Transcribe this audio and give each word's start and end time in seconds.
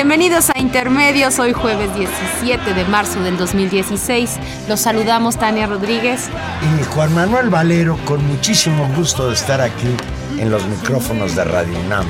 Bienvenidos 0.00 0.48
a 0.48 0.58
Intermedios, 0.58 1.38
hoy 1.38 1.52
jueves 1.52 1.94
17 1.94 2.72
de 2.72 2.84
marzo 2.86 3.22
del 3.22 3.36
2016. 3.36 4.38
Los 4.66 4.80
saludamos 4.80 5.36
Tania 5.36 5.66
Rodríguez 5.66 6.30
y 6.62 6.84
Juan 6.84 7.14
Manuel 7.14 7.50
Valero 7.50 7.98
con 8.06 8.26
muchísimo 8.26 8.88
gusto 8.96 9.28
de 9.28 9.34
estar 9.34 9.60
aquí 9.60 9.94
en 10.38 10.50
los 10.50 10.66
micrófonos 10.68 11.36
de 11.36 11.44
Radio 11.44 11.78
UNAM. 11.80 12.06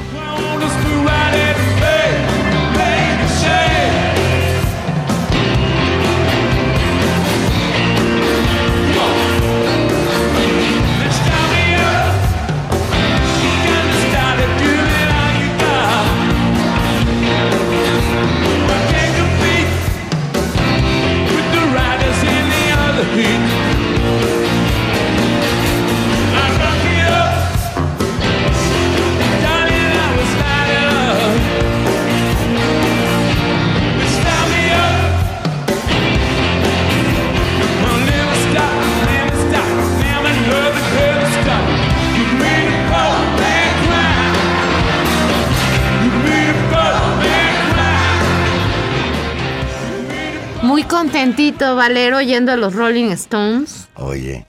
Valero, 51.77 52.23
yendo 52.23 52.53
a 52.53 52.57
los 52.57 52.75
Rolling 52.75 53.11
Stones. 53.11 53.89
Oye, 53.95 54.47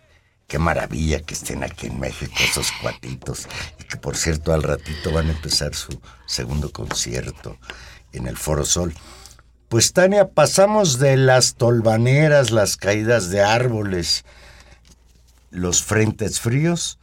qué 0.48 0.58
maravilla 0.58 1.20
que 1.20 1.34
estén 1.34 1.64
aquí 1.64 1.88
en 1.88 2.00
México 2.00 2.34
esos 2.42 2.72
cuatitos. 2.82 3.48
Y 3.78 3.84
que 3.84 3.98
por 3.98 4.16
cierto, 4.16 4.54
al 4.54 4.64
ratito 4.64 5.12
van 5.12 5.28
a 5.28 5.32
empezar 5.32 5.76
su 5.76 6.00
segundo 6.26 6.72
concierto 6.72 7.58
en 8.14 8.26
el 8.26 8.38
Foro 8.38 8.64
Sol. 8.64 8.94
Pues 9.68 9.92
Tania, 9.92 10.30
pasamos 10.30 10.98
de 10.98 11.18
las 11.18 11.56
tolvaneras, 11.56 12.52
las 12.52 12.78
caídas 12.78 13.30
de 13.30 13.42
árboles, 13.42 14.24
los 15.50 15.84
frentes 15.84 16.40
fríos 16.40 17.00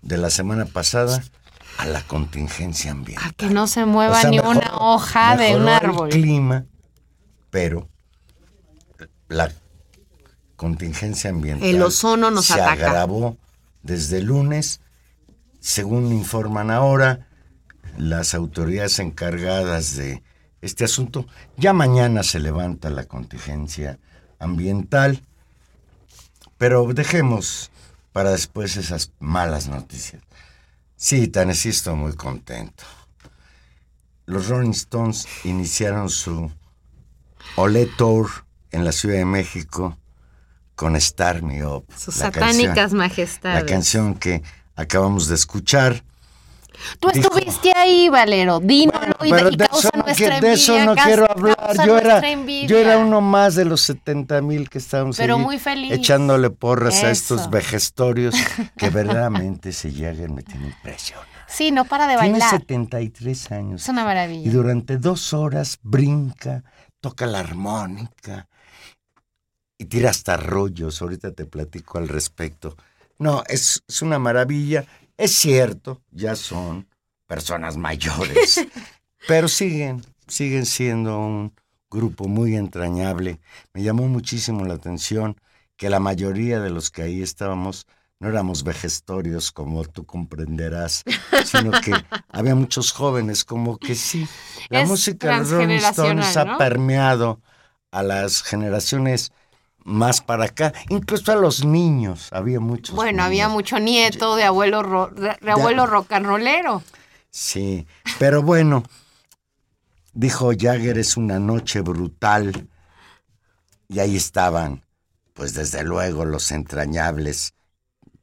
de 0.00 0.16
la 0.16 0.30
semana 0.30 0.64
pasada 0.64 1.22
a 1.76 1.84
la 1.84 2.00
contingencia 2.02 2.90
ambiental. 2.90 3.28
A 3.28 3.32
que 3.32 3.48
no 3.48 3.66
se 3.66 3.84
mueva 3.84 4.22
ni 4.24 4.38
una 4.38 4.78
hoja 4.78 5.36
de 5.36 5.56
un 5.56 5.68
árbol. 5.68 6.08
El 6.10 6.22
clima, 6.22 6.64
pero 7.50 7.88
la 9.28 9.52
contingencia 10.56 11.30
ambiental 11.30 11.68
el 11.68 11.82
ozono 11.82 12.30
nos 12.30 12.46
se 12.46 12.60
agravó 12.60 13.36
desde 13.82 14.18
el 14.18 14.26
lunes. 14.26 14.80
Según 15.60 16.12
informan 16.12 16.70
ahora 16.70 17.26
las 17.96 18.34
autoridades 18.34 18.98
encargadas 18.98 19.96
de 19.96 20.22
este 20.60 20.84
asunto, 20.84 21.26
ya 21.56 21.72
mañana 21.72 22.22
se 22.22 22.38
levanta 22.38 22.90
la 22.90 23.04
contingencia 23.04 23.98
ambiental, 24.38 25.22
pero 26.58 26.86
dejemos 26.92 27.70
para 28.12 28.30
después 28.30 28.76
esas 28.76 29.12
malas 29.18 29.68
noticias. 29.68 30.22
Sí, 30.96 31.28
Tennessee 31.28 31.70
estoy 31.70 31.96
muy 31.96 32.14
contento. 32.14 32.84
Los 34.26 34.48
Rolling 34.48 34.70
Stones 34.70 35.26
iniciaron 35.44 36.08
su 36.08 36.50
Ole 37.56 37.86
Tour 37.98 38.30
en 38.74 38.84
la 38.84 38.92
Ciudad 38.92 39.16
de 39.16 39.24
México 39.24 39.96
con 40.74 40.96
Star 40.96 41.42
Me 41.42 41.64
Up. 41.64 41.86
Sus 41.96 42.16
satánicas 42.16 42.92
majestades. 42.92 43.62
La 43.62 43.66
canción 43.66 44.14
que 44.14 44.42
acabamos 44.74 45.28
de 45.28 45.36
escuchar. 45.36 46.02
Tú 46.98 47.08
estuviste 47.08 47.72
ahí, 47.76 48.08
Valero. 48.08 48.58
Dímelo 48.58 49.14
y, 49.24 49.30
pero 49.30 49.50
de 49.50 49.64
eso 49.64 49.90
no, 49.94 50.40
de 50.40 50.52
eso 50.52 50.84
no 50.84 50.96
quiero 50.96 51.30
hablar. 51.30 51.56
Yo 51.86 51.96
era, 51.96 52.20
yo 52.66 52.78
era 52.78 52.98
uno 52.98 53.20
más 53.20 53.54
de 53.54 53.64
los 53.64 53.80
70 53.82 54.42
mil 54.42 54.68
que 54.68 54.78
estábamos 54.78 55.16
pero 55.16 55.38
muy 55.38 55.60
feliz. 55.60 55.92
echándole 55.92 56.50
porras 56.50 57.04
a 57.04 57.12
estos 57.12 57.48
vejestorios 57.48 58.34
que 58.76 58.90
verdaderamente 58.90 59.72
se 59.72 59.92
llegan, 59.92 60.34
me 60.34 60.42
tiene 60.42 60.66
impresión. 60.66 61.20
Sí, 61.46 61.70
no 61.70 61.84
para 61.84 62.08
de 62.08 62.16
bailar. 62.16 62.40
Tiene 62.40 62.86
73 62.86 63.52
años. 63.52 63.82
Es 63.82 63.88
una 63.88 64.04
maravilla. 64.04 64.44
Y 64.44 64.50
durante 64.50 64.98
dos 64.98 65.32
horas 65.32 65.78
brinca, 65.82 66.64
toca 67.00 67.26
la 67.26 67.38
armónica, 67.38 68.48
y 68.48 68.53
tira 69.94 70.10
hasta 70.10 70.36
rollos. 70.36 71.00
Ahorita 71.00 71.30
te 71.30 71.46
platico 71.46 71.98
al 71.98 72.08
respecto. 72.08 72.76
No, 73.18 73.44
es, 73.46 73.84
es 73.86 74.02
una 74.02 74.18
maravilla. 74.18 74.84
Es 75.16 75.30
cierto, 75.30 76.02
ya 76.10 76.34
son 76.34 76.88
personas 77.28 77.76
mayores, 77.76 78.66
pero 79.28 79.46
siguen, 79.46 80.04
siguen 80.26 80.66
siendo 80.66 81.20
un 81.20 81.54
grupo 81.88 82.26
muy 82.26 82.56
entrañable. 82.56 83.38
Me 83.72 83.84
llamó 83.84 84.08
muchísimo 84.08 84.64
la 84.64 84.74
atención 84.74 85.36
que 85.76 85.90
la 85.90 86.00
mayoría 86.00 86.58
de 86.58 86.70
los 86.70 86.90
que 86.90 87.02
ahí 87.02 87.22
estábamos 87.22 87.86
no 88.18 88.28
éramos 88.28 88.64
vejestorios, 88.64 89.52
como 89.52 89.84
tú 89.84 90.06
comprenderás, 90.06 91.04
sino 91.44 91.70
que 91.70 91.92
había 92.28 92.56
muchos 92.56 92.90
jóvenes, 92.90 93.44
como 93.44 93.78
que 93.78 93.94
sí. 93.94 94.26
La 94.70 94.84
música 94.86 95.38
de 95.38 95.44
Rolling 95.44 95.76
Stones 95.76 96.36
ha 96.36 96.58
permeado 96.58 97.40
a 97.92 98.02
las 98.02 98.42
generaciones 98.42 99.30
más 99.84 100.22
para 100.22 100.46
acá, 100.46 100.72
incluso 100.88 101.30
a 101.30 101.36
los 101.36 101.64
niños, 101.64 102.28
había 102.32 102.58
muchos. 102.58 102.96
Bueno, 102.96 103.22
había 103.22 103.48
mucho 103.48 103.78
nieto 103.78 104.34
de 104.34 104.44
abuelo, 104.44 105.10
de 105.10 105.50
abuelo 105.50 105.86
rollero. 105.86 106.82
Sí, 107.30 107.86
pero 108.18 108.42
bueno, 108.42 108.82
dijo 110.14 110.50
Jagger, 110.58 110.98
es 110.98 111.16
una 111.16 111.38
noche 111.38 111.82
brutal. 111.82 112.68
Y 113.88 114.00
ahí 114.00 114.16
estaban, 114.16 114.84
pues 115.34 115.54
desde 115.54 115.84
luego, 115.84 116.24
los 116.24 116.50
entrañables. 116.50 117.54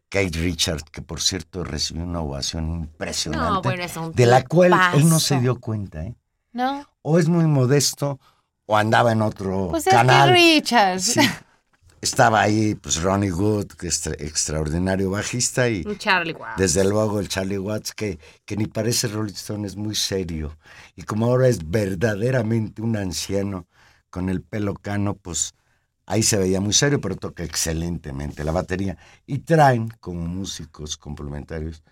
Kate 0.10 0.40
Richard, 0.40 0.84
que 0.92 1.02
por 1.02 1.22
cierto 1.22 1.64
recibió 1.64 2.04
una 2.04 2.20
ovación 2.20 2.70
impresionante, 2.70 3.78
de 4.14 4.26
la 4.26 4.44
cual 4.44 4.74
él 4.94 5.08
no 5.08 5.22
se 5.22 5.40
dio 5.40 5.58
cuenta, 5.62 6.04
¿eh? 6.04 6.16
No. 6.52 6.86
O 7.02 7.18
es 7.18 7.30
muy 7.30 7.46
modesto 7.46 8.20
o 8.66 8.76
andaba 8.76 9.14
en 9.14 9.22
otro 9.22 9.70
pues 9.72 9.86
canal. 9.86 10.30
Es 10.30 10.36
que 10.36 10.42
Richard. 10.42 11.00
Sí. 11.00 11.22
Estaba 12.02 12.42
ahí, 12.42 12.76
pues, 12.76 13.02
Ronnie 13.02 13.32
Wood, 13.32 13.68
que 13.68 13.88
es 13.88 14.08
extraordinario 14.08 15.12
bajista, 15.12 15.70
y 15.70 15.86
Charlie 15.98 16.34
Watts. 16.34 16.58
desde 16.58 16.84
luego 16.84 17.20
el 17.20 17.30
Charlie 17.30 17.60
Watts, 17.60 17.94
que, 17.94 18.20
que 18.44 18.58
ni 18.58 18.66
parece 18.66 19.08
Rolling 19.08 19.34
Stone, 19.34 19.68
es 19.68 19.76
muy 19.76 19.96
serio. 19.96 20.58
Y 20.96 21.04
como 21.04 21.28
ahora 21.28 21.48
es 21.48 21.70
verdaderamente 21.70 22.82
un 22.82 22.98
anciano 22.98 23.68
con 24.10 24.30
el 24.30 24.42
pelo 24.42 24.74
cano, 24.74 25.14
pues 25.14 25.54
Ahí 26.12 26.24
se 26.24 26.38
veía 26.38 26.60
muy 26.60 26.74
serio, 26.74 27.00
pero 27.00 27.16
toca 27.16 27.44
excelentemente 27.44 28.44
la 28.44 28.52
batería. 28.52 28.98
Y 29.26 29.40
traen 29.40 29.88
como 30.02 30.26
músicos 30.28 30.98
complementarios 30.98 31.84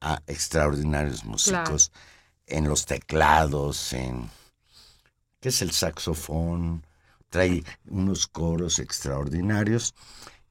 a 0.00 0.22
extraordinarios 0.28 1.24
músicos 1.24 1.90
en 2.46 2.68
los 2.68 2.86
teclados, 2.86 3.92
en 3.92 4.30
qué 5.40 5.48
es 5.48 5.60
el 5.62 5.72
saxofón, 5.72 6.86
trae 7.34 7.64
unos 7.88 8.28
coros 8.28 8.78
extraordinarios. 8.78 9.92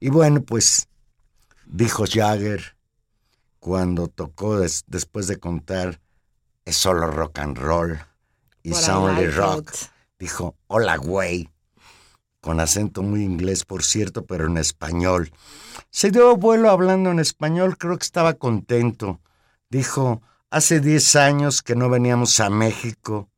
Y 0.01 0.09
bueno, 0.09 0.43
pues 0.43 0.89
dijo 1.65 2.03
Jagger 2.05 2.75
cuando 3.61 4.09
tocó 4.09 4.59
después 4.59 5.27
de 5.27 5.39
contar 5.39 6.01
es 6.65 6.75
solo 6.75 7.07
rock 7.07 7.39
and 7.39 7.57
roll 7.57 8.01
y 8.63 8.73
sound 8.73 9.33
rock, 9.33 9.71
dijo 10.19 10.57
hola 10.67 10.97
güey 10.97 11.49
con 12.41 12.59
acento 12.59 13.01
muy 13.01 13.23
inglés, 13.23 13.63
por 13.63 13.81
cierto, 13.81 14.25
pero 14.25 14.47
en 14.47 14.57
español. 14.57 15.31
Se 15.89 16.11
dio 16.11 16.35
vuelo 16.35 16.69
hablando 16.69 17.11
en 17.11 17.19
español, 17.19 17.77
creo 17.77 17.97
que 17.97 18.03
estaba 18.03 18.33
contento. 18.33 19.21
Dijo, 19.69 20.21
hace 20.49 20.81
10 20.81 21.15
años 21.15 21.61
que 21.61 21.77
no 21.77 21.89
veníamos 21.89 22.41
a 22.41 22.49
México, 22.49 23.29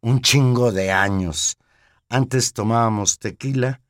un 0.00 0.22
chingo 0.22 0.70
de 0.70 0.92
años. 0.92 1.58
Antes 2.12 2.52
tomábamos 2.52 3.18
tequila, 3.18 3.80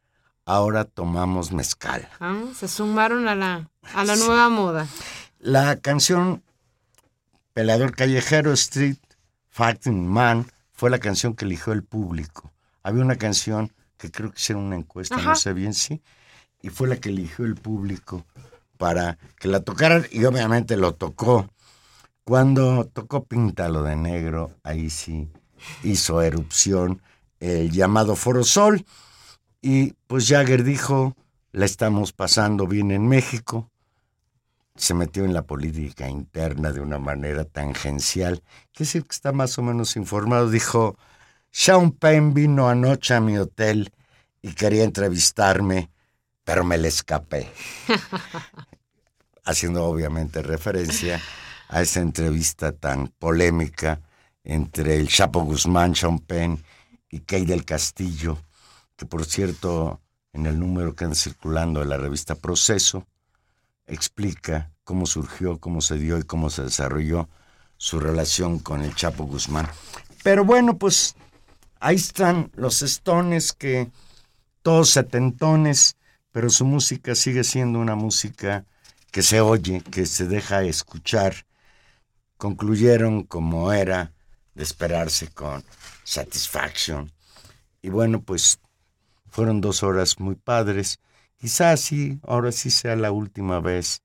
ahora 0.45 0.85
tomamos 0.85 1.51
mezcal. 1.51 2.09
Ah, 2.21 2.41
se 2.55 2.69
sumaron 2.69 3.27
a 3.27 3.35
la, 3.35 3.69
a 3.95 4.05
la 4.05 4.15
nueva 4.15 4.49
moda. 4.49 4.87
La 5.41 5.81
canción 5.81 6.41
Pelador 7.53 7.97
Callejero 7.97 8.53
Street 8.53 8.99
Fighting 9.49 10.07
Man 10.07 10.47
fue 10.71 10.89
la 10.89 11.01
canción 11.01 11.35
que 11.35 11.47
eligió 11.47 11.73
el 11.73 11.83
público. 11.83 12.53
Había 12.85 13.03
una 13.03 13.17
canción 13.17 13.73
que 13.99 14.13
creo 14.13 14.31
que 14.31 14.39
hicieron 14.39 14.67
una 14.67 14.77
encuesta, 14.77 15.17
no 15.17 15.35
sé 15.35 15.53
bien 15.53 15.75
si, 15.75 16.01
y 16.61 16.69
fue 16.69 16.87
la 16.87 16.99
que 16.99 17.09
eligió 17.09 17.45
el 17.45 17.57
público 17.57 18.25
para 18.79 19.19
que 19.41 19.49
la 19.49 19.65
tocaran 19.65 20.07
y 20.13 20.25
obviamente 20.27 20.77
lo 20.77 20.95
tocó. 20.95 21.51
Cuando 22.23 22.85
tocó 22.85 23.25
Píntalo 23.25 23.83
de 23.83 23.97
Negro, 23.97 24.53
ahí 24.63 24.91
sí 24.91 25.29
hizo 25.83 26.23
erupción 26.23 27.03
el 27.43 27.73
llamado 27.73 28.15
Foro 28.15 28.45
Sol. 28.45 28.85
Y 29.61 29.95
pues 30.07 30.29
Jagger 30.29 30.65
dijo, 30.65 31.17
la 31.51 31.67
estamos 31.67 32.13
pasando 32.13 32.67
bien 32.67 32.91
en 32.91 33.07
México, 33.07 33.71
se 34.75 34.95
metió 34.95 35.25
en 35.25 35.35
la 35.35 35.43
política 35.43 36.09
interna 36.09 36.73
de 36.73 36.81
una 36.81 36.99
manera 36.99 37.45
tangencial, 37.45 38.43
que 38.73 38.85
es 38.85 38.95
el 38.95 39.05
que 39.05 39.13
está 39.13 39.33
más 39.33 39.59
o 39.59 39.63
menos 39.63 39.97
informado, 39.97 40.51
dijo, 40.51 40.97
sean 41.51 41.93
Penn 41.93 42.33
vino 42.33 42.69
anoche 42.69 43.15
a 43.15 43.21
mi 43.21 43.37
hotel 43.37 43.93
y 44.41 44.53
quería 44.55 44.85
entrevistarme, 44.85 45.91
pero 46.45 46.65
me 46.65 46.79
le 46.79 46.89
escapé. 46.89 47.49
Haciendo 49.45 49.85
obviamente 49.85 50.41
referencia 50.43 51.21
a 51.69 51.83
esa 51.83 52.01
entrevista 52.01 52.73
tan 52.73 53.09
polémica 53.09 54.01
entre 54.45 54.97
el 54.97 55.09
Chapo 55.09 55.41
Guzmán, 55.43 55.95
Sean 55.95 56.19
Penn 56.21 56.63
y 57.13 57.21
Kay 57.21 57.45
del 57.45 57.65
Castillo, 57.65 58.39
que 58.97 59.07
por 59.07 59.25
cierto, 59.25 60.01
en 60.33 60.47
el 60.47 60.59
número 60.59 60.97
que 60.97 61.05
anda 61.05 61.15
circulando 61.15 61.79
de 61.79 61.87
la 61.87 61.99
revista 61.99 62.35
Proceso, 62.35 63.07
explica 63.87 64.73
cómo 64.83 65.07
surgió, 65.07 65.61
cómo 65.61 65.81
se 65.81 65.97
dio 65.97 66.19
y 66.19 66.25
cómo 66.25 66.51
se 66.51 66.65
desarrolló 66.65 67.29
su 67.77 68.01
relación 68.01 68.59
con 68.59 68.83
el 68.83 68.97
Chapo 68.97 69.23
Guzmán. 69.27 69.69
Pero 70.25 70.45
bueno, 70.45 70.77
pues 70.77 71.15
Ahí 71.85 71.97
están 71.97 72.53
los 72.55 72.83
estones 72.83 73.53
que 73.53 73.91
todos 74.63 74.91
setentones, 74.91 75.97
pero 76.31 76.49
su 76.49 76.65
música 76.65 77.17
sigue 77.17 77.43
siendo 77.43 77.81
una 77.81 77.97
música 77.97 78.65
que 79.11 79.21
se 79.21 79.41
oye, 79.41 79.81
que 79.81 80.07
se 80.07 80.29
deja 80.29 80.63
escuchar. 80.63 81.45
Concluyeron 82.37 83.25
como 83.25 83.73
era 83.73 84.13
de 84.55 84.63
esperarse 84.63 85.27
con 85.27 85.65
Satisfaction. 86.05 87.13
Y 87.81 87.91
bueno, 87.91 88.23
pues 88.23 88.61
fueron 89.29 89.61
dos 89.61 89.83
horas 89.83 90.21
muy 90.21 90.35
padres. 90.35 91.01
Quizás 91.37 91.81
sí, 91.81 92.19
ahora 92.23 92.53
sí 92.53 92.71
sea 92.71 92.97
la 92.97 93.11
última 93.11 93.61
vez 93.61 94.03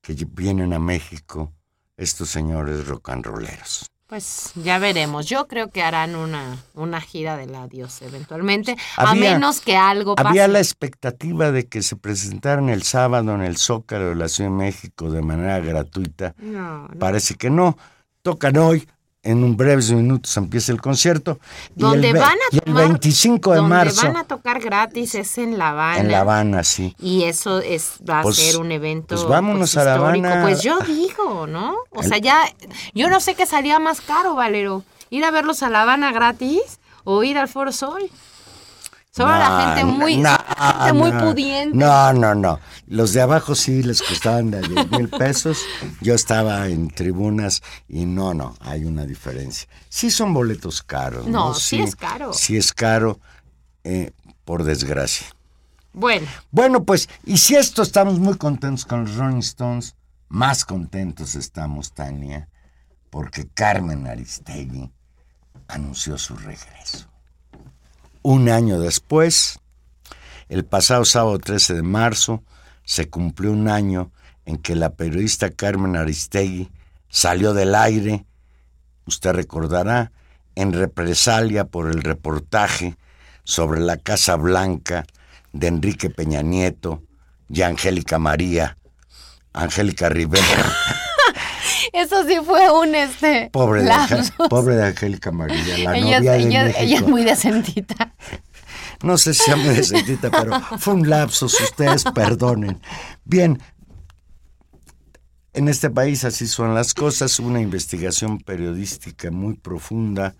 que 0.00 0.14
vienen 0.14 0.72
a 0.72 0.78
México 0.78 1.52
estos 1.96 2.30
señores 2.30 2.86
rock 2.86 3.10
and 3.10 3.26
rolleros. 3.26 3.86
Pues 4.08 4.52
ya 4.54 4.78
veremos. 4.78 5.26
Yo 5.26 5.48
creo 5.48 5.68
que 5.68 5.82
harán 5.82 6.16
una, 6.16 6.56
una 6.72 6.98
gira 6.98 7.36
del 7.36 7.54
adiós 7.54 8.00
eventualmente, 8.00 8.74
a 8.96 9.14
menos 9.14 9.60
que 9.60 9.76
algo 9.76 10.14
pase. 10.14 10.28
Había 10.30 10.48
la 10.48 10.60
expectativa 10.60 11.52
de 11.52 11.66
que 11.66 11.82
se 11.82 11.94
presentaran 11.94 12.70
el 12.70 12.84
sábado 12.84 13.34
en 13.34 13.42
el 13.42 13.58
Zócalo 13.58 14.08
de 14.08 14.14
la 14.14 14.28
Ciudad 14.28 14.48
de 14.48 14.56
México 14.56 15.10
de 15.10 15.20
manera 15.20 15.58
gratuita. 15.60 16.34
No, 16.38 16.88
Parece 16.98 17.34
que 17.34 17.50
no. 17.50 17.76
Tocan 18.22 18.56
hoy, 18.56 18.88
en 19.30 19.44
un 19.44 19.56
breves 19.56 19.90
minutos 19.92 20.34
empieza 20.36 20.72
el 20.72 20.80
concierto. 20.80 21.38
Donde 21.74 22.12
van 22.12 22.32
a 22.32 22.56
y 22.56 22.60
el 22.64 22.72
25 22.72 23.52
de 23.52 23.62
marzo. 23.62 23.96
Donde 23.96 24.12
van 24.14 24.24
a 24.24 24.26
tocar 24.26 24.60
gratis 24.60 25.14
es 25.14 25.36
en 25.38 25.58
La 25.58 25.70
Habana. 25.70 26.00
En 26.00 26.10
La 26.10 26.20
Habana, 26.20 26.64
sí. 26.64 26.96
Y 26.98 27.24
eso 27.24 27.60
es 27.60 27.98
va 28.08 28.20
a 28.20 28.22
pues, 28.22 28.36
ser 28.36 28.58
un 28.58 28.72
evento. 28.72 29.14
Pues 29.14 29.28
vámonos 29.28 29.72
pues, 29.72 29.76
a 29.76 29.84
La 29.84 29.94
Habana. 29.94 30.42
Pues 30.42 30.62
yo 30.62 30.78
digo, 30.80 31.46
¿no? 31.46 31.76
O 31.90 32.02
sea, 32.02 32.18
ya. 32.18 32.38
Yo 32.94 33.10
no 33.10 33.20
sé 33.20 33.34
qué 33.34 33.44
salía 33.44 33.78
más 33.78 34.00
caro, 34.00 34.34
Valero. 34.34 34.82
Ir 35.10 35.24
a 35.24 35.30
verlos 35.30 35.62
a 35.62 35.68
La 35.68 35.82
Habana 35.82 36.10
gratis 36.12 36.80
o 37.04 37.22
ir 37.22 37.36
al 37.36 37.48
Foro 37.48 37.72
Sol. 37.72 38.10
Solo 39.18 39.32
la 39.32 39.74
gente 39.74 39.84
muy, 39.84 40.16
muy 40.94 41.12
pudiente. 41.12 41.76
No, 41.76 42.12
no, 42.12 42.36
no. 42.36 42.60
Los 42.86 43.12
de 43.12 43.20
abajo 43.20 43.56
sí 43.56 43.82
les 43.82 44.00
costaban 44.00 44.52
de 44.52 44.60
10 44.60 44.90
mil 44.92 45.08
pesos. 45.08 45.58
Yo 46.00 46.14
estaba 46.14 46.68
en 46.68 46.88
tribunas 46.88 47.62
y 47.88 48.06
no, 48.06 48.32
no, 48.32 48.54
hay 48.60 48.84
una 48.84 49.04
diferencia. 49.04 49.68
Sí 49.88 50.12
son 50.12 50.32
boletos 50.32 50.84
caros. 50.84 51.26
No, 51.26 51.52
sí, 51.52 51.82
es 51.82 51.96
caro. 51.96 52.32
Sí 52.32 52.56
es 52.56 52.72
caro, 52.72 53.18
eh, 53.82 54.12
por 54.44 54.62
desgracia. 54.62 55.26
Bueno. 55.92 56.28
Bueno, 56.52 56.84
pues, 56.84 57.08
y 57.24 57.38
si 57.38 57.56
esto 57.56 57.82
estamos 57.82 58.20
muy 58.20 58.36
contentos 58.36 58.86
con 58.86 59.04
los 59.04 59.16
Rolling 59.16 59.38
Stones, 59.38 59.96
más 60.28 60.64
contentos 60.64 61.34
estamos, 61.34 61.92
Tania, 61.92 62.48
porque 63.10 63.48
Carmen 63.48 64.06
Aristegui 64.06 64.92
anunció 65.66 66.16
su 66.18 66.36
regreso. 66.36 67.08
Un 68.22 68.48
año 68.48 68.80
después, 68.80 69.60
el 70.48 70.64
pasado 70.64 71.04
sábado 71.04 71.38
13 71.38 71.74
de 71.74 71.82
marzo, 71.82 72.42
se 72.84 73.08
cumplió 73.08 73.52
un 73.52 73.68
año 73.68 74.10
en 74.44 74.56
que 74.56 74.74
la 74.74 74.94
periodista 74.94 75.50
Carmen 75.50 75.94
Aristegui 75.94 76.70
salió 77.08 77.54
del 77.54 77.74
aire, 77.74 78.24
usted 79.06 79.32
recordará, 79.32 80.10
en 80.54 80.72
represalia 80.72 81.64
por 81.64 81.88
el 81.88 82.02
reportaje 82.02 82.96
sobre 83.44 83.80
la 83.80 83.96
Casa 83.96 84.36
Blanca 84.36 85.04
de 85.52 85.68
Enrique 85.68 86.10
Peña 86.10 86.42
Nieto 86.42 87.02
y 87.48 87.62
Angélica 87.62 88.18
María, 88.18 88.76
Angélica 89.52 90.08
Rivera. 90.08 90.72
Eso 91.92 92.26
sí 92.26 92.36
fue 92.44 92.70
un 92.70 92.94
este. 92.94 93.50
Pobre 93.52 93.82
de, 93.82 93.92
pobre 94.48 94.76
de 94.76 94.86
Angélica 94.86 95.30
María, 95.30 95.78
la 95.78 95.98
novia 95.98 96.20
de 96.20 96.36
ella, 96.38 96.70
ella 96.78 96.96
es 96.96 97.06
muy 97.06 97.24
decentita. 97.24 98.14
No 99.02 99.16
sé 99.16 99.34
si 99.34 99.44
sea 99.44 99.56
muy 99.56 99.74
decentita, 99.74 100.30
pero 100.30 100.60
fue 100.78 100.94
un 100.94 101.08
lapso, 101.08 101.48
si 101.48 101.62
ustedes 101.62 102.04
perdonen. 102.14 102.80
Bien, 103.24 103.60
en 105.52 105.68
este 105.68 105.90
país 105.90 106.24
así 106.24 106.46
son 106.46 106.74
las 106.74 106.94
cosas, 106.94 107.38
una 107.38 107.60
investigación 107.60 108.38
periodística 108.38 109.30
muy 109.30 109.54
profunda 109.54 110.34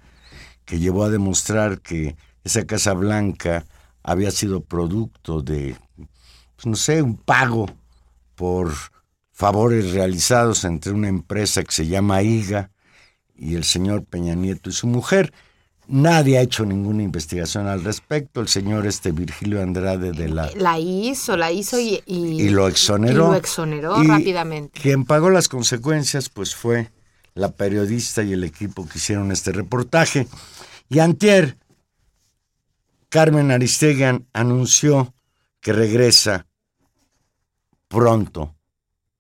que 0.65 0.79
llevó 0.79 1.05
a 1.05 1.09
demostrar 1.09 1.81
que 1.81 2.17
esa 2.45 2.67
Casa 2.67 2.93
Blanca 2.95 3.65
había 4.03 4.31
sido 4.31 4.63
producto 4.63 5.43
de, 5.43 5.77
pues 5.97 6.67
no 6.67 6.77
sé, 6.77 7.03
un 7.03 7.17
pago 7.17 7.67
por 8.35 8.73
favores 9.39 9.93
realizados 9.93 10.65
entre 10.65 10.91
una 10.91 11.07
empresa 11.07 11.63
que 11.63 11.71
se 11.71 11.87
llama 11.87 12.25
IGA 12.25 12.73
y 13.37 13.55
el 13.55 13.63
señor 13.63 14.05
Peña 14.05 14.35
Nieto 14.35 14.69
y 14.69 14.73
su 14.73 14.89
mujer. 14.89 15.33
Nadie 15.87 16.39
ha 16.39 16.43
hecho 16.43 16.65
ninguna 16.65 17.05
investigación 17.05 17.69
al 17.69 17.85
respecto. 17.85 18.41
El 18.41 18.49
señor 18.49 18.85
este 18.85 19.13
Virgilio 19.13 19.63
Andrade 19.63 20.11
de 20.11 20.29
la... 20.29 20.51
La 20.57 20.81
hizo, 20.81 21.37
la 21.37 21.53
hizo 21.53 21.79
y... 21.79 22.03
Y, 22.05 22.49
lo 22.49 22.67
exoneró. 22.67 23.13
Y 23.13 23.31
lo 23.31 23.35
exoneró 23.37 24.03
rápidamente. 24.03 24.81
Quien 24.81 25.05
pagó 25.05 25.31
las 25.31 25.49
consecuencias 25.49 26.31
pues 26.31 26.57
fue 26.57 26.91
la 27.35 27.53
periodista 27.53 28.25
y 28.25 28.33
el 28.33 28.43
equipo 28.43 28.89
que 28.89 28.99
hicieron 28.99 29.31
este 29.31 29.53
reportaje. 29.53 30.27
Y 30.89 30.99
antier, 30.99 31.57
Carmen 33.09 33.53
Aristegan 33.53 34.27
anunció 34.33 35.15
que 35.61 35.73
regresa 35.73 36.49
pronto 37.87 38.58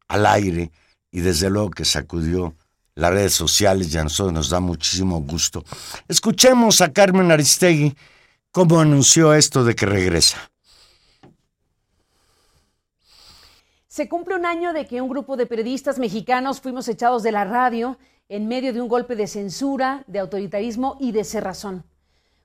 al 0.08 0.26
aire 0.26 0.72
y 1.10 1.20
desde 1.20 1.50
luego 1.50 1.70
que 1.70 1.84
sacudió 1.84 2.54
las 2.94 3.12
redes 3.12 3.34
sociales 3.34 3.94
y 3.94 3.98
a 3.98 4.02
nosotros 4.02 4.32
nos 4.32 4.50
da 4.50 4.58
muchísimo 4.58 5.20
gusto. 5.20 5.64
Escuchemos 6.08 6.80
a 6.80 6.92
Carmen 6.92 7.30
Aristegui 7.30 7.94
cómo 8.50 8.80
anunció 8.80 9.32
esto 9.34 9.62
de 9.62 9.76
que 9.76 9.86
regresa. 9.86 10.50
Se 13.86 14.08
cumple 14.08 14.36
un 14.36 14.46
año 14.46 14.72
de 14.72 14.86
que 14.86 15.00
un 15.00 15.08
grupo 15.08 15.36
de 15.36 15.46
periodistas 15.46 15.98
mexicanos 15.98 16.60
fuimos 16.60 16.88
echados 16.88 17.22
de 17.22 17.32
la 17.32 17.44
radio 17.44 17.98
en 18.28 18.46
medio 18.46 18.72
de 18.72 18.80
un 18.80 18.88
golpe 18.88 19.16
de 19.16 19.26
censura, 19.26 20.04
de 20.06 20.18
autoritarismo 20.18 20.96
y 21.00 21.12
de 21.12 21.24
cerrazón. 21.24 21.84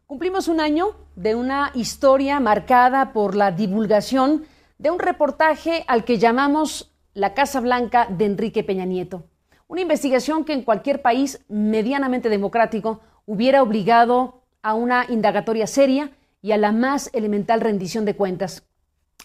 Cumplimos 0.05 0.47
un 0.47 0.59
año 0.59 0.95
de 1.15 1.35
una 1.35 1.71
historia 1.73 2.39
marcada 2.39 3.13
por 3.13 3.35
la 3.35 3.51
divulgación 3.51 4.45
de 4.77 4.91
un 4.91 4.99
reportaje 4.99 5.83
al 5.87 6.05
que 6.05 6.19
llamamos 6.19 6.92
La 7.13 7.35
Casa 7.35 7.59
Blanca 7.59 8.07
de 8.09 8.25
Enrique 8.25 8.63
Peña 8.63 8.85
Nieto. 8.85 9.29
Una 9.67 9.81
investigación 9.81 10.45
que 10.45 10.53
en 10.53 10.63
cualquier 10.63 11.03
país 11.03 11.45
medianamente 11.47 12.27
democrático 12.27 13.01
hubiera 13.27 13.61
obligado 13.61 14.41
a 14.63 14.73
una 14.73 15.05
indagatoria 15.07 15.67
seria 15.67 16.11
y 16.41 16.53
a 16.53 16.57
la 16.57 16.71
más 16.71 17.11
elemental 17.13 17.61
rendición 17.61 18.03
de 18.05 18.15
cuentas. 18.15 18.67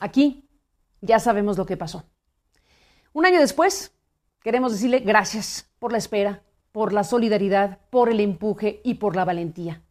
Aquí 0.01 0.47
ya 1.01 1.19
sabemos 1.19 1.57
lo 1.57 1.65
que 1.65 1.79
pasó. 1.79 2.05
Un 3.15 3.25
año 3.25 3.41
después, 3.41 3.95
queremos 4.43 4.73
decirle 4.73 4.99
gracias 4.99 5.71
por 5.79 5.91
la 5.91 5.99
espera, 5.99 6.43
por 6.73 6.93
la 6.93 7.05
solidaridad, 7.05 7.79
por 7.89 8.11
el 8.11 8.21
empuje 8.21 8.83
y 8.85 8.95
por 8.95 9.17
la 9.17 9.25
valentía. 9.25 9.83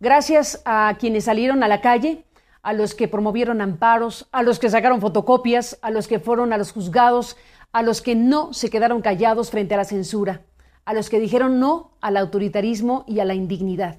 Gracias 0.00 0.62
a 0.64 0.96
quienes 0.98 1.24
salieron 1.24 1.62
a 1.62 1.68
la 1.68 1.82
calle, 1.82 2.24
a 2.64 2.72
los 2.72 2.94
que 2.94 3.08
promovieron 3.08 3.60
amparos, 3.60 4.26
a 4.32 4.42
los 4.42 4.58
que 4.58 4.70
sacaron 4.70 5.02
fotocopias, 5.02 5.78
a 5.82 5.90
los 5.90 6.08
que 6.08 6.18
fueron 6.18 6.52
a 6.52 6.56
los 6.56 6.72
juzgados, 6.72 7.36
a 7.72 7.82
los 7.82 8.00
que 8.00 8.14
no 8.14 8.54
se 8.54 8.70
quedaron 8.70 9.02
callados 9.02 9.50
frente 9.50 9.74
a 9.74 9.76
la 9.76 9.84
censura, 9.84 10.46
a 10.86 10.94
los 10.94 11.10
que 11.10 11.20
dijeron 11.20 11.60
no 11.60 11.92
al 12.00 12.16
autoritarismo 12.16 13.04
y 13.06 13.20
a 13.20 13.26
la 13.26 13.34
indignidad. 13.34 13.98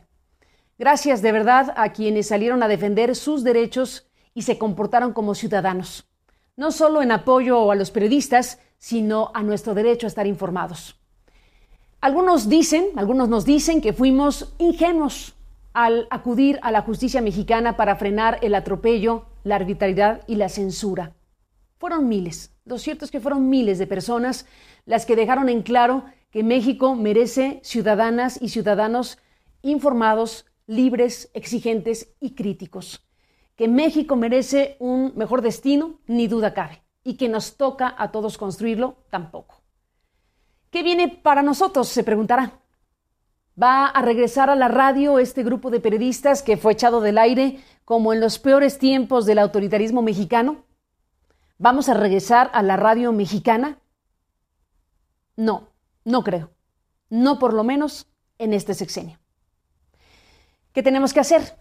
Gracias 0.80 1.22
de 1.22 1.32
verdad 1.32 1.76
a 1.78 1.94
quienes 1.94 2.28
salieron 2.28 2.64
a 2.64 2.68
defender 2.68 3.16
sus 3.16 3.44
derechos 3.44 4.08
y 4.34 4.42
se 4.42 4.58
comportaron 4.58 5.14
como 5.14 5.36
ciudadanos, 5.36 6.10
no 6.58 6.72
solo 6.72 7.04
en 7.04 7.12
apoyo 7.12 7.70
a 7.70 7.76
los 7.76 7.92
periodistas, 7.92 8.60
sino 8.80 9.30
a 9.36 9.44
nuestro 9.44 9.76
derecho 9.76 10.08
a 10.08 10.10
estar 10.10 10.26
informados. 10.26 11.00
Algunos 12.02 12.50
dicen, 12.50 12.88
algunos 12.96 13.30
nos 13.30 13.46
dicen 13.46 13.80
que 13.80 13.94
fuimos 13.94 14.56
ingenuos 14.58 15.36
al 15.76 16.08
acudir 16.10 16.58
a 16.64 16.72
la 16.72 16.82
justicia 16.82 17.22
mexicana 17.22 17.76
para 17.76 17.98
frenar 17.98 18.40
el 18.42 18.56
atropello, 18.56 19.26
la 19.44 19.58
arbitrariedad 19.58 20.22
y 20.26 20.36
la 20.36 20.48
censura. 20.48 21.14
Fueron 21.78 22.08
miles, 22.08 22.56
lo 22.64 22.80
cierto 22.80 23.04
es 23.04 23.12
que 23.12 23.20
fueron 23.20 23.50
miles 23.50 23.78
de 23.78 23.86
personas 23.86 24.48
las 24.86 25.06
que 25.06 25.18
dejaron 25.18 25.50
en 25.50 25.62
claro 25.62 26.06
que 26.32 26.44
México 26.44 26.96
merece 26.96 27.60
ciudadanas 27.62 28.42
y 28.42 28.50
ciudadanos 28.50 29.20
informados, 29.62 30.46
libres, 30.66 31.30
exigentes 31.34 32.16
y 32.22 32.36
críticos. 32.36 33.06
Que 33.56 33.68
México 33.68 34.16
merece 34.16 34.78
un 34.80 35.14
mejor 35.16 35.42
destino, 35.42 36.00
ni 36.08 36.28
duda 36.28 36.54
cabe, 36.54 36.84
y 37.04 37.18
que 37.18 37.30
nos 37.30 37.58
toca 37.58 37.94
a 37.98 38.12
todos 38.12 38.38
construirlo, 38.38 38.98
tampoco. 39.10 39.62
¿Qué 40.70 40.84
viene 40.84 41.10
para 41.10 41.42
nosotros? 41.42 41.90
se 41.90 42.04
preguntará. 42.04 42.65
Va 43.62 43.86
a 43.86 44.02
regresar 44.02 44.50
a 44.50 44.56
la 44.56 44.68
radio 44.68 45.18
este 45.18 45.44
grupo 45.44 45.70
de 45.70 45.80
periodistas 45.80 46.44
que 46.44 46.58
fue 46.58 46.74
echado 46.74 47.00
del 47.00 47.18
aire 47.18 47.60
como 47.86 48.12
en 48.12 48.20
los 48.20 48.38
peores 48.38 48.80
tiempos 48.80 49.26
del 49.26 49.40
autoritarismo 49.40 50.02
mexicano. 50.02 50.66
¿Vamos 51.58 51.88
a 51.88 51.94
regresar 51.94 52.50
a 52.54 52.62
la 52.62 52.76
radio 52.76 53.14
mexicana? 53.14 53.80
No, 55.38 55.70
no 56.04 56.24
creo. 56.24 56.52
No 57.10 57.40
por 57.40 57.54
lo 57.54 57.64
menos 57.64 58.08
en 58.40 58.54
este 58.54 58.74
sexenio. 58.74 59.20
¿Qué 60.74 60.84
tenemos 60.84 61.14
que 61.14 61.22
hacer 61.22 61.58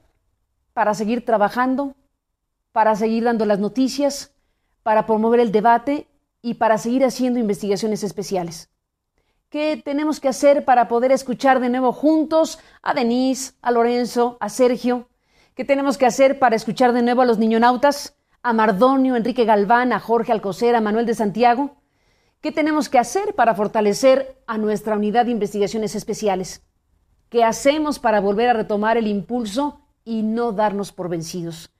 para 0.73 0.95
seguir 0.95 1.25
trabajando, 1.25 1.95
para 2.73 2.97
seguir 2.97 3.23
dando 3.23 3.47
las 3.47 3.61
noticias, 3.61 4.35
para 4.83 5.07
promover 5.07 5.39
el 5.39 5.53
debate 5.53 6.09
y 6.43 6.55
para 6.55 6.77
seguir 6.79 7.05
haciendo 7.05 7.39
investigaciones 7.39 8.03
especiales? 8.03 8.74
¿Qué 9.55 9.81
tenemos 9.85 10.19
que 10.19 10.27
hacer 10.27 10.65
para 10.65 10.89
poder 10.89 11.13
escuchar 11.13 11.61
de 11.61 11.69
nuevo 11.69 11.93
juntos 11.93 12.59
a 12.83 12.93
Denise, 12.93 13.53
a 13.63 13.71
Lorenzo, 13.71 14.37
a 14.41 14.49
Sergio? 14.49 15.09
¿Qué 15.55 15.65
tenemos 15.65 15.97
que 15.97 16.07
hacer 16.07 16.41
para 16.41 16.57
escuchar 16.57 16.93
de 16.93 17.03
nuevo 17.03 17.23
a 17.23 17.25
los 17.25 17.39
niñonautas? 17.39 18.17
A 18.43 18.53
Mardonio, 18.53 19.15
Enrique 19.15 19.45
Galván, 19.45 19.93
a 19.93 20.01
Jorge 20.01 20.33
Alcocer, 20.33 20.75
a 20.75 20.81
Manuel 20.81 21.07
de 21.07 21.15
Santiago. 21.15 21.77
¿Qué 22.41 22.51
tenemos 22.51 22.89
que 22.89 22.99
hacer 22.99 23.37
para 23.37 23.55
fortalecer 23.55 24.43
a 24.49 24.59
nuestra 24.59 24.97
unidad 24.97 25.27
de 25.27 25.31
investigaciones 25.31 25.95
especiales? 25.95 26.65
¿Qué 27.29 27.45
hacemos 27.45 28.01
para 28.01 28.21
volver 28.21 28.49
a 28.49 28.55
retomar 28.55 28.97
el 28.97 29.07
impulso 29.07 29.83
y 30.05 30.25
no 30.25 30.51
darnos 30.51 30.91
por 30.91 31.09
vencidos? 31.09 31.71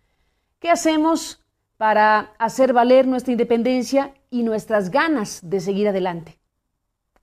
¿Qué 0.61 0.71
hacemos 0.71 1.43
para 1.77 2.35
hacer 2.39 2.73
valer 2.73 3.09
nuestra 3.09 3.33
independencia 3.33 4.15
y 4.31 4.45
nuestras 4.45 4.93
ganas 4.93 5.41
de 5.43 5.59
seguir 5.59 5.89
adelante? 5.89 6.39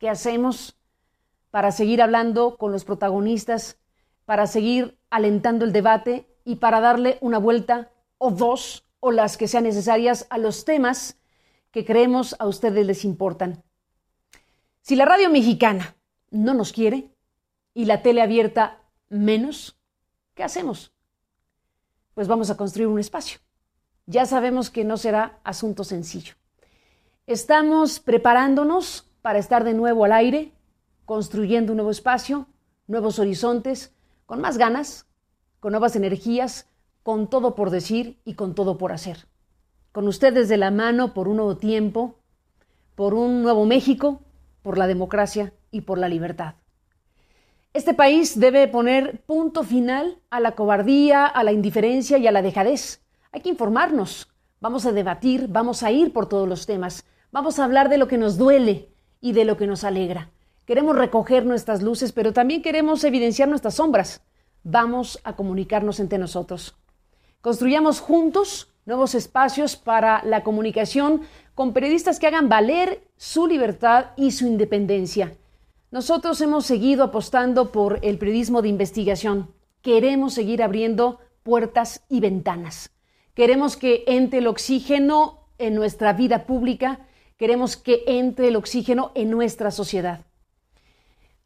¿Qué 0.02 0.10
hacemos 0.10 0.76
para 1.52 1.72
seguir 1.72 2.02
hablando 2.02 2.58
con 2.58 2.72
los 2.72 2.86
protagonistas, 2.86 3.78
para 4.26 4.48
seguir 4.48 4.98
alentando 5.12 5.64
el 5.64 5.74
debate 5.74 6.28
y 6.44 6.56
para 6.56 6.82
darle 6.82 7.20
una 7.22 7.38
vuelta 7.38 7.92
o 8.18 8.32
dos 8.32 8.84
o 9.00 9.12
las 9.12 9.38
que 9.38 9.48
sean 9.48 9.66
necesarias 9.66 10.26
a 10.32 10.40
los 10.40 10.66
temas 10.66 11.20
que 11.70 11.86
creemos 11.86 12.36
a 12.40 12.48
ustedes 12.48 12.84
les 12.84 13.06
importan? 13.06 13.64
Si 14.82 14.96
la 14.96 15.06
radio 15.06 15.30
mexicana 15.30 15.96
no 16.32 16.56
nos 16.56 16.74
quiere 16.74 17.12
y 17.76 17.86
la 17.86 18.02
tele 18.02 18.24
abierta 18.24 18.82
menos, 19.08 19.78
¿qué 20.34 20.44
hacemos? 20.44 20.94
Pues 22.16 22.28
vamos 22.28 22.50
a 22.50 22.58
construir 22.58 22.88
un 22.88 22.98
espacio. 22.98 23.40
Ya 24.08 24.26
sabemos 24.26 24.72
que 24.72 24.84
no 24.84 24.98
será 24.98 25.40
asunto 25.44 25.84
sencillo. 25.84 26.34
Estamos 27.28 28.00
preparándonos 28.00 29.11
para 29.22 29.40
estar 29.40 29.64
de 29.64 29.74
nuevo 29.74 30.06
al 30.06 30.14
aire, 30.14 30.54
construyendo 31.06 31.74
un 31.74 31.78
nuevo 31.78 31.92
espacio, 31.92 32.48
nuevos 32.88 33.20
horizontes, 33.20 33.94
con 34.26 34.42
más 34.42 34.58
ganas, 34.58 35.08
con 35.60 35.72
nuevas 35.72 35.96
energías, 35.96 36.68
con 37.04 37.30
todo 37.30 37.56
por 37.56 37.70
decir 37.70 38.20
y 38.26 38.36
con 38.36 38.56
todo 38.56 38.78
por 38.78 38.92
hacer. 38.92 39.28
Con 39.92 40.08
ustedes 40.08 40.50
de 40.50 40.58
la 40.58 40.72
mano 40.72 41.14
por 41.14 41.28
un 41.28 41.38
nuevo 41.38 41.58
tiempo, 41.58 42.16
por 42.96 43.14
un 43.14 43.42
nuevo 43.42 43.66
México, 43.66 44.22
por 44.62 44.78
la 44.78 44.88
democracia 44.88 45.54
y 45.72 45.82
por 45.82 45.98
la 45.98 46.08
libertad. 46.08 46.56
Este 47.74 47.94
país 47.94 48.40
debe 48.40 48.68
poner 48.68 49.22
punto 49.26 49.64
final 49.64 50.20
a 50.30 50.40
la 50.40 50.56
cobardía, 50.56 51.26
a 51.26 51.44
la 51.44 51.52
indiferencia 51.52 52.18
y 52.18 52.28
a 52.28 52.32
la 52.32 52.42
dejadez. 52.42 53.02
Hay 53.32 53.42
que 53.42 53.50
informarnos, 53.50 54.30
vamos 54.60 54.86
a 54.86 54.92
debatir, 54.92 55.48
vamos 55.48 55.84
a 55.84 55.92
ir 55.92 56.12
por 56.12 56.28
todos 56.28 56.48
los 56.48 56.66
temas, 56.66 57.06
vamos 57.32 57.60
a 57.60 57.64
hablar 57.64 57.88
de 57.88 57.98
lo 57.98 58.08
que 58.08 58.18
nos 58.18 58.38
duele, 58.38 58.91
y 59.22 59.34
de 59.34 59.46
lo 59.46 59.56
que 59.56 59.68
nos 59.68 59.84
alegra. 59.84 60.32
Queremos 60.66 60.96
recoger 60.96 61.46
nuestras 61.46 61.82
luces, 61.82 62.12
pero 62.12 62.34
también 62.34 62.62
queremos 62.62 63.04
evidenciar 63.04 63.48
nuestras 63.48 63.76
sombras. 63.76 64.22
Vamos 64.64 65.20
a 65.24 65.36
comunicarnos 65.36 66.00
entre 66.00 66.18
nosotros. 66.18 66.76
Construyamos 67.42 68.00
juntos 68.00 68.68
nuevos 68.86 69.16
espacios 69.16 69.76
para 69.76 70.24
la 70.24 70.44
comunicación 70.44 71.22
con 71.56 71.74
periodistas 71.74 72.20
que 72.20 72.28
hagan 72.28 72.50
valer 72.50 73.04
su 73.18 73.48
libertad 73.48 74.08
y 74.18 74.32
su 74.32 74.48
independencia. 74.48 75.34
Nosotros 75.92 76.40
hemos 76.42 76.66
seguido 76.66 77.04
apostando 77.04 77.72
por 77.72 78.00
el 78.02 78.18
periodismo 78.18 78.62
de 78.62 78.70
investigación. 78.70 79.54
Queremos 79.82 80.34
seguir 80.34 80.64
abriendo 80.64 81.20
puertas 81.44 82.04
y 82.08 82.20
ventanas. 82.20 82.92
Queremos 83.34 83.78
que 83.78 84.04
entre 84.08 84.40
el 84.40 84.48
oxígeno 84.48 85.48
en 85.58 85.76
nuestra 85.76 86.14
vida 86.14 86.46
pública 86.46 87.08
Queremos 87.42 87.76
que 87.76 88.04
entre 88.06 88.50
el 88.50 88.56
oxígeno 88.56 89.12
en 89.16 89.32
nuestra 89.32 89.72
sociedad. 89.72 90.28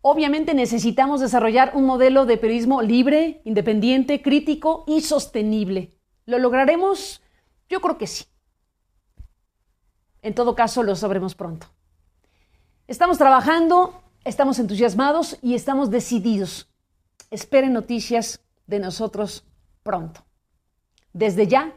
Obviamente 0.01 0.53
necesitamos 0.53 1.21
desarrollar 1.21 1.71
un 1.73 1.85
modelo 1.85 2.25
de 2.25 2.35
periodismo 2.35 2.81
libre, 2.81 3.39
independiente, 3.45 4.21
crítico 4.21 4.83
y 4.87 4.99
sostenible. 4.99 5.97
¿Lo 6.25 6.37
lograremos? 6.37 7.21
Yo 7.69 7.79
creo 7.79 7.97
que 7.97 8.07
sí. 8.07 8.25
En 10.21 10.35
todo 10.35 10.53
caso, 10.53 10.83
lo 10.83 10.97
sabremos 10.97 11.33
pronto. 11.33 11.67
Estamos 12.89 13.17
trabajando, 13.17 14.03
estamos 14.25 14.59
entusiasmados 14.59 15.37
y 15.41 15.55
estamos 15.55 15.91
decididos. 15.91 16.67
Esperen 17.31 17.71
noticias 17.71 18.41
de 18.67 18.79
nosotros 18.79 19.45
pronto. 19.81 20.25
Desde 21.13 21.47
ya, 21.47 21.73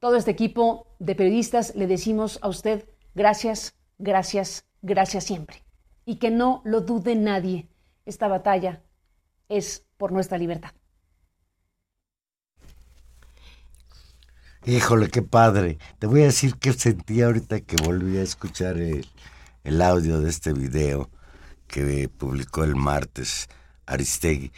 todo 0.00 0.16
este 0.16 0.32
equipo 0.32 0.88
de 0.98 1.14
periodistas 1.14 1.76
le 1.76 1.86
decimos 1.86 2.40
a 2.42 2.48
usted 2.48 2.89
Gracias, 3.14 3.74
gracias, 3.98 4.64
gracias 4.82 5.24
siempre. 5.24 5.64
Y 6.04 6.16
que 6.16 6.30
no 6.30 6.62
lo 6.64 6.80
dude 6.80 7.14
nadie, 7.14 7.68
esta 8.06 8.28
batalla 8.28 8.82
es 9.48 9.84
por 9.96 10.12
nuestra 10.12 10.38
libertad. 10.38 10.72
Híjole, 14.64 15.08
qué 15.08 15.22
padre. 15.22 15.78
Te 15.98 16.06
voy 16.06 16.22
a 16.22 16.26
decir 16.26 16.56
qué 16.56 16.72
sentí 16.72 17.22
ahorita 17.22 17.60
que 17.60 17.76
volví 17.82 18.18
a 18.18 18.22
escuchar 18.22 18.76
el, 18.76 19.06
el 19.64 19.80
audio 19.80 20.20
de 20.20 20.28
este 20.28 20.52
video 20.52 21.10
que 21.66 22.08
publicó 22.08 22.64
el 22.64 22.76
martes 22.76 23.48
Aristegui. 23.86 24.52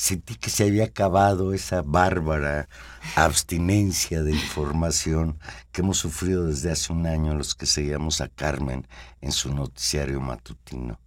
Sentí 0.00 0.34
que 0.36 0.48
se 0.48 0.64
había 0.64 0.84
acabado 0.84 1.52
esa 1.52 1.82
bárbara 1.82 2.70
abstinencia 3.16 4.22
de 4.22 4.32
información 4.32 5.38
que 5.72 5.82
hemos 5.82 5.98
sufrido 5.98 6.46
desde 6.46 6.70
hace 6.70 6.90
un 6.94 7.06
año 7.06 7.34
los 7.34 7.54
que 7.54 7.66
seguíamos 7.66 8.22
a 8.22 8.28
Carmen 8.28 8.86
en 9.20 9.30
su 9.30 9.54
noticiario 9.54 10.18
matutino. 10.18 10.98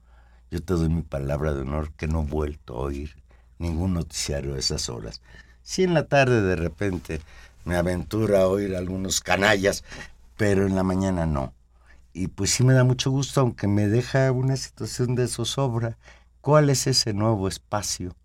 Yo 0.52 0.62
te 0.62 0.76
doy 0.76 0.90
mi 0.90 1.02
palabra 1.02 1.56
de 1.56 1.62
honor 1.62 1.92
que 1.94 2.08
no 2.08 2.22
he 2.22 2.26
vuelto 2.26 2.76
a 2.76 2.82
oír 2.82 3.16
ningún 3.58 3.96
noticiario 3.96 4.54
a 4.54 4.60
esas 4.60 4.88
horas. 4.90 5.24
Si 5.64 5.82
en 5.82 5.96
la 5.96 6.06
tarde 6.06 6.44
de 6.44 6.56
repente 6.56 7.20
me 7.66 7.76
aventura 7.76 8.42
a 8.42 8.48
oír 8.48 8.76
algunos 8.76 9.22
canallas, 9.22 9.84
pero 10.38 10.68
en 10.68 10.76
la 10.76 10.84
mañana 10.84 11.26
no. 11.26 11.52
Y 12.14 12.28
pues 12.28 12.52
sí 12.52 12.64
me 12.64 12.74
da 12.74 12.84
mucho 12.84 13.10
gusto, 13.10 13.42
aunque 13.42 13.68
me 13.68 13.88
deja 13.88 14.32
una 14.32 14.56
situación 14.56 15.16
de 15.16 15.28
zozobra. 15.28 15.98
¿Cuál 16.42 16.70
es 16.70 16.86
ese 16.86 17.16
nuevo 17.16 17.48
espacio 17.48 18.16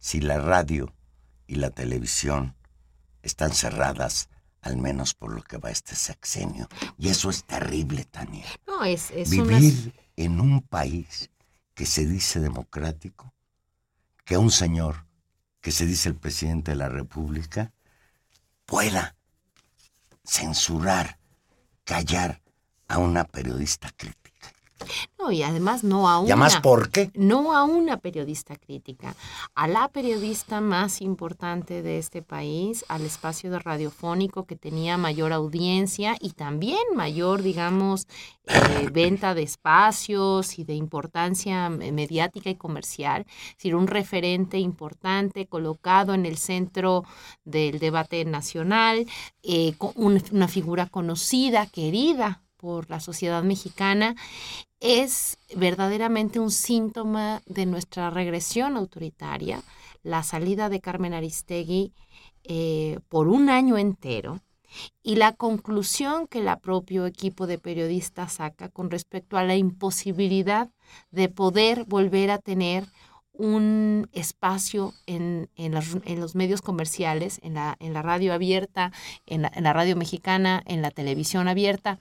si 0.00 0.20
la 0.20 0.40
radio 0.40 0.92
y 1.46 1.56
la 1.56 1.70
televisión 1.70 2.56
están 3.22 3.52
cerradas, 3.52 4.28
al 4.62 4.76
menos 4.76 5.14
por 5.14 5.32
lo 5.32 5.42
que 5.42 5.58
va 5.58 5.70
este 5.70 5.94
sexenio? 5.94 6.68
Y 6.98 7.10
eso 7.10 7.30
es 7.30 7.44
terrible, 7.44 8.04
Tania. 8.04 8.46
No, 8.66 8.82
es, 8.84 9.12
Vivir 9.30 9.94
en 10.16 10.40
un 10.40 10.62
país 10.62 11.30
que 11.74 11.86
se 11.86 12.06
dice 12.06 12.40
democrático, 12.40 13.32
que 14.24 14.36
un 14.36 14.50
señor 14.50 15.06
que 15.60 15.70
se 15.70 15.86
dice 15.86 16.08
el 16.08 16.16
presidente 16.16 16.72
de 16.72 16.76
la 16.76 16.88
República 16.88 17.72
pueda 18.64 19.16
censurar, 20.24 21.18
callar 21.84 22.40
a 22.88 22.98
una 22.98 23.24
periodista 23.24 23.90
crítica. 23.96 24.19
No, 25.18 25.30
y 25.30 25.42
además 25.42 25.84
no 25.84 26.08
a 26.08 26.18
una. 26.18 26.28
¿Y 26.28 26.32
además 26.32 26.60
por 26.60 26.90
qué? 26.90 27.10
No 27.14 27.54
a 27.54 27.64
una 27.64 27.98
periodista 27.98 28.56
crítica, 28.56 29.14
a 29.54 29.68
la 29.68 29.88
periodista 29.88 30.60
más 30.60 31.00
importante 31.00 31.82
de 31.82 31.98
este 31.98 32.22
país, 32.22 32.84
al 32.88 33.02
espacio 33.02 33.50
de 33.50 33.58
radiofónico 33.58 34.46
que 34.46 34.56
tenía 34.56 34.96
mayor 34.96 35.32
audiencia 35.32 36.16
y 36.20 36.30
también 36.30 36.80
mayor, 36.94 37.42
digamos, 37.42 38.06
eh, 38.46 38.88
venta 38.92 39.34
de 39.34 39.42
espacios 39.42 40.58
y 40.58 40.64
de 40.64 40.74
importancia 40.74 41.68
mediática 41.68 42.50
y 42.50 42.56
comercial. 42.56 43.26
Es 43.28 43.56
decir, 43.56 43.74
un 43.74 43.86
referente 43.86 44.58
importante 44.58 45.46
colocado 45.46 46.14
en 46.14 46.26
el 46.26 46.38
centro 46.38 47.04
del 47.44 47.78
debate 47.78 48.24
nacional, 48.24 49.06
eh, 49.42 49.74
una 49.94 50.48
figura 50.48 50.86
conocida, 50.86 51.66
querida 51.66 52.42
por 52.56 52.90
la 52.90 53.00
sociedad 53.00 53.42
mexicana 53.42 54.14
es 54.80 55.38
verdaderamente 55.54 56.40
un 56.40 56.50
síntoma 56.50 57.42
de 57.46 57.66
nuestra 57.66 58.10
regresión 58.10 58.76
autoritaria, 58.76 59.62
la 60.02 60.22
salida 60.22 60.70
de 60.70 60.80
Carmen 60.80 61.12
Aristegui 61.12 61.92
eh, 62.44 62.98
por 63.08 63.28
un 63.28 63.50
año 63.50 63.76
entero 63.76 64.40
y 65.02 65.16
la 65.16 65.32
conclusión 65.32 66.26
que 66.26 66.38
el 66.38 66.48
propio 66.58 67.06
equipo 67.06 67.46
de 67.46 67.58
periodistas 67.58 68.34
saca 68.34 68.70
con 68.70 68.90
respecto 68.90 69.36
a 69.36 69.44
la 69.44 69.56
imposibilidad 69.56 70.70
de 71.10 71.28
poder 71.28 71.84
volver 71.84 72.30
a 72.30 72.38
tener 72.38 72.86
un 73.32 74.08
espacio 74.12 74.92
en, 75.06 75.48
los 75.56 76.34
medios 76.34 76.62
comerciales, 76.62 77.40
en 77.42 77.54
la, 77.54 77.76
en 77.80 77.94
la 77.94 78.02
radio 78.02 78.32
abierta, 78.32 78.92
en 79.26 79.42
la 79.42 79.72
radio 79.72 79.96
mexicana, 79.96 80.62
en 80.66 80.82
la 80.82 80.90
televisión 80.90 81.48
abierta, 81.48 82.00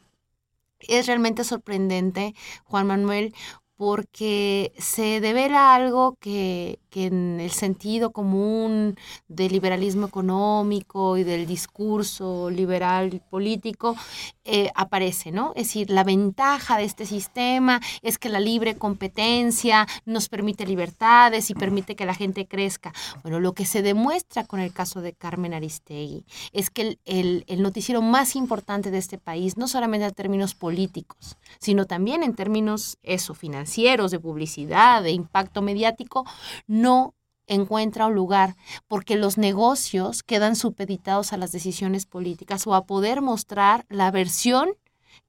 es 0.88 1.08
realmente 1.08 1.44
sorprendente, 1.44 2.34
Juan 2.66 2.88
Manuel, 2.88 3.34
porque 3.80 4.74
se 4.78 5.22
devela 5.22 5.74
algo 5.74 6.18
que, 6.20 6.80
que, 6.90 7.06
en 7.06 7.40
el 7.40 7.52
sentido 7.52 8.12
común 8.12 8.98
del 9.30 9.54
liberalismo 9.54 10.08
económico 10.08 11.16
y 11.16 11.24
del 11.24 11.48
discurso 11.48 12.50
liberal 12.50 13.22
político 13.30 13.96
eh, 14.44 14.70
aparece, 14.76 15.32
¿no? 15.32 15.54
Es 15.56 15.68
decir, 15.68 15.92
la 15.92 16.04
ventaja 16.04 16.78
de 16.78 16.84
este 16.84 17.06
sistema 17.06 17.80
es 18.02 18.18
que 18.18 18.28
la 18.28 18.42
libre 18.42 18.76
competencia 18.76 19.88
nos 20.06 20.28
permite 20.28 20.66
libertades 20.66 21.50
y 21.50 21.54
permite 21.54 21.96
que 21.96 22.06
la 22.06 22.16
gente 22.16 22.48
crezca. 22.48 22.92
Bueno, 23.24 23.40
lo 23.40 23.54
que 23.54 23.66
se 23.66 23.82
demuestra 23.82 24.44
con 24.44 24.60
el 24.60 24.74
caso 24.74 25.00
de 25.00 25.14
Carmen 25.14 25.54
Aristegui 25.54 26.26
es 26.52 26.70
que 26.70 26.98
el, 27.06 27.46
el 27.48 27.62
noticiero 27.62 28.02
más 28.02 28.36
importante 28.36 28.92
de 28.92 28.98
este 28.98 29.18
país, 29.18 29.56
no 29.56 29.70
solamente 29.70 30.06
en 30.06 30.14
términos 30.14 30.54
políticos, 30.54 31.38
sino 31.60 31.86
también 31.86 32.24
en 32.24 32.36
términos 32.36 32.98
eso, 33.04 33.34
financieros, 33.34 33.69
de 33.76 34.20
publicidad, 34.20 35.04
de 35.04 35.12
impacto 35.12 35.62
mediático, 35.62 36.26
no 36.68 37.14
encuentra 37.48 38.08
un 38.08 38.16
lugar, 38.16 38.56
porque 38.88 39.16
los 39.16 39.38
negocios 39.38 40.22
quedan 40.24 40.56
supeditados 40.56 41.34
a 41.34 41.38
las 41.38 41.52
decisiones 41.52 42.06
políticas 42.06 42.68
o 42.68 42.76
a 42.76 42.86
poder 42.86 43.22
mostrar 43.22 43.86
la 43.90 44.12
versión 44.12 44.70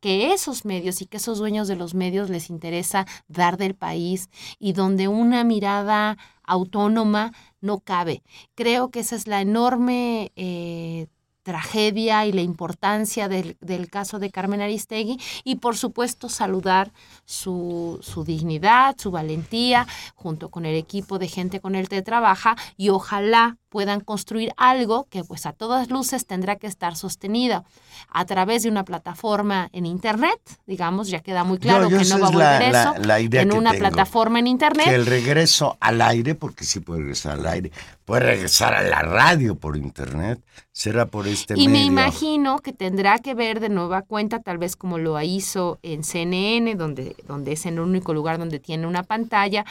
que 0.01 0.33
esos 0.33 0.65
medios 0.65 1.03
y 1.03 1.07
que 1.07 1.19
esos 1.19 1.39
dueños 1.39 1.69
de 1.69 1.77
los 1.77 1.95
medios 1.95 2.31
les 2.31 2.51
interesa 2.51 3.07
dar 3.29 3.57
del 3.57 3.75
país 3.75 4.31
y 4.59 4.73
donde 4.73 5.09
una 5.09 5.45
mirada 5.45 6.17
autónoma 6.43 7.33
no 7.61 7.81
cabe. 7.81 8.23
Creo 8.55 8.91
que 8.91 9.01
esa 9.01 9.17
es 9.17 9.27
la 9.27 9.41
enorme 9.41 10.33
eh, 10.37 11.07
tragedia 11.43 12.27
y 12.27 12.33
la 12.33 12.43
importancia 12.43 13.29
del, 13.29 13.57
caso 13.91 14.19
de 14.19 14.31
Carmen 14.31 14.61
Aristegui 14.61 15.19
y 15.45 15.57
por 15.57 15.77
supuesto 15.77 16.29
saludar 16.29 16.93
su, 17.25 17.99
su, 18.03 18.25
dignidad, 18.25 18.97
su 18.99 19.11
valentía, 19.11 19.87
junto 20.15 20.51
con 20.51 20.67
el 20.67 20.77
equipo 20.77 21.19
de 21.19 21.29
gente 21.29 21.61
con 21.61 21.75
el 21.75 21.89
que 21.89 22.03
trabaja 22.03 22.57
y 22.77 22.91
ojalá 22.91 23.59
puedan 23.71 24.01
construir 24.01 24.53
algo 24.57 25.07
que 25.09 25.25
pues 25.25 25.47
a 25.47 25.53
todas 25.53 25.91
luces 25.91 26.27
tendrá 26.27 26.57
que 26.57 26.67
estar 26.67 26.97
sostenido 26.97 27.65
a 28.11 28.25
través 28.27 28.65
de 28.65 28.69
una 28.69 28.85
plataforma 28.85 29.71
en 29.73 29.87
internet, 29.87 30.41
digamos, 30.67 31.09
ya 31.09 31.21
queda 31.21 31.45
muy 31.45 31.59
claro 31.59 31.89
que 31.89 32.05
no 32.05 32.19
va 32.19 32.27
a 32.27 32.31
volver 32.31 32.63
eso, 32.63 32.95
en 33.41 33.53
una 33.53 33.73
plataforma 33.73 34.41
en 34.41 34.49
internet. 34.49 34.87
Que 34.87 34.95
el 34.97 35.07
regreso 35.07 35.79
al 35.81 36.03
aire, 36.03 36.35
porque 36.35 36.65
sí 36.65 36.81
puede 36.81 37.01
regresar 37.01 37.39
al 37.39 37.47
aire, 37.47 37.71
puede 38.05 38.23
regresar 38.23 38.75
a 38.75 38.83
la 38.83 39.03
radio 39.03 39.55
por 39.55 39.77
internet, 39.77 40.41
será 40.73 41.07
por 41.07 41.27
este 41.27 41.55
y 41.57 41.69
me 41.69 41.85
imagino 41.85 42.59
que 42.61 42.73
tendrá 42.73 43.19
que 43.19 43.35
ver 43.35 43.61
de 43.61 43.69
nueva 43.69 44.03
cuenta, 44.03 44.41
tal 44.41 44.59
vez 44.59 44.77
como 44.77 44.99
lo 44.99 45.21
hizo 45.21 45.79
en 45.83 46.05
CNN, 46.05 46.75
donde, 46.77 47.17
donde 47.27 47.53
es 47.53 47.67
el 47.67 47.81
único 47.81 48.15
lugar 48.15 48.39
donde 48.39 48.61
tiene 48.61 48.87
una 48.87 49.03
pantalla, 49.03 49.65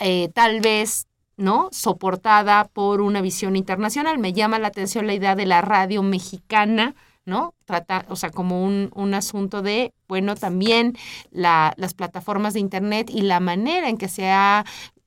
eh, 0.00 0.30
tal 0.34 0.60
vez 0.60 1.06
¿no? 1.36 1.68
Soportada 1.72 2.68
por 2.68 3.00
una 3.00 3.20
visión 3.20 3.56
internacional. 3.56 4.18
Me 4.18 4.32
llama 4.32 4.58
la 4.58 4.68
atención 4.68 5.06
la 5.06 5.14
idea 5.14 5.34
de 5.34 5.46
la 5.46 5.62
radio 5.62 6.02
mexicana, 6.02 6.94
¿no? 7.24 7.54
Trata, 7.64 8.04
o 8.08 8.16
sea, 8.16 8.30
como 8.30 8.62
un, 8.64 8.90
un 8.94 9.14
asunto 9.14 9.62
de, 9.62 9.92
bueno, 10.08 10.34
también 10.34 10.96
la, 11.30 11.72
las 11.76 11.94
plataformas 11.94 12.54
de 12.54 12.60
Internet 12.60 13.10
y 13.10 13.22
la 13.22 13.40
manera 13.40 13.88
en 13.88 13.96
que 13.96 14.08
se 14.08 14.30
ha 14.30 14.64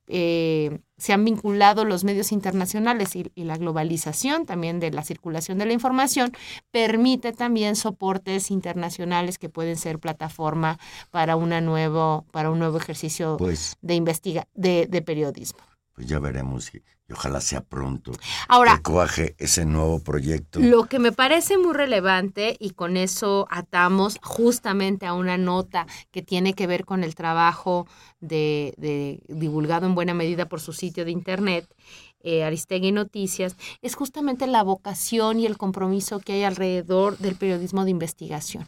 eh, 0.08 0.80
se 0.98 1.14
han 1.14 1.26
vinculado 1.26 1.84
los 1.84 2.04
medios 2.04 2.32
internacionales 2.32 3.16
y, 3.16 3.32
la 3.36 3.58
globalización 3.58 4.46
también 4.46 4.80
de 4.80 4.92
la 4.92 5.04
circulación 5.04 5.58
de 5.58 5.66
la 5.66 5.74
información, 5.74 6.32
permite 6.72 7.34
también 7.34 7.76
soportes 7.76 8.50
internacionales 8.50 9.38
que 9.38 9.50
pueden 9.50 9.76
ser 9.78 10.00
plataforma 10.00 10.80
para, 11.12 11.36
una 11.36 11.62
nuevo, 11.62 12.26
para 12.32 12.50
un 12.50 12.60
nuevo 12.60 12.78
ejercicio 12.78 13.38
pues 13.38 13.78
de, 13.82 13.96
investiga 13.96 14.48
de, 14.54 14.88
de 14.88 15.02
periodismo 15.02 15.60
pues 15.96 16.08
ya 16.08 16.20
veremos 16.20 16.76
y, 16.76 16.84
ojalá 17.12 17.40
sea 17.40 17.62
pronto 17.62 18.12
Ahora, 18.48 18.78
que 18.78 18.82
coaje 18.82 19.36
ese 19.38 19.66
nuevo 19.66 20.04
proyecto. 20.04 20.60
Lo 20.60 20.86
que 20.86 21.00
me 21.00 21.12
parece 21.12 21.58
muy 21.58 21.74
relevante 21.74 22.58
y 22.60 22.72
con 22.72 22.98
eso 22.98 23.48
atamos 23.50 24.18
justamente 24.22 25.06
a 25.06 25.14
una 25.14 25.38
nota 25.38 25.88
que 26.12 26.22
tiene 26.22 26.54
que 26.54 26.68
ver 26.68 26.84
con 26.84 27.04
el 27.04 27.16
trabajo 27.16 27.88
de, 28.20 28.74
de 28.78 29.22
divulgado 29.28 29.86
en 29.86 29.96
buena 29.96 30.14
medida 30.14 30.50
por 30.50 30.60
su 30.60 30.74
sitio 30.74 31.06
de 31.06 31.12
internet 31.12 31.68
eh, 32.26 32.44
Aristegui 32.44 32.92
Noticias, 32.92 33.56
es 33.84 33.96
justamente 33.96 34.48
la 34.48 34.64
vocación 34.64 35.40
y 35.40 35.46
el 35.46 35.58
compromiso 35.58 36.20
que 36.20 36.34
hay 36.34 36.44
alrededor 36.44 37.20
del 37.20 37.36
periodismo 37.36 37.86
de 37.86 37.92
investigación. 37.92 38.68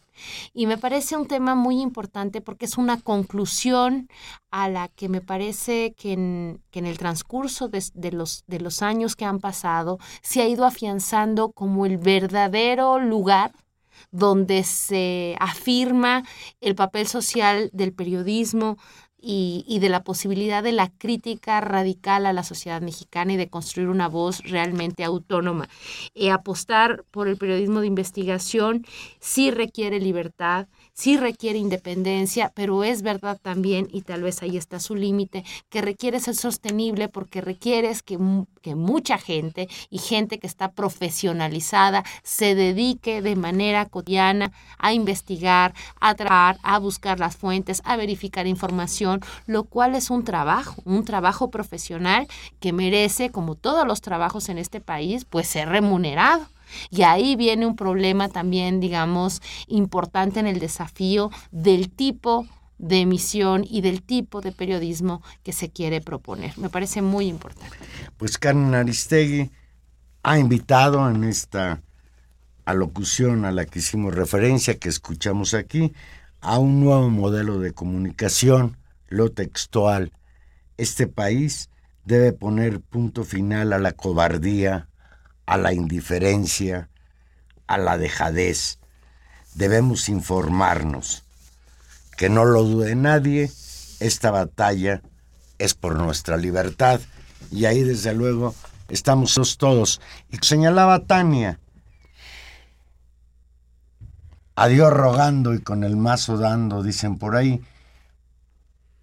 Y 0.53 0.67
me 0.67 0.77
parece 0.77 1.17
un 1.17 1.27
tema 1.27 1.55
muy 1.55 1.81
importante 1.81 2.39
porque 2.39 2.65
es 2.65 2.77
una 2.77 3.01
conclusión 3.01 4.09
a 4.51 4.69
la 4.69 4.87
que 4.89 5.09
me 5.09 5.21
parece 5.21 5.95
que 5.97 6.13
en, 6.13 6.61
el 6.71 6.97
transcurso 6.99 7.67
de, 7.67 8.11
los, 8.11 8.43
de 8.45 8.59
los 8.59 8.83
años 8.83 9.15
que 9.15 9.25
han 9.25 9.39
pasado 9.39 9.97
se 10.21 10.41
ha 10.41 10.47
ido 10.47 10.63
afianzando 10.63 11.51
como 11.51 11.87
el 11.87 11.97
verdadero 11.97 12.99
lugar 12.99 13.51
donde 14.11 14.63
se 14.63 15.35
afirma 15.39 16.23
el 16.61 16.75
papel 16.75 17.07
social 17.07 17.69
del 17.73 17.93
periodismo, 17.93 18.77
y, 19.19 19.79
de 19.79 19.89
la 19.89 20.03
posibilidad 20.03 20.61
de 20.63 20.71
la 20.71 20.89
crítica 20.89 21.59
radical 21.59 22.25
a 22.25 22.33
la 22.33 22.43
sociedad 22.43 22.81
mexicana 22.81 23.33
y 23.33 23.37
de 23.37 23.49
construir 23.49 23.89
una 23.89 24.07
voz 24.07 24.41
realmente 24.43 25.03
autónoma. 25.03 25.69
Eh, 26.13 26.31
apostar 26.31 27.03
por 27.11 27.27
el 27.27 27.37
periodismo 27.37 27.81
de 27.81 27.87
investigación 27.87 28.85
sí 29.19 29.51
requiere 29.51 29.99
libertad, 29.99 30.67
sí 30.97 31.15
requiere 31.15 31.59
independencia, 31.59 32.51
pero 32.55 32.83
es 32.83 33.03
verdad 33.03 33.39
también, 33.39 33.87
y 33.91 34.01
tal 34.01 34.23
vez 34.23 34.41
ahí 34.41 34.57
está 34.57 34.79
su 34.79 34.95
límite, 34.95 35.45
que 35.69 35.81
requiere 35.81 36.19
ser 36.19 36.35
sostenible 36.35 37.07
porque 37.07 37.39
requieres 37.39 38.01
que, 38.01 38.17
que 38.61 38.73
mucha 38.75 39.19
gente 39.19 39.67
y 39.91 39.99
gente 39.99 40.39
que 40.39 40.47
está 40.47 40.71
profesionalizada 40.71 42.03
se 42.23 42.55
dedique 42.55 43.21
de 43.21 43.35
manera 43.35 43.85
cotidiana 43.85 44.51
a 44.79 44.93
investigar, 44.93 45.73
a 45.99 46.15
trabajar, 46.15 46.57
a 46.63 46.79
buscar 46.79 47.19
las 47.19 47.37
fuentes, 47.37 47.81
a 47.85 47.95
verificar 47.95 48.47
información, 48.47 49.21
lo 49.45 49.65
cual 49.65 49.93
es 49.95 50.09
un 50.09 50.23
trabajo, 50.23 50.81
un 50.85 51.05
trabajo 51.05 51.51
profesional 51.51 52.27
que 52.59 52.73
merece, 52.73 53.29
como 53.29 53.55
todos 53.55 53.85
los 53.85 54.01
trabajos 54.01 54.49
en 54.49 54.57
este 54.57 54.81
país, 54.81 55.25
pues 55.25 55.47
ser 55.47 55.69
remunerado. 55.69 56.47
Y 56.89 57.03
ahí 57.03 57.35
viene 57.35 57.65
un 57.65 57.75
problema 57.75 58.29
también, 58.29 58.79
digamos, 58.79 59.41
importante 59.67 60.39
en 60.39 60.47
el 60.47 60.59
desafío 60.59 61.31
del 61.51 61.89
tipo 61.89 62.47
de 62.77 63.01
emisión 63.01 63.65
y 63.67 63.81
del 63.81 64.03
tipo 64.03 64.41
de 64.41 64.51
periodismo 64.51 65.21
que 65.43 65.53
se 65.53 65.69
quiere 65.69 66.01
proponer. 66.01 66.57
Me 66.57 66.69
parece 66.69 67.01
muy 67.01 67.27
importante. 67.27 67.75
Pues 68.17 68.37
Carmen 68.37 68.75
Aristegui 68.75 69.49
ha 70.23 70.37
invitado 70.37 71.09
en 71.09 71.23
esta 71.23 71.81
alocución 72.65 73.45
a 73.45 73.51
la 73.51 73.65
que 73.65 73.79
hicimos 73.79 74.13
referencia, 74.13 74.77
que 74.77 74.89
escuchamos 74.89 75.53
aquí, 75.53 75.93
a 76.41 76.59
un 76.59 76.81
nuevo 76.81 77.09
modelo 77.09 77.59
de 77.59 77.73
comunicación, 77.73 78.77
lo 79.07 79.31
textual. 79.31 80.11
Este 80.77 81.07
país 81.07 81.69
debe 82.05 82.33
poner 82.33 82.81
punto 82.81 83.23
final 83.23 83.73
a 83.73 83.79
la 83.79 83.93
cobardía, 83.93 84.89
a 85.47 85.57
la 85.57 85.73
indiferencia, 85.73 86.89
a 87.65 87.79
la 87.79 87.97
dejadez. 87.97 88.77
Debemos 89.55 90.09
informarnos. 90.09 91.23
Que 92.15 92.29
no 92.29 92.45
lo 92.45 92.63
dude 92.63 92.95
nadie, 92.95 93.49
esta 93.99 94.29
batalla 94.29 95.01
es 95.57 95.73
por 95.73 95.95
nuestra 95.95 96.37
libertad 96.37 96.99
y 97.51 97.65
ahí 97.65 97.83
desde 97.83 98.13
luego 98.13 98.53
estamos 98.89 99.57
todos. 99.57 100.01
Y 100.29 100.37
señalaba 100.37 101.05
Tania, 101.05 101.59
a 104.55 104.67
Dios 104.67 104.91
rogando 104.91 105.53
y 105.53 105.61
con 105.61 105.83
el 105.83 105.95
mazo 105.95 106.37
dando, 106.37 106.83
dicen 106.83 107.17
por 107.17 107.35
ahí. 107.35 107.61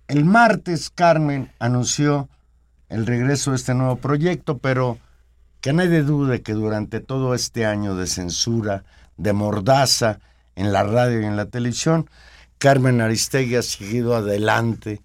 El 0.08 0.24
martes 0.24 0.90
Carmen 0.90 1.50
anunció 1.58 2.28
el 2.88 3.06
regreso 3.06 3.52
de 3.52 3.56
este 3.56 3.74
nuevo 3.74 3.96
proyecto, 3.96 4.58
pero 4.58 4.98
que 5.64 5.72
nadie 5.72 6.02
dude 6.02 6.42
que 6.42 6.52
durante 6.52 7.00
todo 7.00 7.34
este 7.34 7.64
año 7.64 7.96
de 7.96 8.06
censura, 8.06 8.84
de 9.16 9.32
mordaza 9.32 10.20
en 10.56 10.74
la 10.74 10.82
radio 10.82 11.22
y 11.22 11.24
en 11.24 11.38
la 11.38 11.46
televisión, 11.46 12.10
Carmen 12.58 13.00
Aristegui 13.00 13.56
ha 13.56 13.62
seguido 13.62 14.14
adelante 14.14 15.00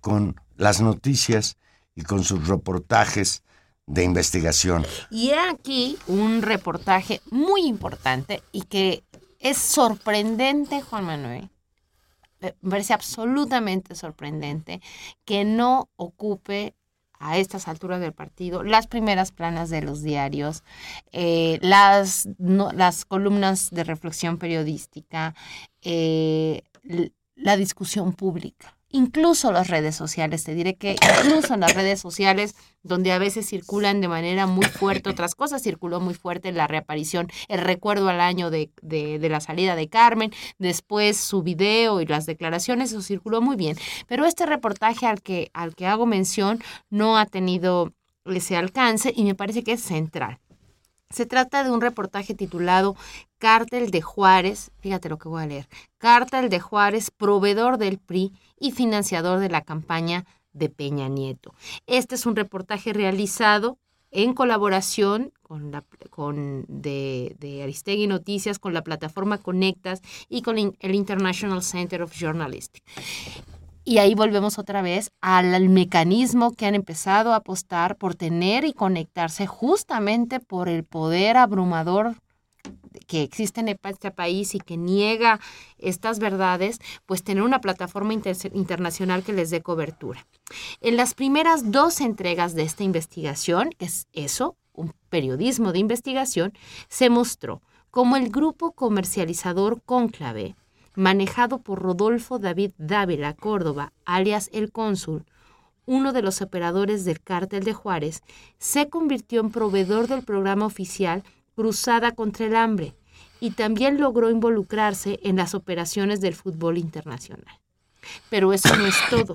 con 0.00 0.40
las 0.56 0.80
noticias 0.80 1.56
y 1.96 2.02
con 2.02 2.22
sus 2.22 2.46
reportajes 2.46 3.42
de 3.86 4.04
investigación. 4.04 4.86
Y 5.10 5.32
aquí 5.32 5.98
un 6.06 6.42
reportaje 6.42 7.20
muy 7.32 7.66
importante 7.66 8.44
y 8.52 8.62
que 8.62 9.02
es 9.40 9.58
sorprendente, 9.58 10.82
Juan 10.82 11.04
Manuel. 11.04 11.50
Me 12.38 12.52
parece 12.70 12.94
absolutamente 12.94 13.96
sorprendente 13.96 14.80
que 15.24 15.44
no 15.44 15.88
ocupe 15.96 16.75
a 17.18 17.38
estas 17.38 17.68
alturas 17.68 18.00
del 18.00 18.12
partido, 18.12 18.62
las 18.62 18.86
primeras 18.86 19.32
planas 19.32 19.70
de 19.70 19.82
los 19.82 20.02
diarios, 20.02 20.62
eh, 21.12 21.58
las, 21.62 22.28
las 22.38 23.04
columnas 23.04 23.70
de 23.70 23.84
reflexión 23.84 24.38
periodística, 24.38 25.34
eh, 25.82 26.62
la 27.34 27.56
discusión 27.56 28.12
pública 28.12 28.75
incluso 28.96 29.52
las 29.52 29.68
redes 29.68 29.94
sociales. 29.94 30.44
Te 30.44 30.54
diré 30.54 30.74
que 30.74 30.96
incluso 31.20 31.54
en 31.54 31.60
las 31.60 31.74
redes 31.74 32.00
sociales, 32.00 32.54
donde 32.82 33.12
a 33.12 33.18
veces 33.18 33.46
circulan 33.46 34.00
de 34.00 34.08
manera 34.08 34.46
muy 34.46 34.64
fuerte 34.66 35.10
otras 35.10 35.34
cosas, 35.34 35.62
circuló 35.62 36.00
muy 36.00 36.14
fuerte 36.14 36.52
la 36.52 36.66
reaparición, 36.66 37.28
el 37.48 37.60
recuerdo 37.60 38.08
al 38.08 38.20
año 38.20 38.50
de, 38.50 38.70
de, 38.82 39.28
la 39.28 39.40
salida 39.40 39.76
de 39.76 39.88
Carmen, 39.88 40.32
después 40.58 41.16
su 41.16 41.42
video 41.42 42.00
y 42.00 42.06
las 42.06 42.26
declaraciones, 42.26 42.90
eso 42.90 43.02
circuló 43.02 43.40
muy 43.40 43.56
bien. 43.56 43.76
Pero 44.06 44.24
este 44.24 44.46
reportaje 44.46 45.06
al 45.06 45.20
que, 45.20 45.50
al 45.52 45.74
que 45.74 45.86
hago 45.86 46.06
mención 46.06 46.62
no 46.90 47.18
ha 47.18 47.26
tenido 47.26 47.92
ese 48.24 48.56
alcance 48.56 49.12
y 49.14 49.24
me 49.24 49.34
parece 49.34 49.62
que 49.62 49.72
es 49.72 49.82
central. 49.82 50.38
Se 51.10 51.24
trata 51.24 51.62
de 51.62 51.70
un 51.70 51.80
reportaje 51.80 52.34
titulado 52.34 52.96
Cártel 53.38 53.90
de 53.90 54.02
Juárez, 54.02 54.72
fíjate 54.80 55.08
lo 55.08 55.18
que 55.18 55.28
voy 55.28 55.42
a 55.42 55.46
leer, 55.46 55.68
Cártel 55.98 56.48
de 56.48 56.60
Juárez, 56.60 57.10
proveedor 57.10 57.78
del 57.78 57.98
PRI 57.98 58.32
y 58.58 58.72
financiador 58.72 59.38
de 59.38 59.48
la 59.48 59.60
campaña 59.60 60.26
de 60.52 60.68
Peña 60.68 61.08
Nieto. 61.08 61.54
Este 61.86 62.16
es 62.16 62.26
un 62.26 62.34
reportaje 62.34 62.92
realizado 62.92 63.78
en 64.10 64.34
colaboración 64.34 65.32
con 65.42 65.70
la, 65.70 65.84
con 66.10 66.64
de, 66.68 67.36
de, 67.38 67.62
Aristegui 67.62 68.06
Noticias, 68.06 68.58
con 68.58 68.74
la 68.74 68.82
plataforma 68.82 69.38
Conectas 69.38 70.00
y 70.28 70.42
con 70.42 70.58
el 70.58 70.94
International 70.94 71.62
Center 71.62 72.02
of 72.02 72.12
Journalism. 72.18 72.72
Y 73.88 73.98
ahí 73.98 74.16
volvemos 74.16 74.58
otra 74.58 74.82
vez 74.82 75.12
al 75.20 75.68
mecanismo 75.68 76.50
que 76.50 76.66
han 76.66 76.74
empezado 76.74 77.32
a 77.32 77.36
apostar 77.36 77.96
por 77.96 78.16
tener 78.16 78.64
y 78.64 78.72
conectarse 78.72 79.46
justamente 79.46 80.40
por 80.40 80.68
el 80.68 80.82
poder 80.82 81.36
abrumador 81.36 82.16
que 83.06 83.22
existe 83.22 83.60
en 83.60 83.68
este 83.68 84.10
país 84.10 84.56
y 84.56 84.58
que 84.58 84.76
niega 84.76 85.38
estas 85.78 86.18
verdades, 86.18 86.80
pues 87.06 87.22
tener 87.22 87.44
una 87.44 87.60
plataforma 87.60 88.12
internacional 88.12 89.22
que 89.22 89.32
les 89.32 89.50
dé 89.50 89.62
cobertura. 89.62 90.26
En 90.80 90.96
las 90.96 91.14
primeras 91.14 91.70
dos 91.70 92.00
entregas 92.00 92.54
de 92.56 92.64
esta 92.64 92.82
investigación, 92.82 93.70
que 93.78 93.84
es 93.84 94.08
eso, 94.12 94.56
un 94.72 94.94
periodismo 95.10 95.72
de 95.72 95.78
investigación, 95.78 96.52
se 96.88 97.08
mostró 97.08 97.62
cómo 97.92 98.16
el 98.16 98.30
grupo 98.30 98.72
comercializador 98.72 99.80
Cónclave 99.82 100.56
manejado 100.96 101.60
por 101.60 101.80
Rodolfo 101.80 102.38
David 102.38 102.72
Dávila 102.78 103.34
Córdoba, 103.34 103.92
alias 104.04 104.50
El 104.52 104.72
Cónsul, 104.72 105.24
uno 105.84 106.12
de 106.12 106.22
los 106.22 106.42
operadores 106.42 107.04
del 107.04 107.20
cártel 107.20 107.62
de 107.62 107.72
Juárez, 107.72 108.22
se 108.58 108.88
convirtió 108.88 109.40
en 109.40 109.50
proveedor 109.50 110.08
del 110.08 110.22
programa 110.22 110.66
oficial 110.66 111.22
Cruzada 111.54 112.12
contra 112.12 112.46
el 112.46 112.56
Hambre 112.56 112.94
y 113.40 113.50
también 113.52 114.00
logró 114.00 114.30
involucrarse 114.30 115.20
en 115.22 115.36
las 115.36 115.54
operaciones 115.54 116.20
del 116.20 116.34
fútbol 116.34 116.78
internacional. 116.78 117.60
Pero 118.30 118.52
eso 118.52 118.74
no 118.76 118.86
es 118.86 118.96
todo. 119.10 119.34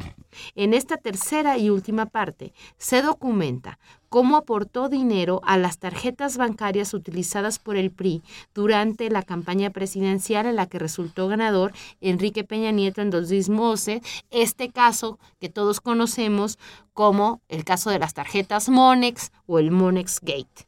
En 0.55 0.73
esta 0.73 0.97
tercera 0.97 1.57
y 1.57 1.69
última 1.69 2.05
parte 2.05 2.53
se 2.77 3.01
documenta 3.01 3.79
cómo 4.09 4.35
aportó 4.35 4.89
dinero 4.89 5.41
a 5.45 5.57
las 5.57 5.77
tarjetas 5.77 6.35
bancarias 6.35 6.93
utilizadas 6.93 7.59
por 7.59 7.77
el 7.77 7.91
PRI 7.91 8.21
durante 8.53 9.09
la 9.09 9.23
campaña 9.23 9.69
presidencial 9.69 10.45
en 10.45 10.57
la 10.57 10.67
que 10.67 10.79
resultó 10.79 11.29
ganador 11.29 11.71
Enrique 12.01 12.43
Peña 12.43 12.71
Nieto 12.71 13.01
en 13.01 13.09
2012, 13.09 14.01
este 14.29 14.69
caso 14.69 15.17
que 15.39 15.47
todos 15.47 15.79
conocemos 15.79 16.59
como 16.93 17.41
el 17.47 17.63
caso 17.63 17.89
de 17.89 17.99
las 17.99 18.13
tarjetas 18.13 18.67
Monex 18.67 19.31
o 19.45 19.59
el 19.59 19.71
Monex 19.71 20.19
Gate. 20.21 20.67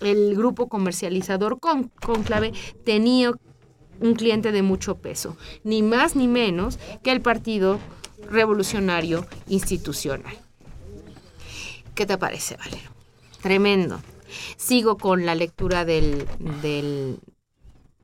El 0.00 0.36
grupo 0.36 0.68
comercializador 0.68 1.58
Conclave 1.58 2.52
tenía 2.84 3.32
un 4.00 4.14
cliente 4.14 4.52
de 4.52 4.62
mucho 4.62 4.96
peso, 4.98 5.36
ni 5.64 5.82
más 5.82 6.16
ni 6.16 6.28
menos 6.28 6.78
que 7.02 7.12
el 7.12 7.20
Partido 7.20 7.78
Revolucionario 8.30 9.26
Institucional. 9.48 10.36
¿Qué 11.94 12.06
te 12.06 12.18
parece, 12.18 12.56
Valero? 12.56 12.90
Tremendo. 13.40 14.00
Sigo 14.56 14.98
con 14.98 15.24
la 15.24 15.34
lectura 15.34 15.84
del, 15.84 16.26
del, 16.60 17.18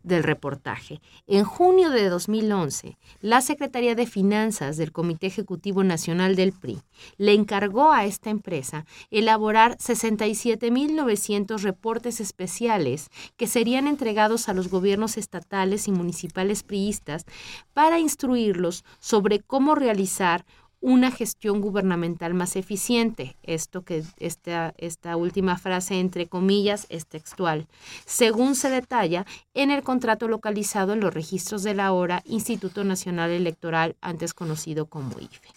del 0.02 0.22
reportaje. 0.22 1.00
En 1.26 1.44
junio 1.44 1.90
de 1.90 2.08
2011, 2.08 2.96
la 3.20 3.40
Secretaría 3.40 3.94
de 3.94 4.06
Finanzas 4.06 4.76
del 4.76 4.92
Comité 4.92 5.26
Ejecutivo 5.26 5.84
Nacional 5.84 6.36
del 6.36 6.52
PRI 6.52 6.80
le 7.18 7.32
encargó 7.34 7.92
a 7.92 8.04
esta 8.04 8.30
empresa 8.30 8.84
elaborar 9.10 9.76
67.900 9.78 11.62
reportes 11.62 12.20
especiales 12.20 13.10
que 13.36 13.46
serían 13.46 13.86
entregados 13.86 14.48
a 14.48 14.54
los 14.54 14.68
gobiernos 14.68 15.16
estatales 15.16 15.88
y 15.88 15.92
municipales 15.92 16.62
priistas 16.62 17.24
para 17.72 17.98
instruirlos 17.98 18.84
sobre 18.98 19.40
cómo 19.40 19.74
realizar 19.74 20.44
una 20.82 21.10
gestión 21.10 21.60
gubernamental 21.60 22.34
más 22.34 22.56
eficiente. 22.56 23.36
Esto 23.42 23.82
que 23.82 24.04
esta, 24.18 24.74
esta 24.76 25.16
última 25.16 25.56
frase, 25.56 25.98
entre 25.98 26.26
comillas, 26.26 26.86
es 26.90 27.06
textual. 27.06 27.66
Según 28.04 28.56
se 28.56 28.68
detalla 28.68 29.24
en 29.54 29.70
el 29.70 29.82
contrato 29.82 30.28
localizado 30.28 30.92
en 30.92 31.00
los 31.00 31.14
registros 31.14 31.62
de 31.62 31.74
la 31.74 31.92
hora 31.92 32.22
Instituto 32.26 32.84
Nacional 32.84 33.30
Electoral, 33.30 33.96
antes 34.00 34.34
conocido 34.34 34.86
como 34.86 35.18
IFE. 35.18 35.48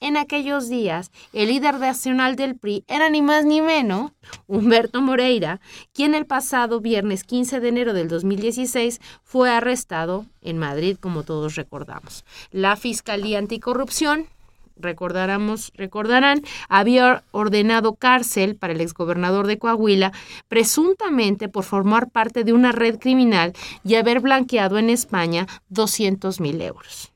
En 0.00 0.16
aquellos 0.16 0.68
días, 0.68 1.10
el 1.32 1.48
líder 1.48 1.78
nacional 1.78 2.36
del 2.36 2.56
PRI 2.56 2.84
era 2.88 3.08
ni 3.10 3.22
más 3.22 3.44
ni 3.44 3.60
menos 3.60 4.12
Humberto 4.46 5.00
Moreira, 5.00 5.60
quien 5.92 6.14
el 6.14 6.26
pasado 6.26 6.80
viernes 6.80 7.24
15 7.24 7.60
de 7.60 7.68
enero 7.68 7.92
del 7.92 8.08
2016 8.08 9.00
fue 9.22 9.50
arrestado 9.50 10.26
en 10.40 10.58
Madrid, 10.58 10.96
como 11.00 11.22
todos 11.22 11.54
recordamos. 11.54 12.24
La 12.50 12.76
Fiscalía 12.76 13.38
Anticorrupción 13.38 14.26
recordarán, 14.76 16.42
había 16.68 17.24
ordenado 17.30 17.94
cárcel 17.94 18.56
para 18.56 18.72
el 18.72 18.80
exgobernador 18.80 19.46
de 19.46 19.58
Coahuila, 19.58 20.12
presuntamente 20.48 21.48
por 21.48 21.64
formar 21.64 22.10
parte 22.10 22.44
de 22.44 22.52
una 22.52 22.72
red 22.72 22.98
criminal 22.98 23.52
y 23.84 23.94
haber 23.96 24.20
blanqueado 24.20 24.78
en 24.78 24.90
España 24.90 25.46
200 25.68 26.40
mil 26.40 26.60
euros. 26.60 27.12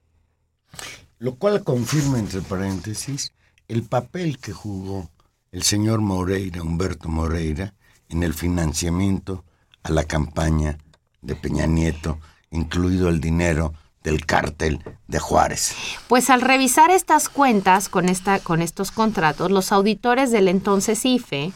Lo 1.18 1.36
cual 1.36 1.64
confirma, 1.64 2.18
entre 2.18 2.42
paréntesis, 2.42 3.32
el 3.68 3.82
papel 3.82 4.38
que 4.38 4.52
jugó 4.52 5.10
el 5.50 5.62
señor 5.62 6.00
Moreira, 6.00 6.62
Humberto 6.62 7.08
Moreira, 7.08 7.74
en 8.08 8.22
el 8.22 8.34
financiamiento 8.34 9.44
a 9.82 9.90
la 9.90 10.04
campaña 10.04 10.78
de 11.22 11.34
Peña 11.34 11.66
Nieto, 11.66 12.18
incluido 12.50 13.08
el 13.08 13.20
dinero 13.20 13.72
del 14.06 14.24
cártel 14.24 14.78
de 15.08 15.18
Juárez. 15.18 15.74
Pues 16.06 16.30
al 16.30 16.40
revisar 16.40 16.92
estas 16.92 17.28
cuentas 17.28 17.88
con, 17.88 18.08
esta, 18.08 18.38
con 18.38 18.62
estos 18.62 18.92
contratos, 18.92 19.50
los 19.50 19.72
auditores 19.72 20.30
del 20.30 20.46
entonces 20.46 21.04
IFE 21.04 21.52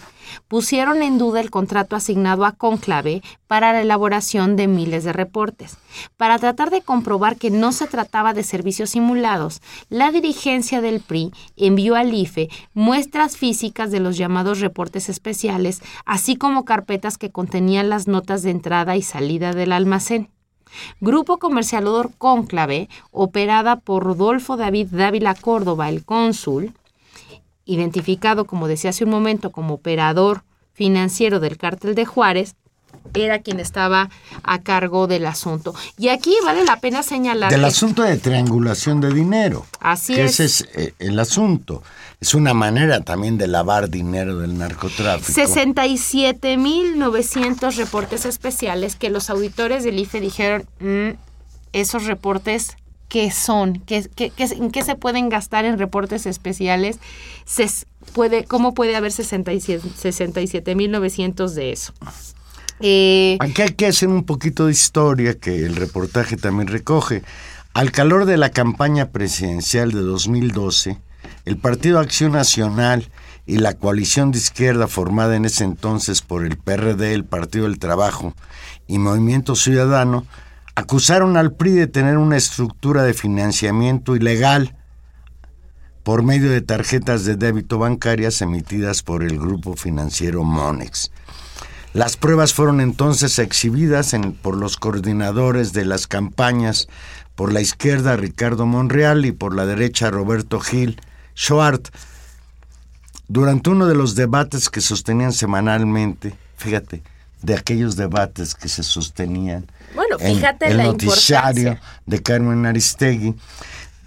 pusieron 0.48 1.00
en 1.02 1.16
duda 1.16 1.40
el 1.40 1.50
contrato 1.50 1.94
asignado 1.94 2.44
a 2.44 2.52
Conclave 2.52 3.22
para 3.46 3.72
la 3.72 3.82
elaboración 3.82 4.56
de 4.56 4.66
miles 4.66 5.04
de 5.04 5.12
reportes. 5.12 5.78
Para 6.16 6.40
tratar 6.40 6.70
de 6.70 6.82
comprobar 6.82 7.36
que 7.36 7.50
no 7.50 7.70
se 7.70 7.86
trataba 7.86 8.34
de 8.34 8.42
servicios 8.42 8.90
simulados, 8.90 9.62
la 9.88 10.10
dirigencia 10.10 10.80
del 10.80 11.00
PRI 11.00 11.30
envió 11.56 11.94
al 11.94 12.12
IFE 12.12 12.48
muestras 12.74 13.36
físicas 13.36 13.92
de 13.92 14.00
los 14.00 14.16
llamados 14.16 14.58
reportes 14.58 15.08
especiales, 15.08 15.82
así 16.04 16.34
como 16.34 16.64
carpetas 16.64 17.16
que 17.16 17.30
contenían 17.30 17.88
las 17.88 18.08
notas 18.08 18.42
de 18.42 18.50
entrada 18.50 18.96
y 18.96 19.02
salida 19.02 19.52
del 19.52 19.70
almacén. 19.70 20.30
Grupo 21.00 21.38
Comercialador 21.38 22.12
Cónclave, 22.18 22.88
operada 23.10 23.76
por 23.76 24.04
Rodolfo 24.04 24.56
David 24.56 24.88
Dávila 24.90 25.34
Córdoba, 25.34 25.88
el 25.88 26.04
cónsul, 26.04 26.72
identificado, 27.64 28.46
como 28.46 28.68
decía 28.68 28.90
hace 28.90 29.04
un 29.04 29.10
momento, 29.10 29.52
como 29.52 29.74
operador 29.74 30.42
financiero 30.72 31.40
del 31.40 31.56
cártel 31.56 31.94
de 31.94 32.04
Juárez, 32.06 32.54
era 33.14 33.40
quien 33.40 33.60
estaba 33.60 34.10
a 34.42 34.60
cargo 34.60 35.06
del 35.06 35.26
asunto. 35.26 35.74
Y 35.98 36.08
aquí 36.08 36.34
vale 36.44 36.64
la 36.64 36.80
pena 36.80 37.02
señalar. 37.02 37.50
Del 37.50 37.64
asunto 37.64 38.02
de 38.02 38.16
triangulación 38.16 39.00
de 39.00 39.12
dinero. 39.12 39.66
Así 39.80 40.14
es. 40.14 40.40
Ese 40.40 40.44
es 40.44 40.68
eh, 40.74 40.94
el 40.98 41.18
asunto. 41.18 41.82
Es 42.20 42.34
una 42.34 42.52
manera 42.52 43.00
también 43.00 43.38
de 43.38 43.46
lavar 43.46 43.88
dinero 43.88 44.38
del 44.38 44.58
narcotráfico. 44.58 45.40
67.900 45.40 47.76
reportes 47.76 48.26
especiales 48.26 48.96
que 48.96 49.08
los 49.08 49.30
auditores 49.30 49.84
del 49.84 49.98
IFE 49.98 50.20
dijeron, 50.20 50.66
mm, 50.80 51.12
esos 51.72 52.04
reportes 52.04 52.76
qué 53.08 53.30
son, 53.30 53.82
qué, 53.86 54.06
qué, 54.14 54.30
en 54.38 54.70
qué 54.70 54.84
se 54.84 54.96
pueden 54.96 55.30
gastar 55.30 55.64
en 55.64 55.78
reportes 55.78 56.26
especiales, 56.26 56.98
se 57.44 57.70
puede, 58.12 58.44
cómo 58.44 58.74
puede 58.74 58.96
haber 58.96 59.12
67.900 59.12 61.54
de 61.54 61.72
eso. 61.72 61.94
Eh, 62.80 63.38
Aquí 63.40 63.62
hay 63.62 63.70
que 63.70 63.86
hacer 63.86 64.08
un 64.08 64.24
poquito 64.24 64.66
de 64.66 64.72
historia 64.72 65.38
que 65.38 65.64
el 65.64 65.74
reportaje 65.74 66.36
también 66.36 66.68
recoge. 66.68 67.22
Al 67.72 67.92
calor 67.92 68.26
de 68.26 68.36
la 68.36 68.50
campaña 68.50 69.10
presidencial 69.10 69.92
de 69.92 70.00
2012, 70.00 70.98
el 71.44 71.56
Partido 71.56 71.98
Acción 71.98 72.32
Nacional 72.32 73.08
y 73.46 73.58
la 73.58 73.74
coalición 73.74 74.30
de 74.30 74.38
izquierda 74.38 74.86
formada 74.86 75.36
en 75.36 75.44
ese 75.44 75.64
entonces 75.64 76.22
por 76.22 76.44
el 76.44 76.56
PRD, 76.56 77.14
el 77.14 77.24
Partido 77.24 77.64
del 77.64 77.78
Trabajo 77.78 78.34
y 78.86 78.98
Movimiento 78.98 79.56
Ciudadano 79.56 80.26
acusaron 80.74 81.36
al 81.36 81.52
PRI 81.52 81.72
de 81.72 81.86
tener 81.86 82.16
una 82.16 82.36
estructura 82.36 83.02
de 83.02 83.14
financiamiento 83.14 84.16
ilegal 84.16 84.76
por 86.02 86.22
medio 86.22 86.50
de 86.50 86.60
tarjetas 86.60 87.24
de 87.24 87.36
débito 87.36 87.78
bancarias 87.78 88.40
emitidas 88.40 89.02
por 89.02 89.22
el 89.22 89.38
grupo 89.38 89.76
financiero 89.76 90.44
Monex. 90.44 91.10
Las 91.92 92.16
pruebas 92.16 92.54
fueron 92.54 92.80
entonces 92.80 93.38
exhibidas 93.38 94.14
por 94.42 94.56
los 94.56 94.76
coordinadores 94.76 95.72
de 95.72 95.84
las 95.84 96.06
campañas, 96.06 96.88
por 97.34 97.52
la 97.52 97.60
izquierda 97.60 98.16
Ricardo 98.16 98.64
Monreal 98.64 99.26
y 99.26 99.32
por 99.32 99.56
la 99.56 99.66
derecha 99.66 100.10
Roberto 100.10 100.60
Gil 100.60 101.00
Schwartz. 101.40 101.90
Durante 103.26 103.70
uno 103.70 103.86
de 103.86 103.94
los 103.94 104.14
debates 104.14 104.68
que 104.68 104.80
sostenían 104.80 105.32
semanalmente, 105.32 106.34
fíjate, 106.56 107.02
de 107.40 107.54
aquellos 107.54 107.96
debates 107.96 108.54
que 108.54 108.68
se 108.68 108.82
sostenían 108.82 109.66
bueno, 109.94 110.18
fíjate 110.18 110.66
en 110.66 110.80
el 110.80 110.86
noticiario 110.88 111.78
de 112.04 112.22
Carmen 112.22 112.66
Aristegui, 112.66 113.34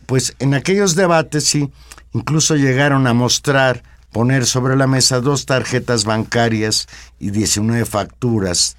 pues 0.06 0.36
en 0.38 0.54
aquellos 0.54 0.94
debates 0.96 1.46
sí, 1.46 1.72
incluso 2.14 2.56
llegaron 2.56 3.08
a 3.08 3.14
mostrar, 3.14 3.82
poner 4.12 4.46
sobre 4.46 4.76
la 4.76 4.86
mesa 4.86 5.20
dos 5.20 5.48
tarjetas 5.48 6.06
bancarias 6.06 6.88
y 7.18 7.32
19 7.32 7.86
facturas, 7.86 8.78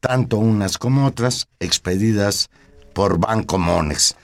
tanto 0.00 0.38
unas 0.38 0.78
como 0.78 1.04
otras, 1.04 1.48
expedidas 1.58 2.48
por 2.94 3.18
Banco 3.18 3.58
Monex. 3.58 4.16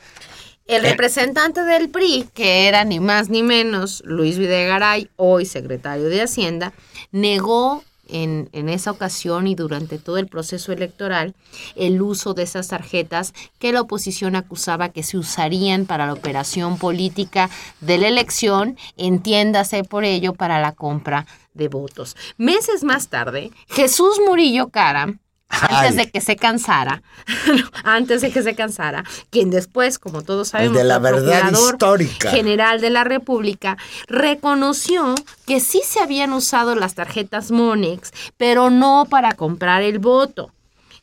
El 0.66 0.84
eh, 0.84 0.90
representante 0.90 1.62
del 1.62 1.88
PRI, 1.90 2.28
que 2.34 2.66
era 2.66 2.84
ni 2.84 2.98
más 2.98 3.28
ni 3.28 3.42
menos 3.42 4.02
Luis 4.04 4.36
Videgaray, 4.36 5.08
hoy 5.16 5.46
secretario 5.46 6.08
de 6.08 6.22
Hacienda, 6.22 6.72
negó 7.12 7.84
en, 8.08 8.48
esa 8.68 8.90
ocasión 8.90 9.46
y 9.46 9.54
durante 9.54 9.98
todo 9.98 10.18
el 10.18 10.28
proceso 10.28 10.72
electoral 10.72 11.34
el 11.74 12.00
uso 12.02 12.34
de 12.34 12.42
esas 12.42 12.68
tarjetas 12.68 13.34
que 13.58 13.72
la 13.72 13.80
oposición 13.80 14.36
acusaba 14.36 14.90
que 14.90 15.02
se 15.02 15.18
usarían 15.18 15.86
para 15.86 16.06
la 16.06 16.12
operación 16.12 16.78
política 16.78 17.50
de 17.80 17.98
la 17.98 18.08
elección, 18.08 18.76
entiéndase 18.96 19.84
por 19.84 20.04
ello 20.04 20.34
para 20.34 20.60
la 20.60 20.72
compra 20.72 21.26
de 21.54 21.68
votos. 21.68 22.16
Meses 22.36 22.84
más 22.84 23.08
tarde, 23.08 23.50
Jesús 23.68 24.20
Murillo 24.26 24.68
Cara 24.68 25.14
antes 25.48 25.96
de 25.96 26.10
que 26.10 26.20
se 26.20 26.36
cansara, 26.36 27.02
antes 27.84 28.20
de 28.20 28.30
que 28.30 28.42
se 28.42 28.54
cansara, 28.54 29.04
quien 29.30 29.50
después, 29.50 29.98
como 29.98 30.22
todos 30.22 30.48
sabemos, 30.48 30.76
de 30.76 30.84
la 30.84 30.98
verdad 30.98 31.50
histórica. 31.50 32.30
general 32.30 32.80
de 32.80 32.90
la 32.90 33.04
República, 33.04 33.76
reconoció 34.06 35.14
que 35.46 35.60
sí 35.60 35.82
se 35.84 36.00
habían 36.00 36.32
usado 36.32 36.74
las 36.74 36.94
tarjetas 36.94 37.50
Monex, 37.50 38.12
pero 38.36 38.70
no 38.70 39.06
para 39.08 39.32
comprar 39.32 39.82
el 39.82 39.98
voto 39.98 40.50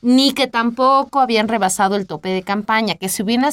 ni 0.03 0.33
que 0.33 0.47
tampoco 0.47 1.21
habían 1.21 1.47
rebasado 1.47 1.95
el 1.95 2.07
tope 2.07 2.27
de 2.27 2.43
campaña, 2.43 2.95
que 2.95 3.07
se 3.07 3.23
hubieran 3.23 3.51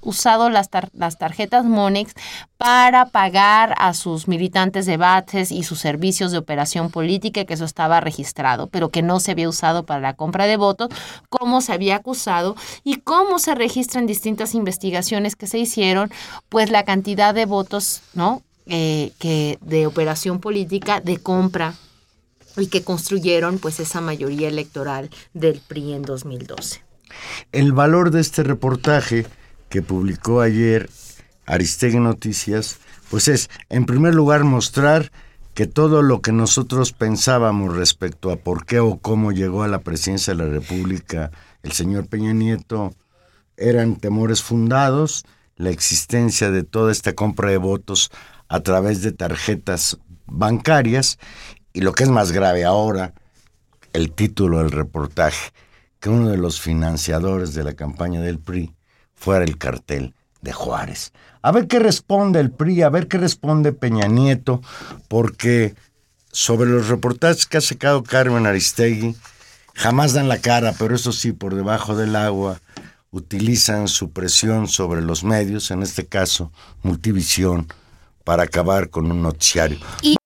usado 0.00 0.50
las, 0.50 0.68
las 0.94 1.16
tarjetas 1.16 1.64
Monex 1.64 2.12
para 2.56 3.06
pagar 3.06 3.74
a 3.78 3.94
sus 3.94 4.26
militantes 4.26 4.84
de 4.84 4.96
bates 4.96 5.52
y 5.52 5.62
sus 5.62 5.78
servicios 5.78 6.32
de 6.32 6.38
operación 6.38 6.90
política, 6.90 7.44
que 7.44 7.54
eso 7.54 7.64
estaba 7.64 8.00
registrado, 8.00 8.66
pero 8.66 8.88
que 8.88 9.00
no 9.00 9.20
se 9.20 9.30
había 9.30 9.48
usado 9.48 9.84
para 9.84 10.00
la 10.00 10.14
compra 10.14 10.46
de 10.46 10.56
votos, 10.56 10.88
como 11.28 11.60
se 11.60 11.72
había 11.72 11.96
acusado 11.96 12.56
y 12.82 12.96
cómo 12.96 13.38
se 13.38 13.54
registran 13.54 14.06
distintas 14.06 14.56
investigaciones 14.56 15.36
que 15.36 15.46
se 15.46 15.58
hicieron, 15.58 16.10
pues 16.48 16.70
la 16.70 16.84
cantidad 16.84 17.32
de 17.32 17.46
votos, 17.46 18.02
¿no? 18.12 18.42
Eh, 18.66 19.12
que 19.18 19.58
de 19.60 19.86
operación 19.86 20.40
política 20.40 21.00
de 21.00 21.18
compra 21.18 21.74
y 22.56 22.66
que 22.66 22.82
construyeron 22.82 23.58
pues 23.58 23.80
esa 23.80 24.00
mayoría 24.00 24.48
electoral 24.48 25.10
del 25.34 25.60
PRI 25.60 25.92
en 25.92 26.02
2012. 26.02 26.82
El 27.52 27.72
valor 27.72 28.10
de 28.10 28.20
este 28.20 28.42
reportaje 28.42 29.26
que 29.68 29.82
publicó 29.82 30.40
ayer 30.40 30.88
Aristegui 31.46 31.98
Noticias, 31.98 32.78
pues 33.10 33.28
es, 33.28 33.50
en 33.68 33.84
primer 33.84 34.14
lugar, 34.14 34.44
mostrar 34.44 35.10
que 35.54 35.66
todo 35.66 36.02
lo 36.02 36.22
que 36.22 36.32
nosotros 36.32 36.92
pensábamos 36.92 37.76
respecto 37.76 38.30
a 38.30 38.36
por 38.36 38.64
qué 38.64 38.80
o 38.80 38.98
cómo 38.98 39.32
llegó 39.32 39.62
a 39.62 39.68
la 39.68 39.80
presidencia 39.80 40.34
de 40.34 40.44
la 40.44 40.50
República 40.50 41.30
el 41.62 41.72
señor 41.72 42.06
Peña 42.08 42.32
Nieto 42.32 42.94
eran 43.56 43.96
temores 43.96 44.42
fundados, 44.42 45.24
la 45.56 45.70
existencia 45.70 46.50
de 46.50 46.64
toda 46.64 46.90
esta 46.90 47.14
compra 47.14 47.50
de 47.50 47.58
votos 47.58 48.10
a 48.48 48.60
través 48.60 49.02
de 49.02 49.12
tarjetas 49.12 49.98
bancarias 50.26 51.18
y 51.72 51.80
lo 51.80 51.92
que 51.92 52.04
es 52.04 52.10
más 52.10 52.32
grave 52.32 52.64
ahora, 52.64 53.14
el 53.92 54.12
título 54.12 54.58
del 54.58 54.70
reportaje, 54.70 55.52
que 56.00 56.10
uno 56.10 56.28
de 56.28 56.36
los 56.36 56.60
financiadores 56.60 57.54
de 57.54 57.64
la 57.64 57.74
campaña 57.74 58.20
del 58.20 58.38
PRI 58.38 58.74
fuera 59.14 59.44
el 59.44 59.58
cartel 59.58 60.14
de 60.40 60.52
Juárez. 60.52 61.12
A 61.42 61.52
ver 61.52 61.68
qué 61.68 61.78
responde 61.78 62.40
el 62.40 62.50
PRI, 62.50 62.82
a 62.82 62.88
ver 62.88 63.08
qué 63.08 63.18
responde 63.18 63.72
Peña 63.72 64.06
Nieto, 64.08 64.60
porque 65.08 65.74
sobre 66.32 66.70
los 66.70 66.88
reportajes 66.88 67.46
que 67.46 67.58
ha 67.58 67.60
sacado 67.60 68.02
Carmen 68.02 68.46
Aristegui, 68.46 69.14
jamás 69.74 70.12
dan 70.12 70.28
la 70.28 70.38
cara, 70.38 70.74
pero 70.78 70.94
eso 70.94 71.12
sí, 71.12 71.32
por 71.32 71.54
debajo 71.54 71.94
del 71.94 72.16
agua, 72.16 72.60
utilizan 73.10 73.88
su 73.88 74.10
presión 74.10 74.68
sobre 74.68 75.02
los 75.02 75.22
medios, 75.22 75.70
en 75.70 75.82
este 75.82 76.06
caso 76.06 76.50
Multivisión, 76.82 77.68
para 78.24 78.44
acabar 78.44 78.90
con 78.90 79.10
un 79.10 79.22
noticiario. 79.22 79.78
Y, 80.00 80.16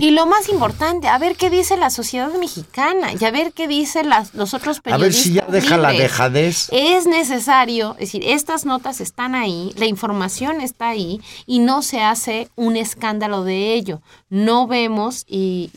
y 0.00 0.10
lo 0.10 0.26
más 0.26 0.48
importante, 0.48 1.08
a 1.08 1.18
ver 1.18 1.36
qué 1.36 1.50
dice 1.50 1.76
la 1.76 1.90
sociedad 1.90 2.32
mexicana 2.34 3.12
y 3.18 3.24
a 3.24 3.30
ver 3.30 3.52
qué 3.52 3.68
dicen 3.68 4.08
las, 4.08 4.34
los 4.34 4.54
otros 4.54 4.80
periodistas. 4.80 4.94
A 4.94 5.02
ver 5.02 5.12
si 5.12 5.32
ya 5.34 5.46
deja 5.46 5.76
la 5.76 5.92
dejadez. 5.92 6.68
Es 6.72 7.06
necesario, 7.06 7.92
es 7.94 8.12
decir, 8.12 8.22
estas 8.24 8.64
notas 8.64 9.00
están 9.00 9.34
ahí, 9.34 9.72
la 9.76 9.86
información 9.86 10.60
está 10.60 10.88
ahí 10.88 11.20
y 11.46 11.58
no 11.58 11.82
se 11.82 12.00
hace 12.00 12.48
un 12.56 12.76
escándalo 12.76 13.44
de 13.44 13.74
ello. 13.74 14.00
No 14.28 14.66
vemos, 14.66 15.24
y, 15.28 15.70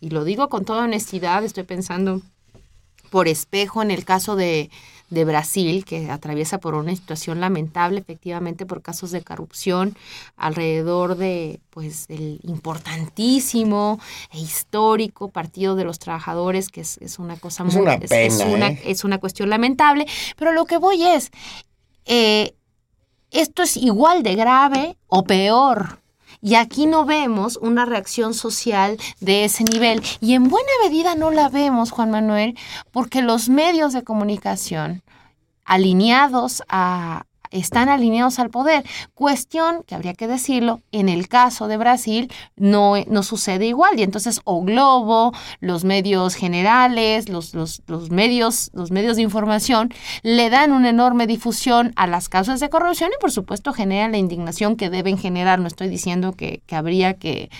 y 0.00 0.10
lo 0.10 0.24
digo 0.24 0.48
con 0.48 0.64
toda 0.64 0.84
honestidad, 0.84 1.44
estoy 1.44 1.64
pensando 1.64 2.20
por 3.10 3.28
espejo 3.28 3.82
en 3.82 3.90
el 3.90 4.04
caso 4.04 4.36
de 4.36 4.70
de 5.10 5.24
Brasil, 5.24 5.84
que 5.84 6.10
atraviesa 6.10 6.58
por 6.58 6.74
una 6.74 6.94
situación 6.94 7.40
lamentable, 7.40 8.00
efectivamente, 8.00 8.66
por 8.66 8.82
casos 8.82 9.10
de 9.10 9.22
corrupción 9.22 9.96
alrededor 10.36 11.16
de, 11.16 11.60
pues, 11.70 12.06
el 12.08 12.40
importantísimo 12.42 14.00
e 14.32 14.40
histórico 14.40 15.28
Partido 15.28 15.76
de 15.76 15.84
los 15.84 15.98
Trabajadores, 15.98 16.68
que 16.68 16.82
es, 16.82 17.18
una 17.18 17.36
cosa 17.36 17.64
muy... 17.64 17.76
Una 17.76 17.94
es, 17.94 18.40
una, 18.40 18.68
¿eh? 18.68 18.82
es 18.84 19.04
una 19.04 19.18
cuestión 19.18 19.50
lamentable, 19.50 20.06
pero 20.36 20.52
lo 20.52 20.64
que 20.66 20.76
voy 20.76 21.04
es, 21.04 21.30
eh, 22.04 22.54
esto 23.30 23.62
es 23.62 23.76
igual 23.76 24.22
de 24.22 24.34
grave 24.34 24.96
o 25.06 25.24
peor 25.24 26.00
y 26.40 26.54
aquí 26.54 26.86
no 26.86 27.04
vemos 27.04 27.56
una 27.60 27.84
reacción 27.84 28.34
social 28.34 28.98
de 29.20 29.44
ese 29.44 29.64
nivel. 29.64 30.02
Y 30.20 30.34
en 30.34 30.48
buena 30.48 30.70
medida 30.84 31.14
no 31.14 31.30
la 31.30 31.48
vemos, 31.48 31.90
Juan 31.90 32.10
Manuel, 32.10 32.56
porque 32.90 33.22
los 33.22 33.48
medios 33.48 33.92
de 33.92 34.04
comunicación 34.04 35.02
alineados 35.64 36.62
a, 36.68 37.24
están 37.50 37.88
alineados 37.88 38.38
al 38.38 38.50
poder. 38.50 38.84
Cuestión 39.14 39.82
que 39.86 39.94
habría 39.94 40.14
que 40.14 40.28
decirlo, 40.28 40.80
en 40.92 41.08
el 41.08 41.28
caso 41.28 41.68
de 41.68 41.76
Brasil 41.76 42.32
no, 42.56 42.94
no 43.08 43.22
sucede 43.22 43.66
igual. 43.66 43.98
Y 43.98 44.02
entonces 44.02 44.40
o 44.44 44.62
Globo, 44.62 45.32
los 45.60 45.84
medios 45.84 46.34
generales, 46.34 47.28
los, 47.28 47.54
los, 47.54 47.80
medios, 48.10 48.70
los 48.72 48.90
medios 48.90 49.16
de 49.16 49.22
información 49.22 49.92
le 50.22 50.50
dan 50.50 50.72
una 50.72 50.90
enorme 50.90 51.26
difusión 51.26 51.92
a 51.96 52.06
las 52.06 52.28
causas 52.28 52.60
de 52.60 52.68
corrupción 52.68 53.10
y 53.16 53.20
por 53.20 53.32
supuesto 53.32 53.72
generan 53.72 54.12
la 54.12 54.18
indignación 54.18 54.76
que 54.76 54.90
deben 54.90 55.18
generar. 55.18 55.58
No 55.58 55.68
estoy 55.68 55.88
diciendo 55.88 56.32
que, 56.32 56.62
que 56.66 56.76
habría 56.76 57.14
que, 57.14 57.50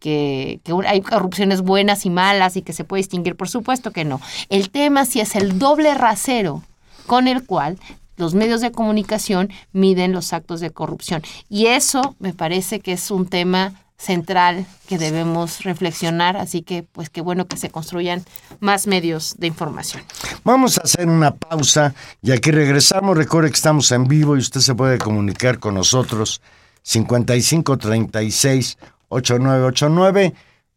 que, 0.00 0.60
hay 0.86 1.00
corrupciones 1.02 1.60
buenas 1.60 2.06
y 2.06 2.10
malas 2.10 2.56
y 2.56 2.62
que 2.62 2.72
se 2.72 2.84
puede 2.84 3.00
distinguir, 3.00 3.36
por 3.36 3.48
supuesto 3.48 3.92
que 3.92 4.04
no. 4.04 4.20
El 4.48 4.70
tema 4.70 5.04
si 5.04 5.20
es 5.20 5.36
el 5.36 5.58
doble 5.58 5.94
rasero 5.94 6.62
con 7.06 7.28
el 7.28 7.44
cual 7.44 7.78
los 8.20 8.34
medios 8.34 8.60
de 8.60 8.70
comunicación 8.70 9.48
miden 9.72 10.12
los 10.12 10.32
actos 10.32 10.60
de 10.60 10.70
corrupción. 10.70 11.22
Y 11.48 11.66
eso 11.66 12.14
me 12.18 12.32
parece 12.32 12.80
que 12.80 12.92
es 12.92 13.10
un 13.10 13.26
tema 13.26 13.74
central 14.00 14.66
que 14.88 14.96
debemos 14.96 15.62
reflexionar, 15.62 16.36
así 16.36 16.62
que 16.62 16.82
pues 16.84 17.10
qué 17.10 17.20
bueno 17.20 17.46
que 17.46 17.58
se 17.58 17.70
construyan 17.70 18.24
más 18.58 18.86
medios 18.86 19.34
de 19.38 19.46
información. 19.46 20.02
Vamos 20.42 20.78
a 20.78 20.82
hacer 20.82 21.06
una 21.06 21.34
pausa 21.34 21.94
y 22.22 22.30
aquí 22.32 22.50
regresamos. 22.50 23.16
Recuerde 23.16 23.50
que 23.50 23.56
estamos 23.56 23.92
en 23.92 24.08
vivo 24.08 24.36
y 24.36 24.40
usted 24.40 24.60
se 24.60 24.74
puede 24.74 24.98
comunicar 24.98 25.58
con 25.58 25.74
nosotros 25.74 26.40
5536 26.82 28.78
8989 29.08 30.34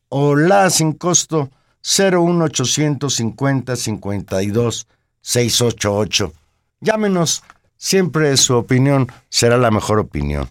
o 0.09 0.35
la 0.35 0.69
sin 0.69 0.93
costo 0.93 1.49
01850 1.81 3.75
52 3.75 4.87
688. 5.21 6.33
Llámenos, 6.83 7.43
siempre 7.77 8.35
su 8.35 8.55
opinión 8.55 9.07
será 9.29 9.57
la 9.57 9.71
mejor 9.71 9.99
opinión. 9.99 10.49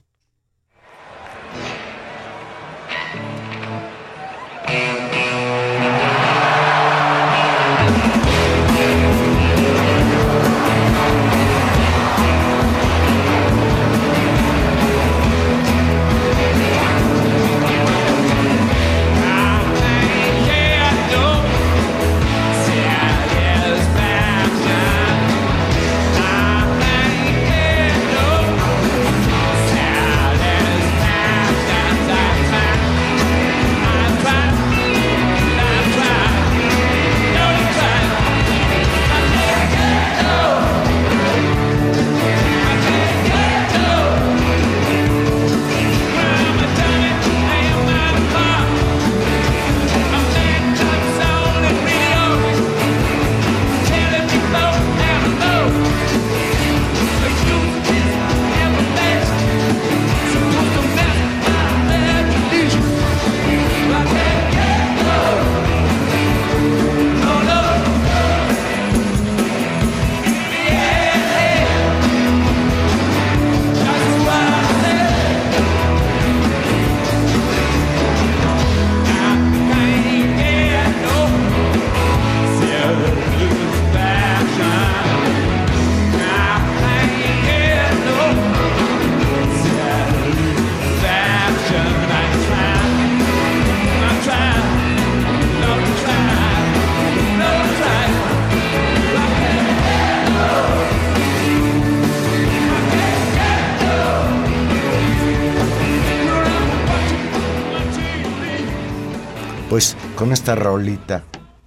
Con 110.22 110.32
esta 110.32 110.54
rolita 110.54 111.24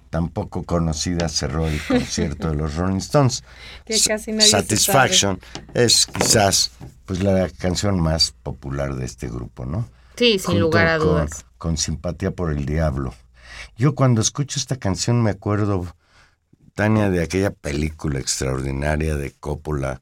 tan 0.08 0.30
poco 0.30 0.62
conocida 0.62 1.28
cerró 1.28 1.68
el 1.68 1.78
concierto 1.86 2.48
de 2.48 2.54
los 2.54 2.74
Rolling 2.74 2.96
Stones. 2.96 3.44
Que 3.84 4.00
casi 4.00 4.32
nadie 4.32 4.48
Satisfaction 4.48 5.38
es 5.74 6.06
quizás 6.06 6.70
pues 7.04 7.22
la 7.22 7.50
canción 7.50 8.00
más 8.00 8.30
popular 8.30 8.94
de 8.94 9.04
este 9.04 9.28
grupo, 9.28 9.66
¿no? 9.66 9.86
Sí, 10.16 10.38
sin 10.38 10.58
lugar 10.58 10.86
a 10.86 10.96
dudas. 10.96 11.44
Con, 11.58 11.76
simpatía 11.76 12.30
por 12.30 12.50
el 12.50 12.64
diablo. 12.64 13.12
Yo 13.76 13.94
cuando 13.94 14.22
escucho 14.22 14.58
esta 14.58 14.76
canción 14.76 15.22
me 15.22 15.32
acuerdo, 15.32 15.94
Tania, 16.72 17.10
de 17.10 17.22
aquella 17.22 17.50
película 17.50 18.20
extraordinaria 18.20 19.16
de 19.16 19.32
Coppola, 19.32 20.00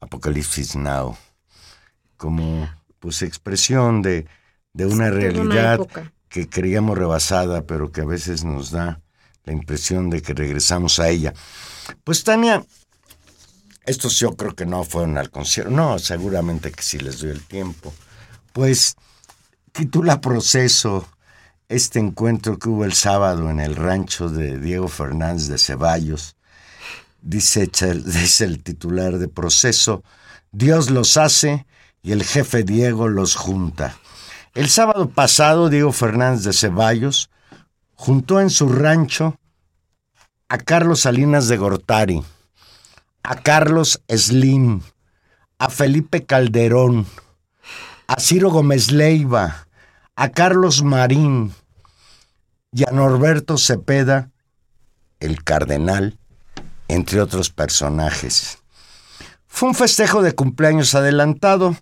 Apocalipsis 0.00 0.76
Now, 0.76 1.16
como 2.18 2.68
pues 2.98 3.22
expresión 3.22 4.02
de, 4.02 4.26
de 4.74 4.84
una 4.84 5.08
realidad 5.08 5.80
que 6.34 6.48
creíamos 6.48 6.98
rebasada, 6.98 7.62
pero 7.64 7.92
que 7.92 8.00
a 8.00 8.04
veces 8.04 8.42
nos 8.42 8.72
da 8.72 9.00
la 9.44 9.52
impresión 9.52 10.10
de 10.10 10.20
que 10.20 10.34
regresamos 10.34 10.98
a 10.98 11.08
ella. 11.08 11.32
Pues 12.02 12.24
Tania, 12.24 12.66
estos 13.86 14.18
yo 14.18 14.34
creo 14.34 14.52
que 14.56 14.66
no 14.66 14.82
fueron 14.82 15.16
al 15.16 15.30
concierto, 15.30 15.70
no, 15.70 15.96
seguramente 16.00 16.72
que 16.72 16.82
sí 16.82 16.98
les 16.98 17.20
doy 17.20 17.30
el 17.30 17.44
tiempo. 17.44 17.94
Pues 18.52 18.96
titula 19.70 20.20
Proceso 20.20 21.06
este 21.68 22.00
encuentro 22.00 22.58
que 22.58 22.68
hubo 22.68 22.84
el 22.84 22.94
sábado 22.94 23.48
en 23.48 23.60
el 23.60 23.76
rancho 23.76 24.28
de 24.28 24.58
Diego 24.58 24.88
Fernández 24.88 25.46
de 25.46 25.58
Ceballos, 25.58 26.34
dice, 27.22 27.70
dice 28.04 28.44
el 28.44 28.60
titular 28.60 29.18
de 29.18 29.28
proceso, 29.28 30.02
Dios 30.50 30.90
los 30.90 31.16
hace 31.16 31.64
y 32.02 32.10
el 32.10 32.24
jefe 32.24 32.64
Diego 32.64 33.06
los 33.06 33.36
junta. 33.36 33.96
El 34.54 34.68
sábado 34.68 35.08
pasado, 35.08 35.68
Diego 35.68 35.90
Fernández 35.90 36.44
de 36.44 36.52
Ceballos 36.52 37.28
juntó 37.94 38.40
en 38.40 38.50
su 38.50 38.68
rancho 38.68 39.36
a 40.48 40.58
Carlos 40.58 41.00
Salinas 41.00 41.48
de 41.48 41.56
Gortari, 41.56 42.22
a 43.24 43.34
Carlos 43.34 44.00
Slim, 44.08 44.80
a 45.58 45.70
Felipe 45.70 46.24
Calderón, 46.24 47.04
a 48.06 48.20
Ciro 48.20 48.50
Gómez 48.50 48.92
Leiva, 48.92 49.66
a 50.14 50.28
Carlos 50.28 50.84
Marín 50.84 51.52
y 52.70 52.88
a 52.88 52.92
Norberto 52.92 53.58
Cepeda, 53.58 54.30
el 55.18 55.42
cardenal, 55.42 56.16
entre 56.86 57.20
otros 57.20 57.50
personajes. 57.50 58.58
Fue 59.48 59.68
un 59.68 59.74
festejo 59.74 60.22
de 60.22 60.32
cumpleaños 60.32 60.94
adelantado, 60.94 61.76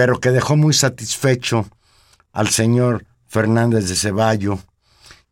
pero 0.00 0.18
que 0.18 0.30
dejó 0.30 0.56
muy 0.56 0.72
satisfecho 0.72 1.68
al 2.32 2.48
señor 2.48 3.04
Fernández 3.26 3.86
de 3.86 3.96
Ceballo, 3.96 4.58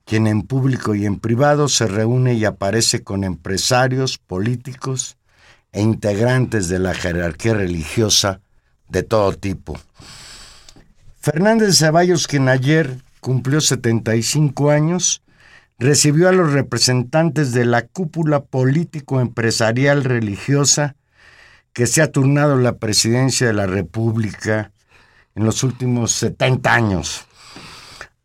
quien 0.04 0.26
en 0.26 0.42
público 0.42 0.94
y 0.94 1.06
en 1.06 1.20
privado 1.20 1.70
se 1.70 1.86
reúne 1.86 2.34
y 2.34 2.44
aparece 2.44 3.02
con 3.02 3.24
empresarios, 3.24 4.18
políticos 4.18 5.16
e 5.72 5.80
integrantes 5.80 6.68
de 6.68 6.80
la 6.80 6.92
jerarquía 6.92 7.54
religiosa 7.54 8.42
de 8.90 9.02
todo 9.02 9.32
tipo. 9.32 9.80
Fernández 11.18 11.68
de 11.68 11.74
Ceballos, 11.86 12.26
quien 12.26 12.50
ayer 12.50 12.98
cumplió 13.20 13.62
75 13.62 14.68
años, 14.68 15.22
recibió 15.78 16.28
a 16.28 16.32
los 16.32 16.52
representantes 16.52 17.52
de 17.52 17.64
la 17.64 17.86
cúpula 17.86 18.44
político-empresarial 18.44 20.04
religiosa 20.04 20.94
que 21.78 21.86
se 21.86 22.02
ha 22.02 22.10
turnado 22.10 22.56
la 22.56 22.78
presidencia 22.78 23.46
de 23.46 23.52
la 23.52 23.68
República 23.68 24.72
en 25.36 25.44
los 25.44 25.62
últimos 25.62 26.10
70 26.10 26.74
años, 26.74 27.24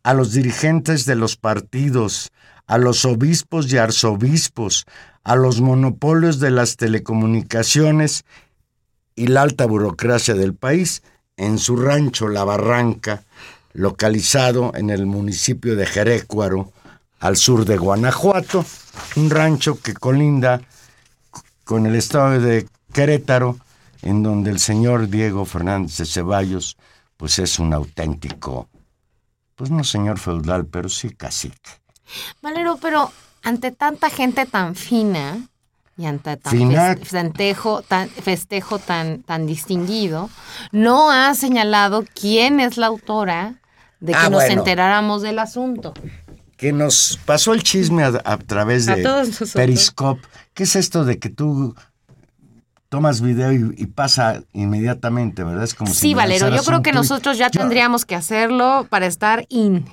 a 0.02 0.12
los 0.12 0.32
dirigentes 0.32 1.06
de 1.06 1.14
los 1.14 1.36
partidos, 1.36 2.32
a 2.66 2.78
los 2.78 3.04
obispos 3.04 3.72
y 3.72 3.78
arzobispos, 3.78 4.86
a 5.22 5.36
los 5.36 5.60
monopolios 5.60 6.40
de 6.40 6.50
las 6.50 6.76
telecomunicaciones 6.76 8.24
y 9.14 9.28
la 9.28 9.42
alta 9.42 9.66
burocracia 9.66 10.34
del 10.34 10.54
país 10.54 11.04
en 11.36 11.58
su 11.58 11.76
rancho 11.76 12.26
La 12.26 12.42
Barranca, 12.42 13.22
localizado 13.72 14.72
en 14.74 14.90
el 14.90 15.06
municipio 15.06 15.76
de 15.76 15.86
Jerécuaro, 15.86 16.72
al 17.20 17.36
sur 17.36 17.64
de 17.64 17.76
Guanajuato, 17.76 18.66
un 19.14 19.30
rancho 19.30 19.80
que 19.80 19.94
colinda 19.94 20.60
con 21.62 21.86
el 21.86 21.94
estado 21.94 22.40
de 22.40 22.66
Querétaro, 22.94 23.58
en 24.02 24.22
donde 24.22 24.50
el 24.50 24.60
señor 24.60 25.08
Diego 25.08 25.44
Fernández 25.44 25.98
de 25.98 26.06
Ceballos, 26.06 26.78
pues 27.16 27.38
es 27.38 27.58
un 27.58 27.74
auténtico, 27.74 28.68
pues 29.56 29.70
no 29.70 29.82
señor 29.84 30.18
feudal, 30.18 30.64
pero 30.66 30.88
sí 30.88 31.10
cacique. 31.10 31.70
Valero, 32.40 32.78
pero 32.80 33.10
ante 33.42 33.72
tanta 33.72 34.10
gente 34.10 34.46
tan 34.46 34.76
fina 34.76 35.48
y 35.96 36.06
ante 36.06 36.36
tan 36.36 36.98
festejo, 37.02 37.82
tan, 37.82 38.08
festejo 38.08 38.78
tan, 38.78 39.22
tan 39.22 39.46
distinguido, 39.46 40.30
no 40.70 41.10
ha 41.10 41.34
señalado 41.34 42.04
quién 42.14 42.60
es 42.60 42.76
la 42.76 42.86
autora 42.86 43.60
de 44.00 44.12
que 44.12 44.18
ah, 44.18 44.30
nos 44.30 44.44
enteráramos 44.44 45.22
del 45.22 45.40
asunto. 45.40 45.94
Que 46.56 46.72
nos 46.72 47.18
pasó 47.24 47.54
el 47.54 47.62
chisme 47.64 48.04
a, 48.04 48.36
través 48.38 48.86
de 48.86 49.04
Periscope. 49.52 50.22
¿Qué 50.52 50.62
es 50.62 50.76
esto 50.76 51.04
de 51.04 51.18
que 51.18 51.28
tú 51.28 51.74
tomas 52.94 53.20
video 53.20 53.52
y, 53.52 53.86
pasa 53.86 54.44
inmediatamente, 54.52 55.42
¿verdad? 55.42 55.64
Es 55.64 55.74
como 55.74 55.92
sí, 55.92 56.14
Valero, 56.14 56.48
yo 56.48 56.62
creo 56.62 56.80
que 56.80 56.92
nosotros 56.92 57.36
ya 57.36 57.50
tendríamos 57.50 58.04
que 58.04 58.14
hacerlo 58.14 58.86
para 58.88 59.06
estar 59.06 59.46
in. 59.48 59.84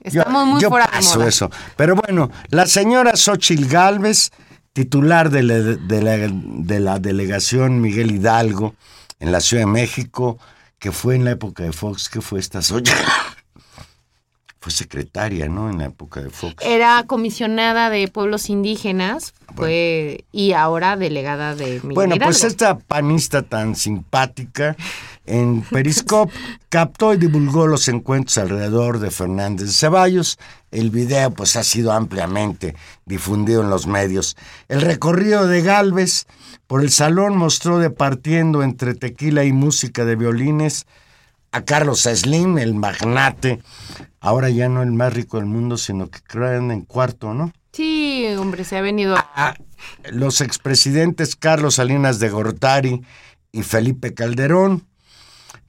Estamos 0.00 0.44
muy 0.44 0.60
fuera 0.64 0.90
de 0.92 1.06
moda. 1.06 1.28
eso. 1.28 1.52
Pero 1.76 1.94
bueno, 1.94 2.32
la 2.48 2.66
señora 2.66 3.14
Xochil 3.14 3.68
Gálvez, 3.68 4.32
titular 4.72 5.30
de 5.30 5.44
la, 5.44 5.54
de 5.54 6.80
la 6.80 6.98
delegación 6.98 7.80
Miguel 7.80 8.10
Hidalgo 8.10 8.74
en 9.20 9.30
la 9.30 9.40
Ciudad 9.40 9.62
de 9.62 9.70
México, 9.70 10.40
que 10.80 10.90
fue 10.90 11.14
en 11.14 11.24
la 11.24 11.30
época 11.30 11.62
de 11.62 11.70
Fox, 11.70 12.08
que 12.08 12.20
fue 12.20 12.40
esta 12.40 12.60
Xochitl 12.60 12.90
fue 14.60 14.72
secretaria, 14.72 15.48
¿no? 15.48 15.70
En 15.70 15.78
la 15.78 15.86
época 15.86 16.20
de 16.20 16.30
Fox. 16.30 16.56
Era 16.64 17.04
comisionada 17.06 17.90
de 17.90 18.08
pueblos 18.08 18.50
indígenas 18.50 19.34
fue, 19.54 20.24
y 20.32 20.52
ahora 20.52 20.96
delegada 20.96 21.54
de 21.54 21.80
Miguel 21.82 21.94
Bueno, 21.94 22.16
pues 22.22 22.44
esta 22.44 22.78
panista 22.78 23.42
tan 23.42 23.76
simpática 23.76 24.76
en 25.26 25.62
Periscope 25.62 26.32
captó 26.68 27.14
y 27.14 27.18
divulgó 27.18 27.66
los 27.66 27.88
encuentros 27.88 28.38
alrededor 28.38 28.98
de 28.98 29.10
Fernández 29.10 29.76
Ceballos. 29.76 30.38
El 30.70 30.90
video 30.90 31.30
pues 31.30 31.56
ha 31.56 31.62
sido 31.62 31.92
ampliamente 31.92 32.74
difundido 33.06 33.62
en 33.62 33.70
los 33.70 33.86
medios. 33.86 34.36
El 34.68 34.80
recorrido 34.80 35.46
de 35.46 35.62
Galvez 35.62 36.26
por 36.66 36.82
el 36.82 36.90
salón 36.90 37.36
mostró 37.36 37.78
departiendo 37.78 38.62
entre 38.62 38.94
tequila 38.94 39.44
y 39.44 39.52
música 39.52 40.04
de 40.04 40.16
violines 40.16 40.86
a 41.52 41.64
Carlos 41.64 42.02
Slim, 42.02 42.58
el 42.58 42.74
magnate, 42.74 43.60
ahora 44.20 44.50
ya 44.50 44.68
no 44.68 44.82
el 44.82 44.92
más 44.92 45.12
rico 45.12 45.38
del 45.38 45.46
mundo, 45.46 45.76
sino 45.76 46.10
que 46.10 46.20
creen 46.20 46.70
en 46.70 46.82
cuarto, 46.82 47.34
¿no? 47.34 47.52
Sí, 47.72 48.26
hombre, 48.38 48.64
se 48.64 48.76
ha 48.76 48.80
venido. 48.80 49.16
A, 49.16 49.54
los 50.10 50.40
expresidentes 50.40 51.36
Carlos 51.36 51.76
Salinas 51.76 52.18
de 52.18 52.28
Gortari 52.28 53.02
y 53.52 53.62
Felipe 53.62 54.14
Calderón, 54.14 54.86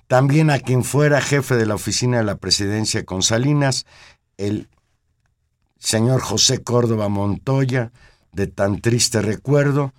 también 0.07 0.49
a 0.49 0.59
quien 0.59 0.83
fuera 0.83 1.21
jefe 1.21 1.55
de 1.55 1.65
la 1.65 1.75
oficina 1.75 2.17
de 2.17 2.23
la 2.23 2.37
presidencia 2.37 3.05
con 3.05 3.21
Salinas, 3.21 3.85
el 4.37 4.67
señor 5.77 6.21
José 6.21 6.63
Córdoba 6.63 7.09
Montoya, 7.09 7.91
de 8.31 8.47
tan 8.47 8.81
triste 8.81 9.21
recuerdo, 9.21 9.93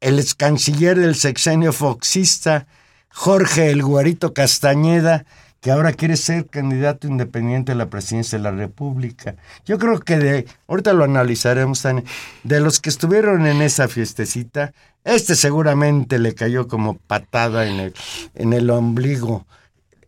el 0.00 0.18
ex 0.18 0.34
canciller 0.34 0.98
del 0.98 1.14
sexenio 1.14 1.72
foxista, 1.72 2.66
Jorge 3.12 3.70
el 3.70 3.82
Guarito 3.82 4.32
Castañeda, 4.32 5.24
que 5.60 5.70
ahora 5.70 5.92
quiere 5.92 6.16
ser 6.16 6.46
candidato 6.46 7.06
independiente 7.06 7.72
a 7.72 7.74
la 7.74 7.90
presidencia 7.90 8.38
de 8.38 8.44
la 8.44 8.50
República. 8.50 9.36
Yo 9.66 9.78
creo 9.78 10.00
que 10.00 10.16
de, 10.16 10.46
ahorita 10.68 10.92
lo 10.92 11.04
analizaremos, 11.04 11.82
Tania, 11.82 12.04
de 12.44 12.60
los 12.60 12.80
que 12.80 12.88
estuvieron 12.88 13.46
en 13.46 13.60
esa 13.60 13.88
fiestecita, 13.88 14.72
este 15.04 15.34
seguramente 15.34 16.18
le 16.18 16.34
cayó 16.34 16.68
como 16.68 16.96
patada 16.96 17.66
en 17.66 17.80
el, 17.80 17.94
en 18.34 18.52
el 18.52 18.70
ombligo 18.70 19.46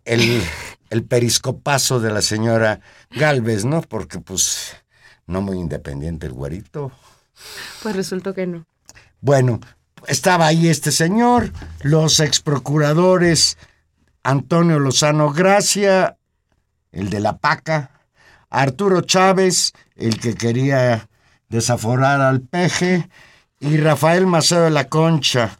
el, 0.05 0.43
el 0.91 1.05
periscopazo 1.05 2.01
de 2.01 2.13
la 2.13 2.23
señora 2.23 2.81
Galvez, 3.11 3.65
¿no? 3.65 3.83
Porque 3.83 4.19
pues 4.21 4.77
no 5.27 5.41
muy 5.41 5.59
independiente 5.59 6.27
el 6.27 6.33
güerito. 6.33 6.93
Pues 7.83 7.97
resultó 7.97 8.35
que 8.35 8.47
no. 8.47 8.67
Bueno, 9.21 9.61
estaba 10.07 10.47
ahí 10.47 10.69
este 10.69 10.93
señor, 10.93 11.53
los 11.83 12.21
exprocuradores 12.21 13.59
Antonio 14.23 14.79
Lozano 14.79 15.33
Gracia, 15.33 16.17
el 16.93 17.11
de 17.11 17.21
la 17.21 17.39
Paca, 17.39 17.91
Arturo 18.51 19.01
Chávez, 19.01 19.73
el 19.97 20.21
que 20.21 20.35
quería 20.35 21.09
desaforar 21.49 22.21
al 22.21 22.41
peje, 22.41 23.09
y 23.61 23.77
Rafael 23.77 24.27
Maceo 24.27 24.63
de 24.63 24.71
la 24.71 24.89
Concha, 24.89 25.57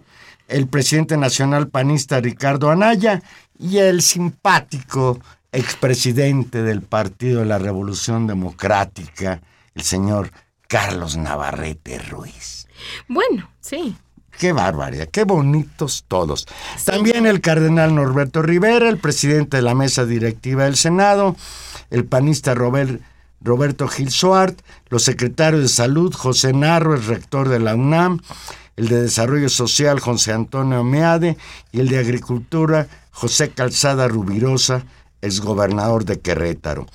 el 0.49 0.67
presidente 0.67 1.17
nacional 1.17 1.69
panista 1.69 2.21
Ricardo 2.21 2.71
Anaya, 2.71 3.23
y 3.59 3.79
el 3.79 4.03
simpático 4.03 5.21
expresidente 5.53 6.63
del 6.63 6.83
Partido 6.83 7.41
de 7.41 7.47
la 7.47 7.59
Revolución 7.59 8.27
Democrática, 8.27 9.41
el 9.75 9.83
señor 9.83 10.31
Carlos 10.69 11.17
Navarrete 11.17 11.99
Ruiz. 11.99 12.67
Bueno, 13.07 13.51
sí, 13.61 13.97
Qué 14.43 14.53
barbaridad, 14.53 15.07
qué 15.07 15.23
bonitos 15.23 16.05
todos. 16.09 16.49
También 16.85 17.27
el 17.27 17.41
cardenal 17.41 17.95
Norberto 17.95 18.43
Rivera, 18.43 18.89
el 18.89 18.99
presidente 18.99 19.59
de 19.59 19.63
la 19.63 19.77
mesa 19.77 20.05
directiva 20.05 20.65
del 20.65 20.75
Senado, 20.75 21.37
el 21.91 22.07
panista 22.07 22.53
Roberto 22.53 23.87
Gil 23.87 24.11
Suart, 24.11 24.59
los 24.89 25.05
secretarios 25.05 25.63
de 25.63 25.69
salud, 25.69 26.13
José 26.13 26.53
Narro, 26.53 26.95
el 26.95 27.05
rector 27.05 27.51
de 27.51 27.61
la 27.61 27.77
UNAM, 27.77 28.19
el 28.75 28.89
de 28.89 29.03
Desarrollo 29.03 29.49
Social, 29.49 30.01
José 30.01 30.33
Antonio 30.33 30.83
Meade, 30.83 31.37
y 31.71 31.79
el 31.79 31.89
de 31.89 32.01
Agricultura, 32.01 32.89
José 33.13 33.51
Calzada 33.51 34.09
Rubirosa, 34.09 34.83
exgobernador 35.21 36.05
de 36.05 36.19
Querétaro. 36.19 36.89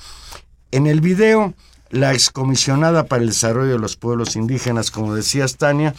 En 0.71 0.85
el 0.85 0.99
video, 0.99 1.53
la 1.91 2.11
excomisionada 2.11 3.05
para 3.05 3.21
el 3.21 3.29
desarrollo 3.29 3.71
de 3.71 3.79
los 3.79 3.95
pueblos 3.95 4.35
indígenas, 4.35 4.91
como 4.91 5.15
decía 5.15 5.45
Tania, 5.47 5.95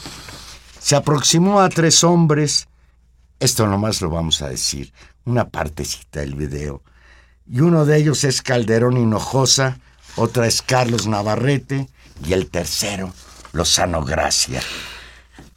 se 0.81 0.97
aproximó 0.97 1.61
a 1.61 1.69
tres 1.69 2.05
hombres, 2.05 2.69
esto 3.41 3.67
nomás 3.67 4.01
lo 4.01 4.11
vamos 4.11 4.43
a 4.43 4.49
decir, 4.49 4.93
una 5.25 5.49
partecita 5.49 6.21
del 6.21 6.35
video, 6.35 6.83
y 7.51 7.61
uno 7.61 7.85
de 7.85 7.99
ellos 7.99 8.25
es 8.25 8.43
Calderón 8.43 8.97
Hinojosa, 8.97 9.79
otra 10.17 10.47
es 10.47 10.63
Carlos 10.63 11.07
Navarrete, 11.07 11.89
y 12.25 12.33
el 12.33 12.51
tercero 12.51 13.13
Lozano 13.53 14.05
Gracia. 14.05 14.61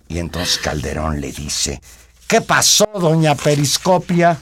Y 0.08 0.20
entonces 0.20 0.58
Calderón 0.58 1.22
le 1.22 1.32
dice, 1.32 1.82
¿qué 2.28 2.42
pasó, 2.42 2.86
doña 2.94 3.36
Periscopia? 3.36 4.42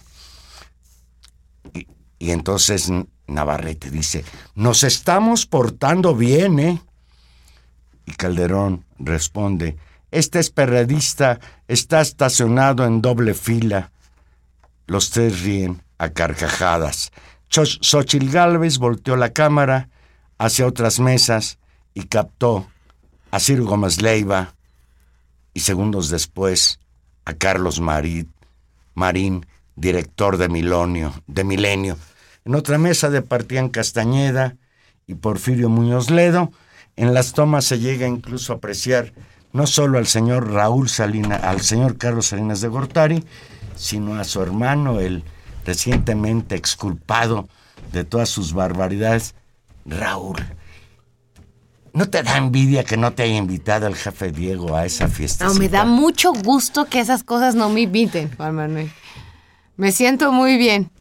Y, 1.74 1.88
y 2.18 2.32
entonces 2.32 2.92
Navarrete 3.28 3.90
dice, 3.90 4.26
nos 4.56 4.84
estamos 4.84 5.46
portando 5.46 6.16
bien, 6.16 6.60
¿eh? 6.60 6.82
Y 8.06 8.12
Calderón 8.14 8.86
responde, 8.98 9.78
este 10.12 10.40
esperredista 10.40 11.40
está 11.68 12.02
estacionado 12.02 12.86
en 12.86 13.02
doble 13.02 13.34
fila. 13.34 13.92
Los 14.88 15.12
tres 15.12 15.42
ríen 15.42 15.84
a 15.98 16.10
carcajadas. 16.10 17.12
Xochil 17.50 18.32
Gálvez 18.32 18.78
volteó 18.78 19.16
la 19.16 19.34
cámara 19.34 19.90
hacia 20.38 20.66
otras 20.66 21.00
mesas 21.00 21.60
y 21.94 22.04
captó 22.04 22.68
a 23.32 23.40
Ciro 23.40 23.66
Gómez 23.66 24.02
Leiva 24.02 24.56
y 25.54 25.60
segundos 25.62 26.10
después 26.10 26.80
a 27.26 27.34
Carlos 27.34 27.80
Marín, 27.80 28.32
Marín 28.94 29.46
director 29.76 30.38
de 30.38 30.50
Milonio, 30.50 31.14
de 31.28 31.44
Milenio. 31.44 31.98
En 32.46 32.56
otra 32.56 32.78
mesa 32.78 33.10
departían 33.10 33.70
Castañeda 33.70 34.58
y 35.08 35.16
Porfirio 35.16 35.70
Muñoz 35.70 36.10
Ledo. 36.10 36.52
En 36.96 37.14
las 37.14 37.34
tomas 37.34 37.66
se 37.66 37.80
llega 37.80 38.08
incluso 38.08 38.54
a 38.54 38.58
apreciar 38.58 39.14
no 39.52 39.68
solo 39.68 39.98
al 39.98 40.08
señor 40.08 40.52
Raúl 40.52 40.90
Salinas, 40.90 41.44
al 41.44 41.62
señor 41.62 41.98
Carlos 41.98 42.28
Salinas 42.28 42.62
de 42.62 42.68
Gortari, 42.68 43.24
sino 43.76 44.16
a 44.16 44.24
su 44.24 44.42
hermano, 44.42 45.00
el 45.00 45.24
recientemente 45.66 46.56
exculpado 46.56 47.48
de 47.92 48.04
todas 48.04 48.30
sus 48.30 48.54
barbaridades, 48.54 49.36
Raúl. 49.86 50.38
¿No 51.94 52.10
te 52.10 52.22
da 52.22 52.38
envidia 52.38 52.84
que 52.84 52.98
no 52.98 53.14
te 53.14 53.24
haya 53.24 53.38
invitado 53.38 53.88
el 53.88 53.96
jefe 53.96 54.32
Diego 54.32 54.76
a 54.76 54.86
esa 54.86 55.08
fiesta? 55.08 55.46
No, 55.46 55.56
me 55.56 55.70
da 55.70 55.86
mucho 55.86 56.34
gusto 56.34 56.86
que 56.86 57.00
esas 57.00 57.24
cosas 57.24 57.56
no 57.56 57.70
me 57.70 57.82
inviten, 57.82 58.30
Juan 58.36 58.56
Manuel. 58.56 58.92
Me 59.76 59.92
siento 59.92 60.32
muy 60.32 60.58
bien. 60.58 60.92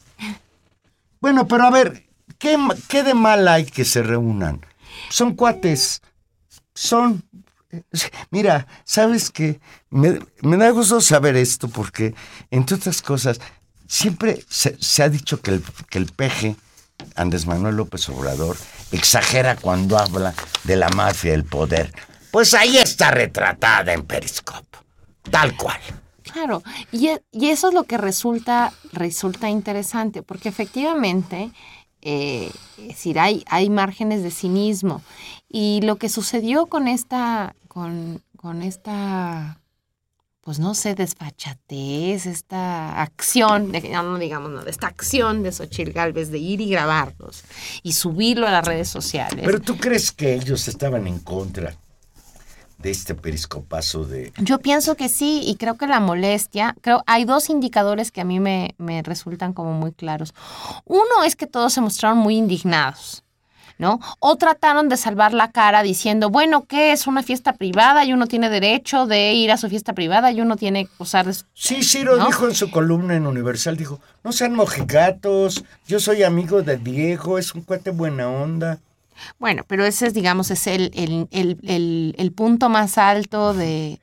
Bueno, 1.20 1.46
pero 1.46 1.64
a 1.64 1.70
ver, 1.70 2.07
¿qué, 2.38 2.57
qué 2.88 3.03
de 3.03 3.12
mal 3.12 3.46
hay 3.49 3.66
que 3.66 3.84
se 3.84 4.03
reúnan? 4.03 4.64
Son 5.11 5.34
cuates. 5.34 6.01
Son 6.74 7.22
Mira, 8.30 8.66
sabes 8.84 9.30
que 9.30 9.60
me, 9.90 10.18
da 10.42 10.70
gusto 10.70 11.00
saber 11.00 11.36
esto 11.36 11.68
porque, 11.68 12.14
entre 12.50 12.76
otras 12.76 13.02
cosas, 13.02 13.40
siempre 13.86 14.44
se, 14.48 15.02
ha 15.02 15.08
dicho 15.08 15.40
que 15.40 15.52
el, 15.52 15.62
que 15.90 15.98
el 15.98 16.06
peje, 16.06 16.56
Andrés 17.14 17.46
Manuel 17.46 17.76
López 17.76 18.08
Obrador, 18.08 18.56
exagera 18.92 19.56
cuando 19.56 19.98
habla 19.98 20.34
de 20.64 20.76
la 20.76 20.88
mafia 20.90 21.32
del 21.32 21.44
poder. 21.44 21.92
Pues 22.30 22.54
ahí 22.54 22.76
está 22.76 23.10
retratada 23.10 23.92
en 23.92 24.04
Periscope, 24.04 24.78
tal 25.30 25.56
cual. 25.56 25.80
Claro, 26.22 26.62
y, 26.92 27.08
e, 27.08 27.22
y 27.32 27.48
eso 27.48 27.68
es 27.68 27.74
lo 27.74 27.84
que 27.84 27.96
resulta, 27.96 28.72
resulta 28.92 29.48
interesante, 29.48 30.22
porque 30.22 30.48
efectivamente 30.48 31.50
eh, 32.00 32.50
es 32.78 32.88
decir, 32.88 33.18
hay, 33.18 33.44
hay 33.48 33.70
márgenes 33.70 34.22
de 34.22 34.30
cinismo. 34.30 35.02
Y 35.49 35.80
lo 35.82 35.96
que 35.96 36.09
sucedió 36.09 36.66
con 36.66 36.88
esta, 36.88 37.55
con, 37.68 38.22
con 38.36 38.62
esta, 38.62 39.61
pues 40.42 40.59
no 40.59 40.74
sé, 40.74 40.94
desfachatez, 40.94 42.26
esta 42.26 43.01
acción, 43.01 43.72
de, 43.72 43.80
no 43.88 44.18
digamos 44.18 44.51
nada, 44.51 44.68
esta 44.68 44.88
acción 44.88 45.42
de 45.42 45.53
Xochitl 45.53 45.92
Galvez 45.92 46.30
de 46.30 46.38
ir 46.38 46.61
y 46.61 46.68
grabarlos 46.68 47.44
y 47.82 47.92
subirlo 47.92 48.46
a 48.46 48.51
las 48.51 48.66
redes 48.66 48.88
sociales. 48.88 49.42
Pero 49.44 49.61
tú 49.61 49.78
crees 49.78 50.12
que 50.12 50.34
ellos 50.34 50.68
estaban 50.68 51.07
en 51.07 51.18
contra 51.18 51.74
de 52.78 52.90
este 52.90 53.14
periscopazo 53.14 54.05
de... 54.05 54.32
Yo 54.38 54.59
pienso 54.59 54.94
que 54.94 55.09
sí, 55.09 55.42
y 55.44 55.57
creo 55.57 55.76
que 55.76 55.86
la 55.86 55.99
molestia, 55.99 56.76
creo, 56.80 57.03
hay 57.07 57.24
dos 57.24 57.51
indicadores 57.51 58.12
que 58.12 58.20
a 58.20 58.24
mí 58.24 58.38
me, 58.38 58.74
me 58.78 59.03
resultan 59.03 59.53
como 59.53 59.72
muy 59.72 59.92
claros. 59.92 60.32
Uno 60.84 61.24
es 61.24 61.34
que 61.34 61.46
todos 61.46 61.72
se 61.72 61.80
mostraron 61.80 62.18
muy 62.18 62.36
indignados. 62.36 63.24
¿No? 63.78 64.00
O 64.18 64.36
trataron 64.36 64.88
de 64.88 64.96
salvar 64.96 65.32
la 65.32 65.50
cara 65.52 65.82
diciendo, 65.82 66.30
bueno, 66.30 66.66
¿qué 66.66 66.92
es 66.92 67.06
una 67.06 67.22
fiesta 67.22 67.54
privada? 67.54 68.04
Y 68.04 68.12
uno 68.12 68.26
tiene 68.26 68.50
derecho 68.50 69.06
de 69.06 69.32
ir 69.32 69.52
a 69.52 69.56
su 69.56 69.68
fiesta 69.68 69.92
privada 69.92 70.30
y 70.32 70.40
uno 70.40 70.56
tiene 70.56 70.86
que 70.86 70.92
usar... 70.98 71.26
Sí, 71.54 71.82
Ciro 71.82 72.24
dijo 72.24 72.46
en 72.46 72.54
su 72.54 72.70
columna 72.70 73.14
en 73.14 73.26
Universal, 73.26 73.76
dijo, 73.76 74.00
no 74.24 74.32
sean 74.32 74.54
mojigatos, 74.54 75.64
yo 75.86 76.00
soy 76.00 76.24
amigo 76.24 76.62
de 76.62 76.76
Diego, 76.76 77.38
es 77.38 77.54
un 77.54 77.62
cuate 77.62 77.90
buena 77.90 78.28
onda. 78.28 78.78
Bueno, 79.38 79.64
pero 79.66 79.84
ese 79.84 80.06
es, 80.06 80.14
digamos, 80.14 80.50
es 80.50 80.66
el, 80.66 80.90
el, 81.30 82.32
punto 82.32 82.68
más 82.68 82.98
alto 82.98 83.52
de, 83.52 83.98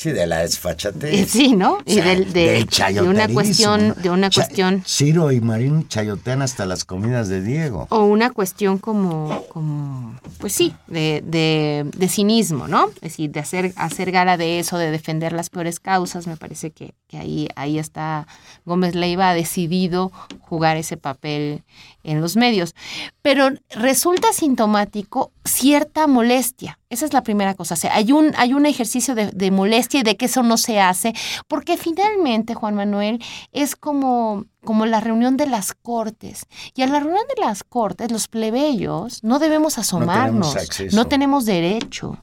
Sí, 0.00 0.12
de 0.12 0.26
la 0.26 0.38
desfachatez. 0.38 1.28
Sí, 1.30 1.54
¿no? 1.54 1.76
Y 1.84 2.00
del, 2.00 2.32
de, 2.32 2.64
de, 2.64 3.02
una 3.02 3.28
cuestión, 3.28 3.94
de 4.00 4.08
una 4.08 4.30
cuestión. 4.30 4.82
Ciro 4.86 5.30
y 5.30 5.42
Marín 5.42 5.88
chayotean 5.88 6.40
hasta 6.40 6.64
las 6.64 6.86
comidas 6.86 7.28
de 7.28 7.42
Diego. 7.42 7.86
O 7.90 8.04
una 8.04 8.30
cuestión 8.30 8.78
como, 8.78 9.44
como 9.50 10.18
pues 10.38 10.54
sí, 10.54 10.74
de, 10.86 11.22
de, 11.22 11.84
de, 11.94 12.08
cinismo, 12.08 12.66
¿no? 12.66 12.88
Es 12.94 13.00
decir, 13.12 13.30
de 13.30 13.40
hacer, 13.40 13.74
hacer 13.76 14.10
gala 14.10 14.38
de 14.38 14.58
eso, 14.58 14.78
de 14.78 14.90
defender 14.90 15.34
las 15.34 15.50
peores 15.50 15.80
causas. 15.80 16.26
Me 16.26 16.38
parece 16.38 16.70
que, 16.70 16.94
que 17.10 17.18
ahí, 17.18 17.48
ahí 17.56 17.76
está 17.76 18.28
Gómez 18.64 18.94
Leiva 18.94 19.30
ha 19.30 19.34
decidido 19.34 20.12
jugar 20.42 20.76
ese 20.76 20.96
papel 20.96 21.64
en 22.04 22.20
los 22.20 22.36
medios. 22.36 22.76
Pero 23.20 23.50
resulta 23.70 24.32
sintomático 24.32 25.32
cierta 25.44 26.06
molestia. 26.06 26.78
Esa 26.88 27.06
es 27.06 27.12
la 27.12 27.24
primera 27.24 27.54
cosa. 27.54 27.74
O 27.74 27.76
sea, 27.76 27.96
hay 27.96 28.12
un, 28.12 28.32
hay 28.36 28.54
un 28.54 28.64
ejercicio 28.64 29.16
de, 29.16 29.50
molestia 29.50 30.00
y 30.00 30.02
de 30.04 30.16
que 30.16 30.26
eso 30.26 30.44
no 30.44 30.56
se 30.56 30.80
hace, 30.80 31.12
porque 31.48 31.76
finalmente, 31.76 32.54
Juan 32.54 32.76
Manuel, 32.76 33.20
es 33.50 33.74
como, 33.74 34.44
como 34.64 34.86
la 34.86 35.00
reunión 35.00 35.36
de 35.36 35.48
las 35.48 35.72
cortes. 35.74 36.46
Y 36.76 36.82
a 36.82 36.86
la 36.86 37.00
reunión 37.00 37.24
de 37.34 37.42
las 37.42 37.64
cortes, 37.64 38.12
los 38.12 38.28
plebeyos 38.28 39.24
no 39.24 39.40
debemos 39.40 39.78
asomarnos, 39.78 40.54
no 40.92 41.06
tenemos, 41.08 41.44
derecho 41.44 42.22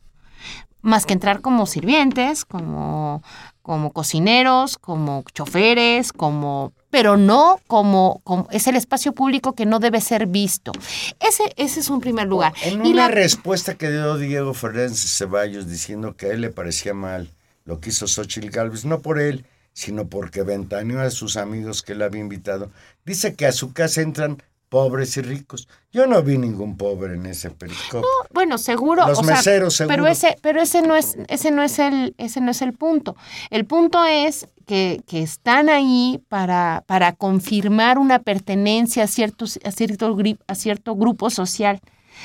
más 0.82 1.06
que 1.06 1.14
entrar 1.14 1.42
como 1.42 1.66
sirvientes, 1.66 2.46
como, 2.46 3.22
como 3.68 3.92
cocineros, 3.92 4.78
como 4.78 5.26
choferes, 5.34 6.14
como 6.14 6.72
pero 6.90 7.18
no 7.18 7.60
como, 7.68 8.22
como, 8.24 8.48
es 8.50 8.66
el 8.68 8.78
espacio 8.78 9.12
público 9.12 9.56
que 9.56 9.66
no 9.66 9.80
debe 9.80 10.00
ser 10.00 10.26
visto. 10.26 10.72
Ese, 11.20 11.44
ese 11.58 11.82
es 11.82 11.90
un 11.90 12.00
primer 12.00 12.28
lugar. 12.28 12.54
En 12.64 12.80
una 12.80 12.94
la... 12.94 13.08
respuesta 13.10 13.76
que 13.76 13.92
dio 13.92 14.18
Diego 14.18 14.54
Fernández 14.54 15.18
Ceballos 15.18 15.68
diciendo 15.70 16.16
que 16.16 16.28
a 16.28 16.30
él 16.30 16.40
le 16.40 16.50
parecía 16.50 16.94
mal 16.94 17.30
lo 17.66 17.82
que 17.82 17.90
hizo 17.90 18.08
Xochitl 18.08 18.52
Galvez, 18.52 18.86
no 18.86 19.02
por 19.02 19.20
él, 19.20 19.46
sino 19.74 20.08
porque 20.08 20.44
ventaneó 20.44 21.02
a 21.02 21.10
sus 21.10 21.36
amigos 21.36 21.84
que 21.84 21.92
él 21.92 22.04
había 22.04 22.22
invitado, 22.22 22.72
dice 23.06 23.36
que 23.36 23.48
a 23.48 23.52
su 23.52 23.74
casa 23.74 24.00
entran 24.00 24.42
pobres 24.70 25.16
y 25.18 25.22
ricos. 25.22 25.68
Yo 25.92 26.08
no 26.08 26.22
vi 26.22 26.38
ningún 26.38 26.78
pobre 26.78 27.16
en 27.16 27.26
ese 27.26 27.50
periscopio. 27.52 28.02
No, 28.02 28.28
bueno, 28.34 28.58
seguro. 28.58 29.08
Los 29.08 29.24
meseros, 29.24 29.76
seguro. 29.76 29.96
Pero 29.96 30.08
ese, 30.08 30.36
pero 30.42 30.62
ese 30.62 30.82
no 30.82 30.96
es, 30.96 31.18
ese 31.28 31.52
no 31.52 31.64
es 31.64 31.80
el, 31.80 32.14
ese 32.18 32.42
no 32.42 32.52
es 32.52 32.62
el 32.62 32.74
punto. 32.74 33.16
El 33.50 33.66
punto 33.66 34.06
es 34.06 34.48
que, 34.66 35.02
que 35.08 35.22
están 35.22 35.70
ahí 35.70 36.22
para, 36.28 36.84
para 36.88 37.14
confirmar 37.14 37.98
una 37.98 38.20
pertenencia 38.20 39.04
a 39.04 39.08
cierto, 39.08 39.46
a 39.46 39.72
cierto, 39.72 40.18
a 40.48 40.56
cierto 40.56 40.96
grupo 40.96 41.30
social, 41.30 41.80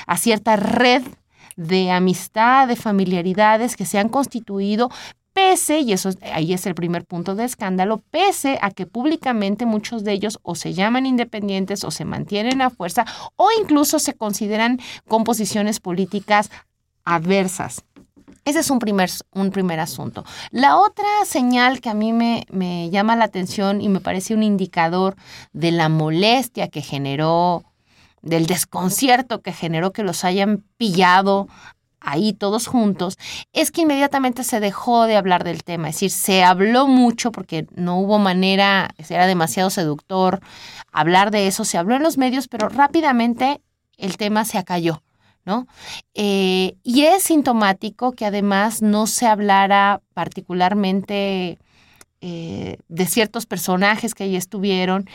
a 0.07 0.17
cierta 0.17 0.55
red 0.55 1.03
de 1.55 1.91
amistad, 1.91 2.67
de 2.67 2.75
familiaridades 2.75 3.75
que 3.75 3.85
se 3.85 3.99
han 3.99 4.09
constituido 4.09 4.89
pese, 5.33 5.79
y 5.79 5.93
eso 5.93 6.11
ahí 6.33 6.53
es 6.53 6.65
el 6.65 6.75
primer 6.75 7.05
punto 7.05 7.35
de 7.35 7.43
escándalo, 7.43 8.01
pese 8.11 8.59
a 8.61 8.71
que 8.71 8.85
públicamente 8.85 9.65
muchos 9.65 10.03
de 10.03 10.13
ellos 10.13 10.39
o 10.43 10.55
se 10.55 10.73
llaman 10.73 11.05
independientes 11.05 11.83
o 11.83 11.91
se 11.91 12.05
mantienen 12.05 12.61
a 12.61 12.69
fuerza 12.69 13.05
o 13.35 13.49
incluso 13.59 13.99
se 13.99 14.13
consideran 14.13 14.79
con 15.07 15.23
posiciones 15.23 15.79
políticas 15.79 16.49
adversas. 17.03 17.83
Ese 18.45 18.59
es 18.59 18.69
un 18.69 18.79
primer, 18.79 19.09
un 19.31 19.51
primer 19.51 19.79
asunto. 19.79 20.25
La 20.51 20.77
otra 20.77 21.07
señal 21.25 21.79
que 21.79 21.89
a 21.89 21.93
mí 21.93 22.11
me, 22.11 22.45
me 22.49 22.89
llama 22.89 23.15
la 23.15 23.25
atención 23.25 23.81
y 23.81 23.87
me 23.87 24.01
parece 24.01 24.33
un 24.33 24.43
indicador 24.43 25.15
de 25.53 25.71
la 25.71 25.87
molestia 25.87 26.67
que 26.67 26.81
generó 26.81 27.63
del 28.23 28.47
desconcierto 28.47 29.41
que 29.41 29.51
generó 29.51 29.91
que 29.91 30.01
los 30.01 30.23
hayan 30.23 30.63
pillado 30.77 31.47
ahí 32.03 32.33
todos 32.33 32.67
juntos, 32.67 33.17
es 33.53 33.71
que 33.71 33.81
inmediatamente 33.81 34.43
se 34.43 34.59
dejó 34.59 35.05
de 35.05 35.15
hablar 35.15 35.43
del 35.43 35.63
tema. 35.63 35.89
Es 35.89 35.95
decir, 35.95 36.11
se 36.11 36.43
habló 36.43 36.87
mucho 36.87 37.31
porque 37.31 37.65
no 37.75 37.99
hubo 37.99 38.19
manera, 38.19 38.93
era 39.09 39.25
demasiado 39.25 39.69
seductor 39.69 40.41
hablar 40.91 41.31
de 41.31 41.47
eso, 41.47 41.65
se 41.65 41.77
habló 41.77 41.95
en 41.95 42.03
los 42.03 42.17
medios, 42.17 42.47
pero 42.47 42.69
rápidamente 42.69 43.61
el 43.97 44.17
tema 44.17 44.45
se 44.45 44.57
acalló. 44.57 45.01
¿No? 45.45 45.67
Eh, 46.13 46.77
y 46.83 47.01
es 47.01 47.23
sintomático 47.23 48.13
que 48.13 48.25
además 48.25 48.81
no 48.81 49.07
se 49.07 49.27
hablara 49.27 50.01
particularmente 50.13 51.59
eh, 52.25 52.77
de 52.87 53.05
ciertos 53.05 53.45
personajes 53.45 54.15
que 54.15 54.23
ahí 54.23 54.37
estuvieron, 54.37 55.09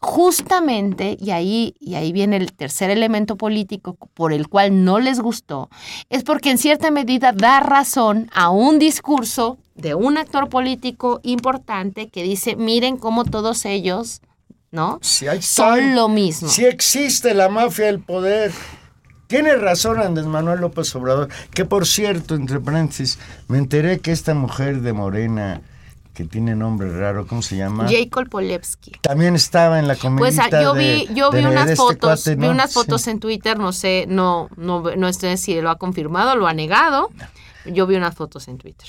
justamente, 0.00 1.16
y 1.20 1.30
ahí, 1.30 1.76
y 1.78 1.94
ahí 1.94 2.10
viene 2.10 2.38
el 2.38 2.52
tercer 2.52 2.90
elemento 2.90 3.36
político 3.36 3.96
por 4.14 4.32
el 4.32 4.48
cual 4.48 4.82
no 4.84 4.98
les 4.98 5.20
gustó, 5.20 5.70
es 6.08 6.24
porque 6.24 6.50
en 6.50 6.58
cierta 6.58 6.90
medida 6.90 7.30
da 7.30 7.60
razón 7.60 8.28
a 8.34 8.50
un 8.50 8.80
discurso 8.80 9.58
de 9.76 9.94
un 9.94 10.18
actor 10.18 10.48
político 10.48 11.20
importante 11.22 12.08
que 12.08 12.24
dice, 12.24 12.56
miren 12.56 12.96
cómo 12.96 13.24
todos 13.24 13.64
ellos, 13.64 14.20
¿no? 14.72 14.98
Son 15.38 15.94
lo 15.94 16.08
mismo. 16.08 16.48
Si 16.48 16.64
existe 16.64 17.32
la 17.32 17.48
mafia 17.48 17.86
del 17.86 18.00
poder. 18.00 18.50
Tiene 19.28 19.54
razón 19.54 20.00
Andrés 20.00 20.26
Manuel 20.26 20.60
López 20.60 20.92
Obrador, 20.96 21.28
que 21.54 21.64
por 21.64 21.86
cierto, 21.86 22.34
entre 22.34 22.58
paréntesis, 22.58 23.20
me 23.46 23.58
enteré 23.58 24.00
que 24.00 24.10
esta 24.10 24.34
mujer 24.34 24.80
de 24.80 24.92
Morena, 24.92 25.62
que 26.22 26.28
tiene 26.28 26.54
nombre 26.54 26.90
raro, 26.98 27.26
¿cómo 27.26 27.40
se 27.40 27.56
llama? 27.56 27.88
Jacob 27.88 28.28
Polevsky. 28.28 28.92
También 29.00 29.34
estaba 29.34 29.78
en 29.78 29.88
la 29.88 29.94
Pues 29.94 30.36
comedia. 30.36 30.62
yo 30.62 30.74
vi, 30.74 31.08
yo 31.14 31.30
vi 31.30 31.38
unas 31.44 31.74
fotos, 31.76 32.24
vi 32.36 32.46
unas 32.46 32.74
fotos 32.74 33.06
en 33.06 33.20
Twitter, 33.20 33.58
no 33.58 33.72
sé, 33.72 34.04
no, 34.06 34.48
no, 34.56 34.82
no 34.96 35.12
sé 35.14 35.36
si 35.38 35.58
lo 35.60 35.70
ha 35.70 35.78
confirmado, 35.78 36.36
lo 36.36 36.46
ha 36.46 36.52
negado. 36.52 37.10
Yo 37.64 37.86
vi 37.86 37.96
unas 37.96 38.14
fotos 38.14 38.48
en 38.48 38.58
Twitter. 38.58 38.88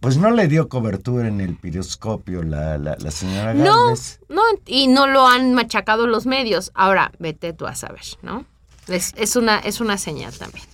Pues 0.00 0.16
no 0.18 0.30
le 0.30 0.48
dio 0.48 0.68
cobertura 0.68 1.28
en 1.28 1.40
el 1.40 1.54
piroscopio 1.56 2.42
la, 2.42 2.76
la, 2.78 2.96
la 2.98 3.10
señora 3.10 3.52
No, 3.54 3.86
Gálvez. 3.86 4.20
no, 4.28 4.42
y 4.66 4.88
no 4.88 5.06
lo 5.06 5.26
han 5.26 5.54
machacado 5.54 6.06
los 6.06 6.26
medios. 6.26 6.72
Ahora, 6.74 7.12
vete 7.18 7.52
tú 7.54 7.66
a 7.66 7.74
saber, 7.74 8.02
¿no? 8.22 8.44
Es, 8.88 9.12
es 9.16 9.36
una, 9.36 9.58
es 9.58 9.80
una 9.80 9.96
señal 9.98 10.36
también. 10.36 10.64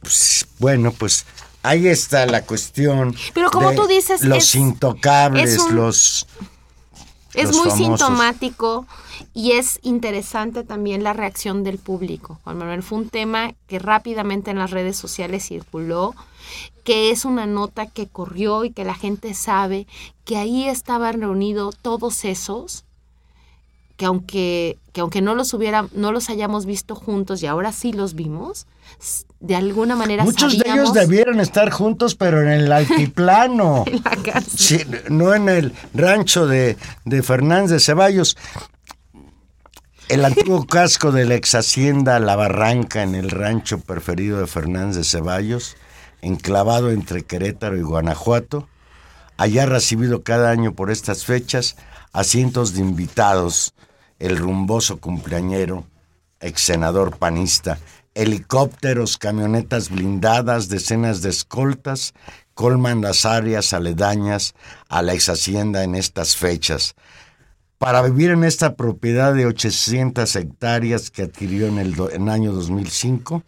Pues, 0.00 0.46
bueno, 0.58 0.92
pues 0.92 1.24
ahí 1.64 1.88
está 1.88 2.24
la 2.26 2.42
cuestión. 2.42 3.14
Pero 3.34 3.50
como 3.50 3.70
de 3.70 3.76
tú 3.76 3.86
dices, 3.88 4.22
los 4.22 4.38
es- 4.44 4.54
intocables, 4.54 5.50
es 5.54 5.58
un- 5.60 5.74
los 5.76 6.26
Es 7.34 7.46
Los 7.48 7.56
muy 7.56 7.70
famosos. 7.70 7.98
sintomático 7.98 8.86
y 9.32 9.52
es 9.52 9.80
interesante 9.82 10.62
también 10.62 11.02
la 11.02 11.14
reacción 11.14 11.64
del 11.64 11.78
público. 11.78 12.38
Juan 12.44 12.58
Manuel 12.58 12.84
fue 12.84 12.98
un 12.98 13.08
tema 13.08 13.54
que 13.66 13.80
rápidamente 13.80 14.52
en 14.52 14.58
las 14.60 14.70
redes 14.70 14.96
sociales 14.96 15.44
circuló, 15.44 16.14
que 16.84 17.10
es 17.10 17.24
una 17.24 17.46
nota 17.46 17.86
que 17.86 18.06
corrió 18.06 18.64
y 18.64 18.70
que 18.70 18.84
la 18.84 18.94
gente 18.94 19.34
sabe 19.34 19.88
que 20.24 20.36
ahí 20.36 20.68
estaban 20.68 21.20
reunidos 21.22 21.76
todos 21.82 22.24
esos 22.24 22.83
que 23.96 24.06
aunque, 24.06 24.78
que 24.92 25.00
aunque 25.00 25.22
no 25.22 25.34
los 25.34 25.54
hubiera, 25.54 25.86
no 25.92 26.12
los 26.12 26.30
hayamos 26.30 26.66
visto 26.66 26.94
juntos 26.94 27.42
y 27.42 27.46
ahora 27.46 27.72
sí 27.72 27.92
los 27.92 28.14
vimos, 28.14 28.66
de 29.40 29.56
alguna 29.56 29.94
manera 29.94 30.24
Muchos 30.24 30.58
de 30.58 30.70
ellos 30.70 30.92
debieron 30.92 31.40
estar 31.40 31.70
juntos, 31.70 32.14
pero 32.14 32.42
en 32.42 32.48
el 32.48 32.72
altiplano. 32.72 33.84
en 33.86 34.02
la. 34.02 34.40
Sí, 34.40 34.80
no 35.10 35.34
en 35.34 35.48
el 35.48 35.72
rancho 35.92 36.46
de, 36.46 36.76
de 37.04 37.22
Fernández 37.22 37.70
de 37.70 37.80
Ceballos. 37.80 38.36
El 40.08 40.24
antiguo 40.24 40.66
casco 40.66 41.12
de 41.12 41.24
la 41.24 41.34
ex 41.34 41.54
hacienda 41.54 42.18
La 42.18 42.36
Barranca 42.36 43.02
en 43.02 43.14
el 43.14 43.30
rancho 43.30 43.78
preferido 43.80 44.40
de 44.40 44.46
Fernández 44.46 44.96
de 44.96 45.04
Ceballos, 45.04 45.76
enclavado 46.20 46.90
entre 46.90 47.24
Querétaro 47.24 47.76
y 47.76 47.82
Guanajuato, 47.82 48.68
allá 49.36 49.66
recibido 49.66 50.22
cada 50.22 50.50
año 50.50 50.74
por 50.74 50.90
estas 50.90 51.24
fechas 51.24 51.76
a 52.12 52.22
cientos 52.24 52.74
de 52.74 52.80
invitados, 52.80 53.74
el 54.18 54.36
rumboso 54.36 54.98
cumpleañero, 54.98 55.86
ex 56.40 56.60
senador 56.62 57.16
panista, 57.18 57.78
helicópteros, 58.14 59.18
camionetas 59.18 59.90
blindadas, 59.90 60.68
decenas 60.68 61.20
de 61.22 61.30
escoltas, 61.30 62.14
colman 62.54 63.00
las 63.00 63.24
áreas 63.24 63.72
aledañas 63.72 64.54
a 64.88 65.02
la 65.02 65.14
ex 65.14 65.28
hacienda 65.28 65.82
en 65.84 65.94
estas 65.94 66.36
fechas. 66.36 66.94
Para 67.78 68.02
vivir 68.02 68.30
en 68.30 68.44
esta 68.44 68.76
propiedad 68.76 69.34
de 69.34 69.46
800 69.46 70.36
hectáreas 70.36 71.10
que 71.10 71.22
adquirió 71.22 71.66
en 71.66 71.78
el, 71.78 71.94
do- 71.96 72.10
en 72.10 72.28
año 72.28 72.52
2005, 72.52 73.42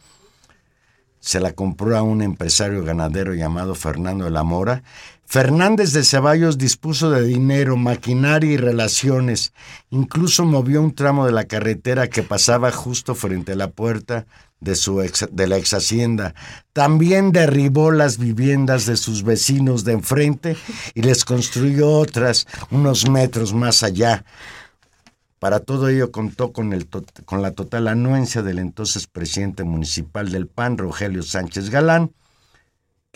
se 1.20 1.40
la 1.40 1.52
compró 1.52 1.96
a 1.96 2.02
un 2.02 2.22
empresario 2.22 2.84
ganadero 2.84 3.34
llamado 3.34 3.74
Fernando 3.74 4.24
de 4.26 4.30
la 4.30 4.42
Mora. 4.42 4.82
Fernández 5.26 5.92
de 5.92 6.04
Ceballos 6.04 6.56
dispuso 6.56 7.10
de 7.10 7.22
dinero, 7.22 7.76
maquinaria 7.76 8.52
y 8.52 8.56
relaciones. 8.56 9.52
Incluso 9.90 10.44
movió 10.44 10.80
un 10.80 10.94
tramo 10.94 11.26
de 11.26 11.32
la 11.32 11.44
carretera 11.44 12.08
que 12.08 12.22
pasaba 12.22 12.70
justo 12.70 13.14
frente 13.14 13.52
a 13.52 13.56
la 13.56 13.70
puerta 13.70 14.26
de, 14.60 14.76
su 14.76 15.02
ex- 15.02 15.28
de 15.30 15.46
la 15.48 15.58
ex 15.58 15.74
hacienda. 15.74 16.34
También 16.72 17.32
derribó 17.32 17.90
las 17.90 18.18
viviendas 18.18 18.86
de 18.86 18.96
sus 18.96 19.24
vecinos 19.24 19.84
de 19.84 19.92
enfrente 19.92 20.56
y 20.94 21.02
les 21.02 21.24
construyó 21.24 21.90
otras 21.90 22.46
unos 22.70 23.08
metros 23.10 23.52
más 23.52 23.82
allá. 23.82 24.24
Para 25.38 25.60
todo 25.60 25.88
ello 25.88 26.12
contó 26.12 26.52
con, 26.52 26.72
el 26.72 26.88
con 27.24 27.42
la 27.42 27.50
total 27.50 27.88
anuencia 27.88 28.42
del 28.42 28.58
entonces 28.58 29.06
presidente 29.06 29.64
municipal 29.64 30.30
del 30.30 30.46
PAN, 30.46 30.78
Rogelio 30.78 31.22
Sánchez 31.22 31.68
Galán, 31.68 32.12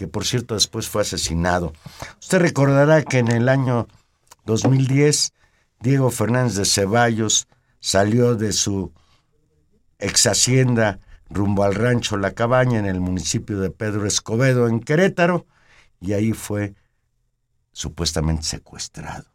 que 0.00 0.08
por 0.08 0.24
cierto 0.24 0.54
después 0.54 0.88
fue 0.88 1.02
asesinado. 1.02 1.74
Usted 2.20 2.38
recordará 2.38 3.02
que 3.02 3.18
en 3.18 3.30
el 3.30 3.50
año 3.50 3.86
2010 4.46 5.34
Diego 5.78 6.10
Fernández 6.10 6.54
de 6.54 6.64
Ceballos 6.64 7.48
salió 7.80 8.34
de 8.34 8.54
su 8.54 8.94
ex 9.98 10.26
hacienda 10.26 11.00
rumbo 11.28 11.64
al 11.64 11.74
rancho 11.74 12.16
La 12.16 12.30
Cabaña 12.30 12.78
en 12.78 12.86
el 12.86 12.98
municipio 12.98 13.60
de 13.60 13.70
Pedro 13.70 14.06
Escobedo, 14.06 14.68
en 14.68 14.80
Querétaro, 14.80 15.44
y 16.00 16.14
ahí 16.14 16.32
fue 16.32 16.72
supuestamente 17.72 18.44
secuestrado. 18.44 19.26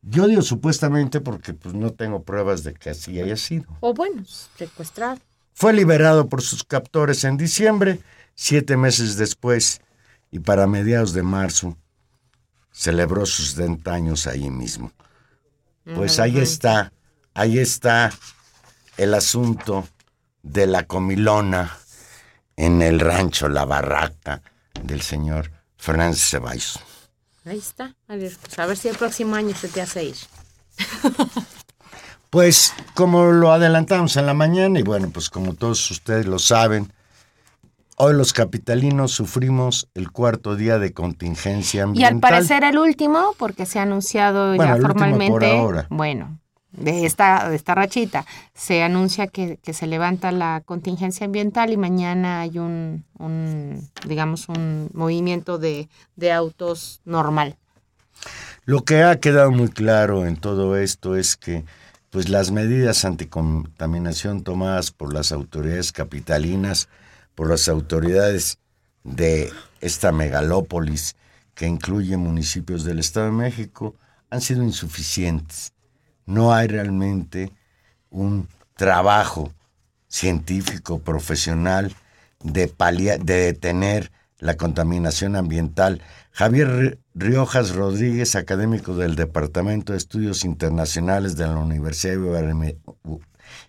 Yo 0.00 0.28
digo 0.28 0.40
supuestamente 0.40 1.20
porque 1.20 1.52
pues, 1.52 1.74
no 1.74 1.92
tengo 1.92 2.22
pruebas 2.22 2.64
de 2.64 2.72
que 2.72 2.88
así 2.88 3.20
haya 3.20 3.36
sido. 3.36 3.66
O 3.80 3.92
bueno, 3.92 4.24
secuestrar. 4.56 5.18
Fue 5.52 5.74
liberado 5.74 6.30
por 6.30 6.40
sus 6.40 6.64
captores 6.64 7.22
en 7.24 7.36
diciembre, 7.36 8.00
siete 8.40 8.76
meses 8.76 9.16
después, 9.16 9.80
y 10.30 10.38
para 10.38 10.68
mediados 10.68 11.12
de 11.12 11.24
marzo 11.24 11.76
celebró 12.70 13.26
sus 13.26 13.50
70 13.50 13.92
años 13.92 14.26
ahí 14.28 14.48
mismo. 14.48 14.92
Pues 15.96 16.20
ahí 16.20 16.38
está, 16.38 16.92
ahí 17.34 17.58
está 17.58 18.12
el 18.96 19.14
asunto 19.14 19.88
de 20.44 20.68
la 20.68 20.84
comilona 20.84 21.76
en 22.56 22.80
el 22.80 23.00
rancho 23.00 23.48
La 23.48 23.64
Barraca 23.64 24.40
del 24.84 25.02
señor 25.02 25.50
Fernández 25.76 26.20
Ceballos. 26.20 26.78
Ahí 27.44 27.58
está. 27.58 27.96
A 28.06 28.14
ver, 28.14 28.36
pues 28.40 28.56
a 28.56 28.66
ver 28.66 28.76
si 28.76 28.86
el 28.86 28.96
próximo 28.96 29.34
año 29.34 29.56
se 29.56 29.68
te 29.68 29.80
hace 29.80 30.04
ir. 30.04 30.16
Pues 32.30 32.74
como 32.94 33.32
lo 33.32 33.52
adelantamos 33.52 34.16
en 34.16 34.26
la 34.26 34.34
mañana 34.34 34.78
y 34.78 34.82
bueno, 34.82 35.08
pues 35.08 35.30
como 35.30 35.54
todos 35.54 35.90
ustedes 35.90 36.26
lo 36.26 36.38
saben, 36.38 36.92
hoy 37.98 38.14
los 38.14 38.32
capitalinos 38.32 39.12
sufrimos 39.12 39.88
el 39.94 40.10
cuarto 40.10 40.56
día 40.56 40.78
de 40.78 40.92
contingencia 40.92 41.80
Y 41.80 41.82
ambiental. 41.82 42.14
al 42.14 42.20
parecer 42.20 42.64
el 42.64 42.78
último, 42.78 43.34
porque 43.38 43.66
se 43.66 43.78
ha 43.78 43.82
anunciado 43.82 44.54
Bueno, 44.54 44.64
ya 44.72 44.76
el 44.76 44.82
por 44.82 44.90
formalmente. 44.92 45.50
ahora. 45.58 45.86
Bueno, 45.90 46.38
de 46.72 47.06
esta, 47.06 47.48
de 47.48 47.56
esta 47.56 47.74
rachita, 47.74 48.24
se 48.54 48.82
anuncia 48.82 49.26
que, 49.26 49.58
que 49.62 49.72
se 49.72 49.86
levanta 49.86 50.30
la 50.32 50.62
contingencia 50.64 51.24
ambiental 51.26 51.72
y 51.72 51.76
mañana 51.76 52.40
hay 52.40 52.58
un, 52.58 53.04
un 53.18 53.88
digamos, 54.06 54.48
un 54.48 54.88
movimiento 54.92 55.58
de, 55.58 55.88
de 56.16 56.32
autos 56.32 57.00
normal. 57.04 57.56
Lo 58.64 58.84
que 58.84 59.02
ha 59.02 59.18
quedado 59.18 59.50
muy 59.50 59.68
claro 59.68 60.26
en 60.26 60.36
todo 60.36 60.76
esto 60.76 61.16
es 61.16 61.36
que 61.36 61.64
pues 62.10 62.28
las 62.28 62.50
medidas 62.50 63.04
anticontaminación 63.04 64.42
tomadas 64.42 64.90
por 64.90 65.12
las 65.12 65.30
autoridades 65.32 65.92
capitalinas, 65.92 66.88
por 67.38 67.48
las 67.48 67.68
autoridades 67.68 68.58
de 69.04 69.52
esta 69.80 70.10
megalópolis 70.10 71.14
que 71.54 71.68
incluye 71.68 72.16
municipios 72.16 72.82
del 72.82 72.98
Estado 72.98 73.26
de 73.26 73.32
México 73.32 73.94
han 74.28 74.40
sido 74.40 74.64
insuficientes. 74.64 75.72
No 76.26 76.52
hay 76.52 76.66
realmente 76.66 77.52
un 78.10 78.48
trabajo 78.74 79.52
científico, 80.08 80.98
profesional, 80.98 81.94
de, 82.42 82.66
de 83.22 83.34
detener 83.34 84.10
la 84.40 84.56
contaminación 84.56 85.36
ambiental. 85.36 86.02
Javier 86.32 86.68
Ri- 86.68 86.98
Riojas 87.14 87.70
Rodríguez, 87.70 88.34
académico 88.34 88.96
del 88.96 89.14
Departamento 89.14 89.92
de 89.92 89.98
Estudios 89.98 90.44
Internacionales 90.44 91.36
de 91.36 91.46
la 91.46 91.54
Universidad 91.54 92.16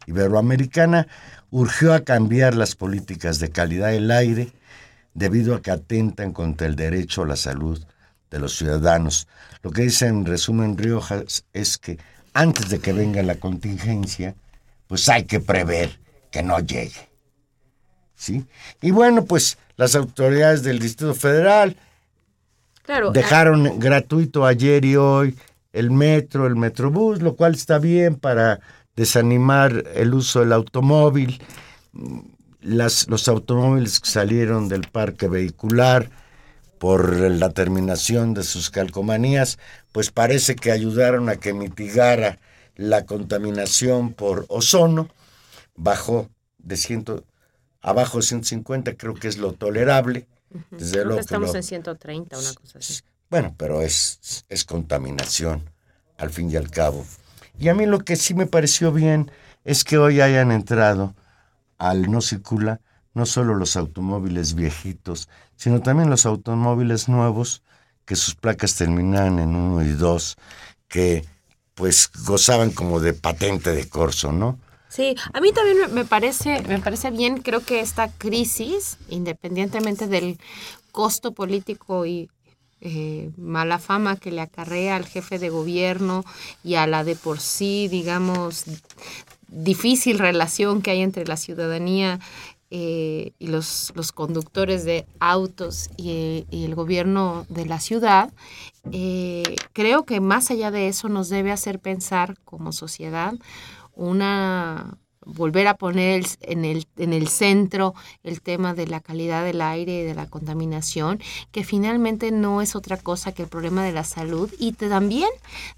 Iberoamericana, 0.07 1.07
urgió 1.51 1.93
a 1.93 2.01
cambiar 2.01 2.55
las 2.55 2.75
políticas 2.75 3.39
de 3.39 3.49
calidad 3.49 3.89
del 3.89 4.11
aire 4.11 4.51
debido 5.13 5.55
a 5.55 5.61
que 5.61 5.71
atentan 5.71 6.31
contra 6.31 6.67
el 6.67 6.75
derecho 6.75 7.23
a 7.23 7.27
la 7.27 7.35
salud 7.35 7.83
de 8.29 8.39
los 8.39 8.57
ciudadanos. 8.57 9.27
Lo 9.63 9.71
que 9.71 9.83
dice 9.83 10.07
en 10.07 10.25
resumen 10.25 10.77
Riojas 10.77 11.45
es 11.53 11.77
que 11.77 11.97
antes 12.33 12.69
de 12.69 12.79
que 12.79 12.93
venga 12.93 13.23
la 13.23 13.35
contingencia, 13.35 14.35
pues 14.87 15.09
hay 15.09 15.23
que 15.23 15.39
prever 15.39 15.99
que 16.31 16.43
no 16.43 16.59
llegue. 16.59 17.09
¿Sí? 18.15 18.45
Y 18.81 18.91
bueno, 18.91 19.25
pues 19.25 19.57
las 19.77 19.95
autoridades 19.95 20.61
del 20.63 20.79
Distrito 20.79 21.15
Federal 21.15 21.75
Dejaron 23.13 23.79
gratuito 23.79 24.45
ayer 24.45 24.83
y 24.83 24.95
hoy 24.95 25.37
el 25.73 25.91
metro, 25.91 26.47
el 26.47 26.55
metrobús, 26.55 27.21
lo 27.21 27.35
cual 27.35 27.53
está 27.53 27.77
bien 27.77 28.15
para 28.15 28.59
desanimar 28.99 29.85
el 29.95 30.13
uso 30.13 30.41
del 30.41 30.51
automóvil. 30.51 31.41
Las, 32.61 33.07
los 33.07 33.29
automóviles 33.29 34.01
que 34.01 34.09
salieron 34.09 34.67
del 34.67 34.81
parque 34.81 35.29
vehicular 35.29 36.09
por 36.79 37.17
la 37.17 37.49
terminación 37.51 38.33
de 38.33 38.43
sus 38.43 38.69
calcomanías, 38.69 39.57
pues 39.93 40.11
parece 40.11 40.55
que 40.55 40.71
ayudaron 40.71 41.29
a 41.29 41.37
que 41.37 41.53
mitigara 41.53 42.39
la 42.75 43.05
contaminación 43.05 44.13
por 44.13 44.45
ozono, 44.49 45.09
bajó 45.75 46.29
de 46.57 46.75
ciento, 46.75 47.23
abajo 47.81 48.17
de 48.17 48.23
150, 48.23 48.95
creo 48.95 49.13
que 49.13 49.29
es 49.29 49.37
lo 49.37 49.53
tolerable. 49.53 50.27
Desde 50.71 51.05
luego 51.05 51.21
estamos 51.21 51.55
en 51.55 51.63
130, 51.63 52.37
una 52.37 52.53
cosa 52.53 52.79
así. 52.79 52.99
Bueno, 53.29 53.55
pero 53.57 53.81
es, 53.81 54.43
es 54.49 54.65
contaminación, 54.65 55.69
al 56.17 56.31
fin 56.31 56.51
y 56.51 56.57
al 56.57 56.69
cabo. 56.69 57.05
Y 57.59 57.67
a 57.67 57.73
mí 57.73 57.85
lo 57.85 57.99
que 57.99 58.15
sí 58.15 58.33
me 58.33 58.47
pareció 58.47 58.91
bien 58.91 59.31
es 59.65 59.83
que 59.83 59.97
hoy 59.97 60.21
hayan 60.21 60.51
entrado 60.51 61.13
al 61.77 62.09
no 62.09 62.21
circula 62.21 62.81
no 63.13 63.25
solo 63.25 63.55
los 63.55 63.75
automóviles 63.75 64.53
viejitos, 64.53 65.27
sino 65.55 65.81
también 65.81 66.09
los 66.09 66.25
automóviles 66.25 67.09
nuevos 67.09 67.63
que 68.05 68.15
sus 68.15 68.35
placas 68.35 68.75
terminan 68.75 69.39
en 69.39 69.55
uno 69.55 69.83
y 69.83 69.89
dos, 69.89 70.37
que 70.87 71.25
pues 71.73 72.09
gozaban 72.25 72.71
como 72.71 72.99
de 72.99 73.13
patente 73.13 73.71
de 73.71 73.87
corso, 73.87 74.31
¿no? 74.31 74.59
Sí, 74.87 75.15
a 75.33 75.39
mí 75.39 75.51
también 75.53 75.93
me 75.93 76.05
parece, 76.05 76.61
me 76.63 76.79
parece 76.79 77.11
bien, 77.11 77.41
creo 77.41 77.63
que 77.63 77.79
esta 77.79 78.09
crisis, 78.09 78.97
independientemente 79.09 80.07
del 80.07 80.39
costo 80.91 81.33
político 81.33 82.05
y 82.05 82.29
eh, 82.81 83.31
mala 83.37 83.79
fama 83.79 84.15
que 84.15 84.31
le 84.31 84.41
acarrea 84.41 84.95
al 84.95 85.05
jefe 85.05 85.39
de 85.39 85.49
gobierno 85.49 86.23
y 86.63 86.75
a 86.75 86.87
la 86.87 87.03
de 87.03 87.15
por 87.15 87.39
sí, 87.39 87.87
digamos, 87.89 88.63
difícil 89.49 90.19
relación 90.19 90.81
que 90.81 90.91
hay 90.91 91.01
entre 91.01 91.25
la 91.25 91.37
ciudadanía 91.37 92.19
eh, 92.71 93.33
y 93.39 93.47
los, 93.47 93.91
los, 93.95 94.11
conductores 94.11 94.85
de 94.85 95.07
autos 95.19 95.89
y, 95.97 96.45
el 96.51 96.75
gobierno 96.75 97.47
de 97.49 97.65
la 97.65 97.79
ciudad, 97.79 98.31
eh, 98.91 99.55
creo 99.73 100.05
que 100.05 100.19
más 100.21 100.51
allá 100.51 100.69
de 100.69 100.87
eso 100.87 101.09
nos 101.09 101.29
debe 101.29 101.51
hacer 101.51 101.79
pensar 101.79 102.37
como 102.45 102.71
sociedad 102.71 103.33
una 103.95 104.99
volver 105.33 105.67
a 105.67 105.75
poner 105.75 106.25
en, 106.41 106.65
el, 106.65 106.85
en 106.97 107.13
el 107.13 107.27
centro 107.27 107.93
el 108.23 108.41
tema 108.41 108.73
de 108.73 108.87
la 108.87 108.99
calidad 108.99 109.43
del 109.43 109.61
aire 109.61 110.01
y 110.01 110.03
de 110.03 110.15
la 110.15 110.27
contaminación, 110.27 111.19
que 111.51 111.63
finalmente 111.63 112.31
no 112.31 112.61
es 112.61 112.75
otra 112.75 112.97
cosa 112.97 113.31
que 113.31 113.43
el 113.43 113.49
problema 113.49 113.83
de 113.83 113.91
la 113.91 114.03
salud 114.03 114.51
y 114.59 114.73
también 114.73 115.29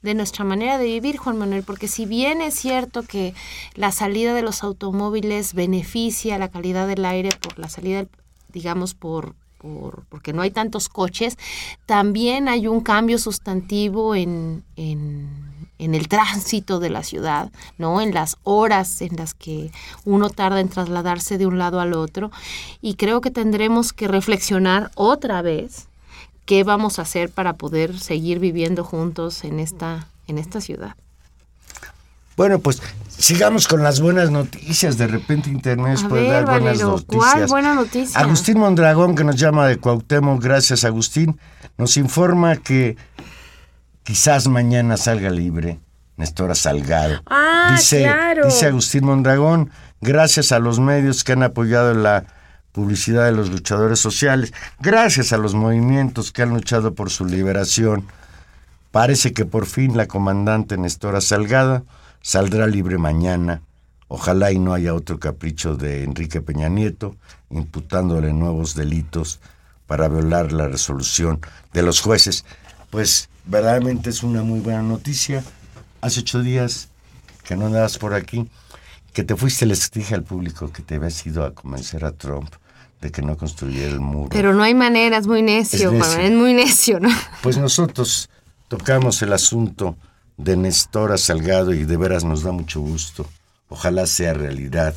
de 0.01 0.13
nuestra 0.13 0.45
manera 0.45 0.77
de 0.77 0.85
vivir, 0.85 1.17
Juan 1.17 1.37
Manuel, 1.37 1.63
porque 1.63 1.87
si 1.87 2.05
bien 2.05 2.41
es 2.41 2.55
cierto 2.55 3.03
que 3.03 3.33
la 3.75 3.91
salida 3.91 4.33
de 4.33 4.41
los 4.41 4.63
automóviles 4.63 5.53
beneficia 5.53 6.37
la 6.37 6.49
calidad 6.49 6.87
del 6.87 7.05
aire 7.05 7.29
por 7.41 7.59
la 7.59 7.69
salida, 7.69 8.05
digamos, 8.51 8.93
por, 8.93 9.35
por, 9.57 10.05
porque 10.09 10.33
no 10.33 10.41
hay 10.41 10.51
tantos 10.51 10.89
coches, 10.89 11.37
también 11.85 12.47
hay 12.47 12.67
un 12.67 12.81
cambio 12.81 13.17
sustantivo 13.17 14.15
en, 14.15 14.63
en 14.75 15.50
en 15.81 15.95
el 15.95 16.07
tránsito 16.07 16.79
de 16.79 16.91
la 16.91 17.03
ciudad, 17.03 17.51
¿no? 17.79 18.01
En 18.01 18.13
las 18.13 18.37
horas 18.43 19.01
en 19.01 19.15
las 19.15 19.33
que 19.33 19.71
uno 20.05 20.29
tarda 20.29 20.59
en 20.59 20.69
trasladarse 20.69 21.39
de 21.39 21.47
un 21.47 21.57
lado 21.57 21.79
al 21.79 21.93
otro. 21.93 22.31
Y 22.81 22.93
creo 22.93 23.19
que 23.19 23.31
tendremos 23.31 23.91
que 23.91 24.07
reflexionar 24.07 24.91
otra 24.93 25.41
vez 25.41 25.87
qué 26.45 26.63
vamos 26.63 26.99
a 26.99 27.01
hacer 27.01 27.31
para 27.31 27.53
poder 27.53 27.97
seguir 27.99 28.37
viviendo 28.37 28.83
juntos 28.83 29.43
en 29.43 29.59
esta, 29.59 30.07
en 30.27 30.37
esta 30.37 30.61
ciudad. 30.61 30.95
Bueno, 32.37 32.59
pues 32.59 32.79
sigamos 33.09 33.67
con 33.67 33.81
las 33.81 34.01
buenas 34.01 34.29
noticias. 34.29 34.99
De 34.99 35.07
repente 35.07 35.49
Internet 35.49 35.99
puede 36.07 36.27
dar 36.27 36.45
buenas 36.45 36.79
noticias. 36.79 37.33
¿Cuál 37.33 37.47
buena 37.47 37.73
noticia? 37.73 38.19
Agustín 38.19 38.59
Mondragón, 38.59 39.15
que 39.15 39.23
nos 39.23 39.35
llama 39.35 39.67
de 39.67 39.77
Cuauhtémoc, 39.77 40.43
gracias 40.43 40.83
Agustín, 40.83 41.39
nos 41.77 41.97
informa 41.97 42.57
que 42.57 42.97
quizás 44.03 44.47
mañana 44.47 44.97
salga 44.97 45.29
libre 45.29 45.79
Nestora 46.17 46.55
Salgado. 46.55 47.21
Ah, 47.25 47.69
dice, 47.75 48.03
claro. 48.03 48.45
dice 48.45 48.67
Agustín 48.67 49.05
Mondragón, 49.05 49.71
gracias 50.01 50.51
a 50.51 50.59
los 50.59 50.79
medios 50.79 51.23
que 51.23 51.33
han 51.33 51.43
apoyado 51.43 51.93
la 51.93 52.25
publicidad 52.71 53.25
de 53.25 53.31
los 53.31 53.49
luchadores 53.49 53.99
sociales, 53.99 54.53
gracias 54.79 55.33
a 55.33 55.37
los 55.37 55.55
movimientos 55.55 56.31
que 56.31 56.43
han 56.43 56.49
luchado 56.49 56.93
por 56.93 57.09
su 57.09 57.25
liberación, 57.25 58.07
parece 58.91 59.33
que 59.33 59.45
por 59.45 59.65
fin 59.65 59.97
la 59.97 60.07
comandante 60.07 60.77
Nestora 60.77 61.21
Salgado 61.21 61.85
saldrá 62.21 62.67
libre 62.67 62.97
mañana. 62.97 63.61
Ojalá 64.07 64.51
y 64.51 64.59
no 64.59 64.73
haya 64.73 64.93
otro 64.93 65.19
capricho 65.19 65.75
de 65.75 66.03
Enrique 66.03 66.41
Peña 66.41 66.69
Nieto 66.69 67.15
imputándole 67.49 68.33
nuevos 68.33 68.75
delitos 68.75 69.39
para 69.87 70.07
violar 70.07 70.51
la 70.51 70.67
resolución 70.67 71.39
de 71.73 71.81
los 71.81 72.01
jueces. 72.01 72.45
Pues 72.91 73.29
verdaderamente 73.45 74.11
es 74.11 74.21
una 74.21 74.43
muy 74.43 74.59
buena 74.59 74.83
noticia. 74.83 75.43
Hace 76.01 76.19
ocho 76.19 76.43
días 76.43 76.89
que 77.43 77.55
no 77.55 77.65
andabas 77.65 77.97
por 77.97 78.13
aquí, 78.13 78.47
que 79.13 79.23
te 79.23 79.35
fuiste, 79.35 79.65
les 79.65 79.89
dije 79.89 80.13
al 80.13 80.23
público 80.23 80.71
que 80.71 80.83
te 80.83 80.95
habías 80.95 81.25
ido 81.25 81.43
a 81.43 81.55
convencer 81.55 82.05
a 82.05 82.11
Trump 82.11 82.53
de 83.01 83.11
que 83.11 83.21
no 83.21 83.35
construyera 83.35 83.91
el 83.91 83.99
muro. 83.99 84.29
Pero 84.29 84.53
no 84.53 84.61
hay 84.61 84.75
manera, 84.75 85.17
es 85.17 85.25
muy 85.25 85.41
necio, 85.41 85.91
es, 85.91 86.15
es 86.15 86.31
muy 86.31 86.53
necio, 86.53 86.99
¿no? 86.99 87.09
Pues 87.41 87.57
nosotros 87.57 88.29
tocamos 88.67 89.21
el 89.23 89.33
asunto 89.33 89.97
de 90.37 90.55
Nestora 90.55 91.17
Salgado 91.17 91.73
y 91.73 91.85
de 91.85 91.97
veras 91.97 92.23
nos 92.23 92.43
da 92.43 92.51
mucho 92.51 92.79
gusto. 92.81 93.25
Ojalá 93.69 94.05
sea 94.05 94.33
realidad 94.33 94.93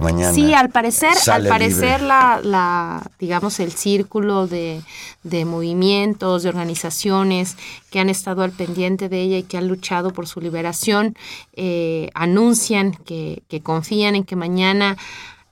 mañana. 0.00 0.32
Sí, 0.32 0.54
al 0.54 0.70
parecer, 0.70 1.14
al 1.30 1.46
parecer 1.46 2.02
la, 2.02 2.40
la, 2.42 3.10
digamos, 3.18 3.60
el 3.60 3.72
círculo 3.72 4.46
de, 4.46 4.82
movimientos, 5.44 6.42
de 6.42 6.48
organizaciones 6.48 7.56
que 7.90 8.00
han 8.00 8.08
estado 8.08 8.42
al 8.42 8.52
pendiente 8.52 9.08
de 9.08 9.22
ella 9.22 9.38
y 9.38 9.42
que 9.42 9.58
han 9.58 9.68
luchado 9.68 10.12
por 10.12 10.26
su 10.26 10.40
liberación, 10.40 11.16
eh, 11.54 12.10
anuncian 12.14 12.92
que, 12.92 13.42
que, 13.48 13.62
confían 13.62 14.14
en 14.14 14.24
que 14.24 14.36
mañana 14.36 14.96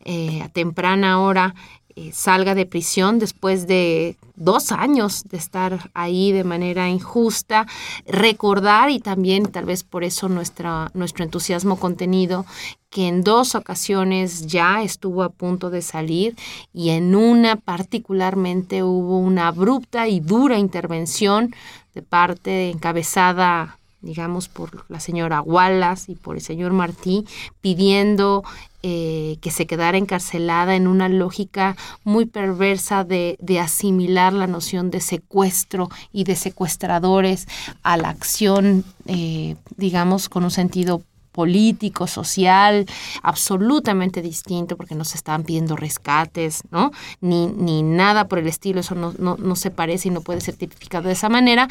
eh, 0.05 0.41
a 0.43 0.49
temprana 0.49 1.20
hora 1.20 1.55
eh, 2.01 2.12
salga 2.14 2.55
de 2.55 2.64
prisión 2.64 3.18
después 3.18 3.66
de 3.66 4.16
dos 4.34 4.72
años 4.72 5.24
de 5.24 5.36
estar 5.36 5.90
ahí 5.92 6.32
de 6.32 6.44
manera 6.44 6.88
injusta, 6.88 7.66
recordar 8.07 8.88
y 8.88 9.01
también 9.01 9.44
tal 9.53 9.66
vez 9.66 9.84
por 9.84 10.03
eso 10.03 10.30
nuestra, 10.30 10.90
nuestro 10.94 11.24
entusiasmo 11.24 11.78
contenido, 11.78 12.46
que 12.88 13.07
en 13.07 13.22
dos 13.22 13.55
ocasiones 13.55 14.46
ya 14.46 14.82
estuvo 14.82 15.22
a 15.22 15.28
punto 15.28 15.68
de 15.68 15.82
salir 15.82 16.36
y 16.72 16.88
en 16.90 17.14
una 17.14 17.57
particularmente 17.57 18.82
hubo 18.82 19.18
una 19.18 19.48
abrupta 19.48 20.09
y 20.09 20.20
dura 20.20 20.59
intervención 20.59 21.55
de 21.94 22.01
parte 22.01 22.70
encabezada 22.70 23.76
digamos, 24.03 24.48
por 24.48 24.86
la 24.88 24.98
señora 24.98 25.42
Wallace 25.42 26.12
y 26.12 26.14
por 26.14 26.36
el 26.36 26.42
señor 26.42 26.72
Martí, 26.72 27.26
pidiendo 27.61 28.42
eh, 28.83 29.37
que 29.43 29.51
se 29.51 29.66
quedara 29.66 29.99
encarcelada 29.99 30.74
en 30.74 30.87
una 30.87 31.11
lógica 31.11 31.76
muy 32.03 32.24
perversa 32.24 33.05
de, 33.05 33.37
asimilar 33.61 34.33
la 34.33 34.47
noción 34.47 34.91
de 34.91 35.01
secuestro 35.01 35.91
y 36.12 36.24
de 36.24 36.35
secuestradores 36.35 37.47
a 37.83 37.99
la 37.99 38.09
acción, 38.09 38.85
eh, 39.07 39.57
digamos, 39.76 40.31
con 40.31 40.45
un 40.45 40.51
sentido 40.51 41.03
político, 41.33 42.07
social, 42.07 42.87
absolutamente 43.22 44.22
distinto, 44.22 44.76
porque 44.76 44.95
no 44.95 45.05
se 45.05 45.16
estaban 45.16 45.45
pidiendo 45.45 45.76
rescates, 45.76 46.62
¿no? 46.70 46.91
Ni, 47.20 47.47
ni 47.49 47.83
nada 47.83 48.28
por 48.28 48.39
el 48.39 48.47
estilo, 48.47 48.81
eso 48.81 48.95
no, 48.95 49.12
no, 49.18 49.37
no 49.39 49.57
se 49.57 49.70
parece 49.70 50.09
y 50.09 50.11
no 50.11 50.22
puede 50.22 50.41
ser 50.41 50.57
tipificado 50.57 51.09
de 51.09 51.14
esa 51.14 51.28
manera. 51.28 51.68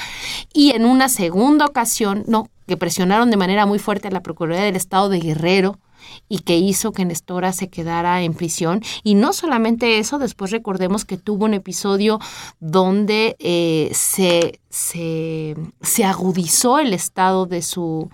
Y 0.54 0.72
en 0.72 0.86
una 0.86 1.10
segunda 1.10 1.66
ocasión, 1.66 2.24
no, 2.28 2.50
que 2.68 2.78
presionaron 2.78 3.32
de 3.32 3.38
manera 3.38 3.66
muy 3.66 3.80
fuerte 3.80 4.08
a 4.08 4.12
la 4.12 4.22
Procuraduría 4.22 4.66
del 4.66 4.76
Estado 4.76 5.10
de 5.10 5.20
Guerrero, 5.20 5.78
y 6.28 6.40
que 6.40 6.58
hizo 6.58 6.92
que 6.92 7.06
Nestora 7.06 7.54
se 7.54 7.70
quedara 7.70 8.22
en 8.24 8.34
prisión. 8.34 8.82
Y 9.04 9.16
no 9.16 9.34
solamente 9.34 10.00
eso, 10.00 10.20
después 10.20 10.52
recordemos 10.52 11.06
que 11.06 11.18
tuvo 11.18 11.46
un 11.46 11.54
episodio 11.54 12.20
donde 12.60 13.36
eh, 13.40 13.90
se, 13.94 14.60
se, 14.70 15.56
agudizó 16.06 16.80
el 16.80 16.94
estado 16.94 17.46
de 17.46 17.62
su, 17.62 18.10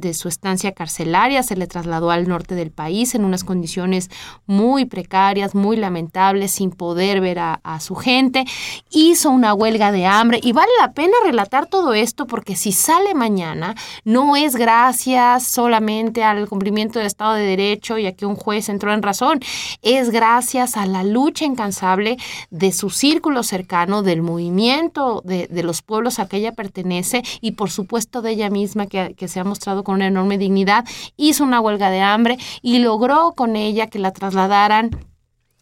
de 0.00 0.14
su 0.14 0.28
estancia 0.28 0.72
carcelaria, 0.72 1.42
se 1.42 1.56
le 1.56 1.66
trasladó 1.66 2.10
al 2.10 2.28
norte 2.28 2.54
del 2.54 2.70
país 2.70 3.14
en 3.14 3.24
unas 3.24 3.44
condiciones 3.44 4.10
muy 4.46 4.84
precarias, 4.84 5.54
muy 5.54 5.76
lamentables, 5.76 6.50
sin 6.52 6.70
poder 6.70 7.20
ver 7.20 7.38
a, 7.38 7.60
su 7.80 7.94
gente. 7.94 8.44
Hizo 8.90 9.30
una 9.30 9.54
huelga 9.54 9.92
de 9.92 10.04
hambre 10.06 10.40
y 10.42 10.52
vale 10.52 10.70
la 10.80 10.92
pena 10.92 11.14
relatar 11.24 11.66
todo 11.66 11.94
esto 11.94 12.26
porque 12.26 12.56
si 12.56 12.72
sale 12.72 13.14
mañana 13.14 13.74
no 14.04 14.36
es 14.36 14.56
gracias 14.56 15.44
solamente 15.46 16.24
al 16.24 16.48
cumplimiento 16.48 16.98
del 16.98 17.06
Estado 17.06 17.34
de 17.34 17.44
Derecho 17.44 17.96
y 17.98 18.06
a 18.06 18.12
que 18.12 18.26
un 18.26 18.34
juez 18.34 18.68
entró 18.68 18.92
en 18.92 19.02
razón, 19.02 19.40
es 19.82 20.10
gracias 20.10 20.76
a 20.76 20.86
la 20.86 21.04
lucha 21.04 21.44
incansable 21.44 22.18
de 22.50 22.72
su 22.72 22.90
círculo 22.90 23.42
cercano, 23.42 24.02
del 24.02 24.22
movimiento 24.22 25.22
de, 25.24 25.48
los 25.62 25.82
pueblos 25.82 26.18
a 26.18 26.26
que 26.26 26.38
ella 26.38 26.52
pertenece 26.52 27.22
y 27.40 27.52
por 27.52 27.70
supuesto 27.70 28.22
de 28.22 28.30
ella 28.30 28.50
misma 28.50 28.86
que, 28.86 29.14
que 29.14 29.28
se 29.28 29.40
ha 29.40 29.44
mostrado 29.44 29.84
con 29.90 29.96
una 29.96 30.06
enorme 30.06 30.38
dignidad, 30.38 30.84
hizo 31.16 31.42
una 31.42 31.60
huelga 31.60 31.90
de 31.90 32.00
hambre 32.00 32.38
y 32.62 32.78
logró 32.78 33.32
con 33.32 33.56
ella 33.56 33.88
que 33.88 33.98
la 33.98 34.12
trasladaran 34.12 34.90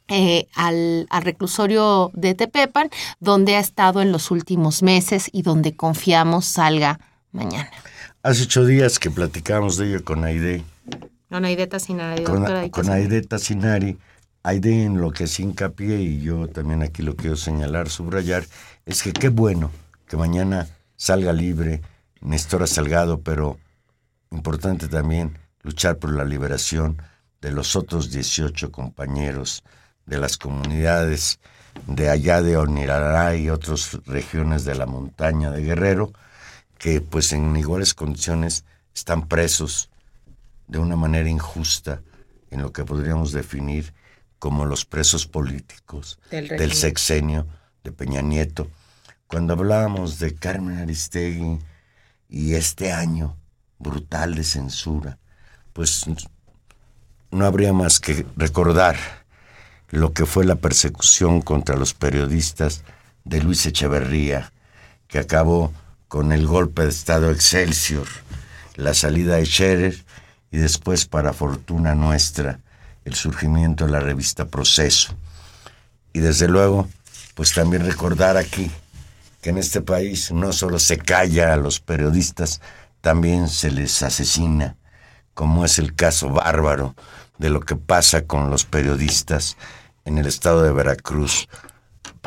eh, 0.08 0.48
al, 0.54 1.06
al, 1.08 1.22
reclusorio 1.22 2.10
de 2.12 2.34
Tepepan, 2.34 2.90
donde 3.20 3.56
ha 3.56 3.58
estado 3.58 4.02
en 4.02 4.12
los 4.12 4.30
últimos 4.30 4.82
meses 4.82 5.30
y 5.32 5.40
donde 5.40 5.74
confiamos 5.74 6.44
salga 6.44 7.00
mañana. 7.32 7.70
Hace 8.22 8.42
ocho 8.42 8.66
días 8.66 8.98
que 8.98 9.10
platicamos 9.10 9.78
de 9.78 9.88
ello 9.88 10.04
con 10.04 10.22
Aide. 10.24 10.62
Con 11.30 11.46
Aide 11.46 11.66
Tassinari. 11.66 12.24
Con, 12.24 12.68
con 12.68 12.90
Aide 12.90 13.22
Tassinari. 13.22 13.96
Aide 14.42 14.84
en 14.84 15.00
lo 15.00 15.10
que 15.10 15.26
se 15.26 15.42
hincapié, 15.42 16.02
y 16.02 16.20
yo 16.20 16.48
también 16.48 16.82
aquí 16.82 17.00
lo 17.00 17.16
quiero 17.16 17.36
señalar, 17.36 17.88
subrayar, 17.88 18.44
es 18.84 19.02
que 19.02 19.14
qué 19.14 19.30
bueno 19.30 19.70
que 20.06 20.18
mañana 20.18 20.68
salga 20.96 21.32
libre 21.32 21.80
Néstor 22.20 22.68
Salgado, 22.68 23.20
pero 23.20 23.58
importante 24.30 24.88
también 24.88 25.38
luchar 25.62 25.98
por 25.98 26.12
la 26.12 26.24
liberación 26.24 27.00
de 27.40 27.52
los 27.52 27.76
otros 27.76 28.10
18 28.10 28.72
compañeros 28.72 29.62
de 30.06 30.18
las 30.18 30.36
comunidades 30.36 31.38
de 31.86 32.10
allá 32.10 32.42
de 32.42 32.56
Onirará 32.56 33.36
y 33.36 33.50
otras 33.50 33.98
regiones 34.06 34.64
de 34.64 34.74
la 34.74 34.86
montaña 34.86 35.50
de 35.50 35.62
Guerrero, 35.62 36.12
que 36.78 37.00
pues 37.00 37.32
en 37.32 37.54
iguales 37.56 37.94
condiciones 37.94 38.64
están 38.94 39.28
presos 39.28 39.90
de 40.66 40.78
una 40.78 40.96
manera 40.96 41.28
injusta 41.28 42.02
en 42.50 42.62
lo 42.62 42.72
que 42.72 42.84
podríamos 42.84 43.32
definir 43.32 43.92
como 44.38 44.64
los 44.64 44.84
presos 44.84 45.26
políticos 45.26 46.18
del, 46.30 46.72
sexenio 46.72 47.46
de 47.82 47.92
Peña 47.92 48.22
Nieto. 48.22 48.70
Cuando 49.26 49.54
hablábamos 49.54 50.18
de 50.18 50.34
Carmen 50.34 50.78
Aristegui 50.78 51.58
y 52.28 52.54
este 52.54 52.92
año 52.92 53.36
brutal 53.78 54.34
de 54.34 54.44
censura, 54.44 55.18
pues 55.72 56.04
no 57.30 57.46
habría 57.46 57.72
más 57.72 58.00
que 58.00 58.26
recordar 58.36 58.96
lo 59.90 60.12
que 60.12 60.26
fue 60.26 60.44
la 60.44 60.56
persecución 60.56 61.40
contra 61.40 61.76
los 61.76 61.94
periodistas 61.94 62.82
de 63.24 63.40
Luis 63.40 63.64
Echeverría, 63.66 64.52
que 65.06 65.18
acabó 65.18 65.72
con 66.08 66.32
el 66.32 66.46
golpe 66.46 66.82
de 66.82 66.88
Estado 66.88 67.30
Excelsior, 67.30 68.06
la 68.76 68.94
salida 68.94 69.36
de 69.36 69.46
Scherer 69.46 70.04
y 70.50 70.58
después, 70.58 71.06
para 71.06 71.32
fortuna 71.32 71.94
nuestra, 71.94 72.60
el 73.04 73.14
surgimiento 73.14 73.86
de 73.86 73.92
la 73.92 74.00
revista 74.00 74.46
Proceso. 74.46 75.14
Y 76.12 76.20
desde 76.20 76.48
luego, 76.48 76.88
pues 77.34 77.52
también 77.52 77.84
recordar 77.84 78.36
aquí 78.36 78.70
que 79.42 79.50
en 79.50 79.58
este 79.58 79.80
país 79.80 80.32
no 80.32 80.52
solo 80.52 80.78
se 80.78 80.98
calla 80.98 81.52
a 81.52 81.56
los 81.56 81.80
periodistas, 81.80 82.60
también 83.00 83.48
se 83.48 83.70
les 83.70 84.02
asesina, 84.02 84.76
como 85.34 85.64
es 85.64 85.78
el 85.78 85.94
caso 85.94 86.30
bárbaro 86.30 86.94
de 87.38 87.50
lo 87.50 87.60
que 87.60 87.76
pasa 87.76 88.26
con 88.26 88.50
los 88.50 88.64
periodistas 88.64 89.56
en 90.04 90.18
el 90.18 90.26
estado 90.26 90.62
de 90.62 90.72
Veracruz, 90.72 91.48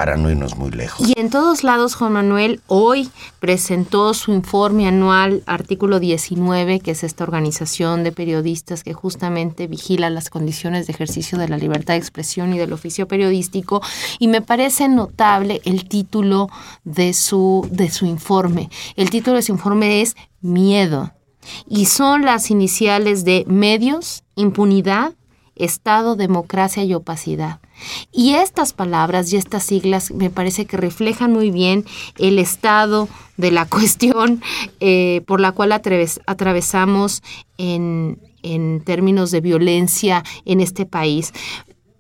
para 0.02 0.18
no 0.18 0.32
irnos 0.32 0.58
muy 0.58 0.72
lejos. 0.72 1.08
Y 1.08 1.14
en 1.16 1.30
todos 1.30 1.64
lados, 1.64 1.94
Juan 1.94 2.14
Manuel, 2.14 2.60
hoy 2.66 3.12
presentó 3.40 4.16
su 4.16 4.34
informe 4.34 4.88
anual, 4.88 5.44
artículo 5.46 6.00
19, 6.00 6.80
que 6.80 6.90
es 6.90 7.04
esta 7.04 7.24
organización 7.24 8.04
de 8.04 8.12
periodistas 8.12 8.84
que 8.84 8.94
justamente 8.94 9.68
vigila 9.68 10.10
las 10.10 10.32
condiciones 10.32 10.88
de 10.88 10.94
ejercicio 10.94 11.38
de 11.38 11.50
la 11.50 11.58
libertad 11.58 11.94
de 11.94 12.00
expresión 12.00 12.52
y 12.52 12.58
del 12.58 12.74
oficio 12.74 13.08
periodístico, 13.08 13.84
y 14.18 14.28
me 14.28 14.42
parece 14.42 14.90
notable 14.90 15.62
el 15.66 15.88
título 15.88 16.50
de 16.84 17.14
su, 17.14 17.70
de 17.70 17.92
su 17.92 18.08
informe. 18.08 18.72
El 18.96 19.12
título 19.12 19.36
de 19.36 19.44
su 19.44 19.52
informe 19.52 20.02
es 20.02 20.16
Miedo, 20.42 21.14
y 21.68 21.86
son 21.86 22.26
las 22.26 22.50
iniciales 22.50 23.24
de 23.24 23.46
medios, 23.48 24.24
impunidad, 24.34 25.14
Estado, 25.56 26.16
democracia 26.16 26.84
y 26.84 26.96
opacidad. 26.96 27.61
Y 28.12 28.34
estas 28.34 28.74
palabras 28.74 29.32
y 29.32 29.38
estas 29.38 29.64
siglas 29.64 30.12
me 30.12 30.30
parece 30.30 30.66
que 30.66 30.78
reflejan 30.78 31.32
muy 31.34 31.52
bien 31.52 31.86
el 32.18 32.40
estado 32.40 33.08
de 33.38 33.52
la 33.52 33.66
cuestión 33.70 34.42
eh, 34.80 35.22
por 35.26 35.40
la 35.40 35.52
cual 35.52 35.72
atravesamos 35.72 37.24
en, 37.58 38.20
en 38.44 38.82
términos 38.84 39.32
de 39.32 39.42
violencia 39.42 40.24
en 40.46 40.62
este 40.62 40.86
país. 40.86 41.34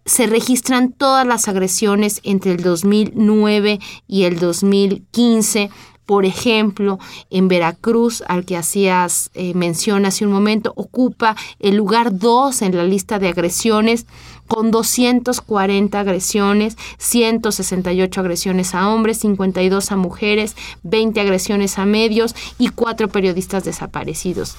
Se 0.06 0.26
registran 0.26 0.92
todas 0.92 1.28
las 1.28 1.48
agresiones 1.48 2.22
entre 2.24 2.54
el 2.54 2.64
2009 2.64 3.80
y 4.08 4.24
el 4.24 4.40
2015 4.40 5.70
por 6.12 6.26
ejemplo, 6.26 7.00
en 7.30 7.48
Veracruz, 7.48 8.22
al 8.28 8.44
que 8.44 8.58
hacías 8.58 9.32
eh, 9.34 9.54
mención 9.54 10.06
hace 10.06 10.26
un 10.26 10.34
momento, 10.34 10.74
ocupa 10.76 11.38
el 11.60 11.78
lugar 11.78 12.18
2 12.18 12.64
en 12.64 12.76
la 12.76 12.84
lista 12.84 13.18
de 13.18 13.30
agresiones 13.30 14.08
con 14.52 14.70
240 14.70 15.98
agresiones, 15.98 16.76
168 16.98 18.20
agresiones 18.20 18.76
a 18.76 18.90
hombres, 18.90 19.20
52 19.20 19.94
a 19.94 19.96
mujeres, 19.96 20.58
20 20.84 21.22
agresiones 21.22 21.80
a 21.80 21.86
medios 21.86 22.36
y 22.60 22.68
4 22.68 23.08
periodistas 23.08 23.64
desaparecidos. 23.64 24.58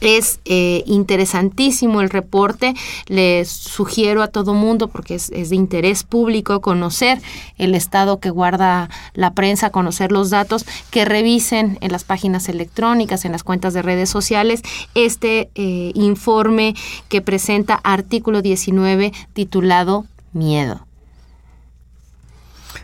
Es 0.00 0.40
eh, 0.44 0.82
interesantísimo 0.86 2.00
el 2.00 2.10
reporte, 2.10 2.74
les 3.06 3.48
sugiero 3.48 4.22
a 4.22 4.28
todo 4.28 4.54
mundo, 4.54 4.88
porque 4.88 5.16
es, 5.16 5.30
de 5.30 5.56
interés 5.56 6.04
público 6.04 6.60
conocer 6.60 7.20
el 7.56 7.74
estado 7.74 8.20
que 8.20 8.30
guarda 8.30 8.88
la 9.14 9.32
prensa, 9.34 9.70
conocer 9.70 10.12
los 10.12 10.30
datos, 10.30 10.64
que 10.90 11.04
revisen 11.04 11.78
en 11.80 11.92
las 11.92 12.04
páginas 12.04 12.48
electrónicas, 12.48 13.24
en 13.24 13.32
las 13.32 13.42
cuentas 13.42 13.74
de 13.74 13.82
redes 13.82 14.10
sociales, 14.10 14.62
este 14.94 15.50
eh, 15.54 15.92
informe 15.94 16.74
que 17.08 17.22
presenta 17.22 17.74
artículo 17.74 18.42
19 18.42 19.12
titulado 19.32 20.06
Miedo. 20.32 20.86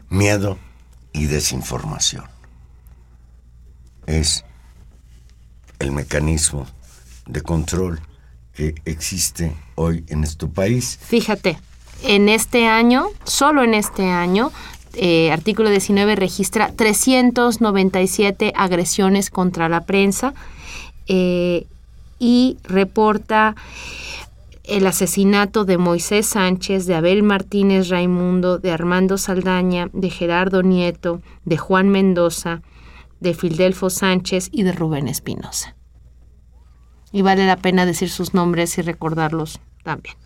Miedo 0.09 0.59
y 1.13 1.27
desinformación. 1.27 2.25
Es 4.07 4.45
el 5.79 5.93
mecanismo 5.93 6.67
de 7.27 7.41
control 7.41 8.01
que 8.55 8.75
existe 8.85 9.53
hoy 9.75 10.05
en 10.09 10.25
este 10.25 10.47
país. 10.47 10.99
Fíjate, 11.03 11.59
en 12.03 12.29
este 12.29 12.67
año, 12.67 13.07
solo 13.25 13.65
en 13.65 13.75
este 13.75 14.05
año, 14.07 14.53
eh, 14.95 15.33
artículo 15.33 15.71
19 15.71 16.15
registra 16.15 16.71
397 16.73 18.53
agresiones 18.55 19.31
contra 19.31 19.69
la 19.69 19.81
prensa 19.83 20.35
eh, 21.09 21.67
y 22.19 22.59
reporta 22.63 23.57
el 24.63 24.87
asesinato 24.87 25.65
de 25.65 25.77
Moisés 25.77 26.27
Sánchez, 26.27 26.87
de 26.87 26.95
Abel 26.95 27.23
Martínez 27.23 27.89
Raimundo, 27.89 28.59
de 28.59 28.71
Armando 28.71 29.19
Saldaña, 29.19 29.91
de 29.93 30.11
Gerardo 30.11 30.63
Nieto, 30.63 31.21
de 31.45 31.59
Juan 31.59 31.89
Mendoza, 31.89 32.63
de 33.21 33.35
Fildelfo 33.35 33.91
Sánchez 33.91 34.49
y 34.53 34.63
de 34.63 34.73
Rubén 34.73 35.09
Espinosa 35.09 35.75
y 37.15 37.23
vale 37.23 37.47
la 37.47 37.57
pena 37.57 37.87
decir 37.87 38.11
sus 38.11 38.35
nombres 38.35 38.77
y 38.77 38.83
recordarlos 38.83 39.61
también. 39.85 40.17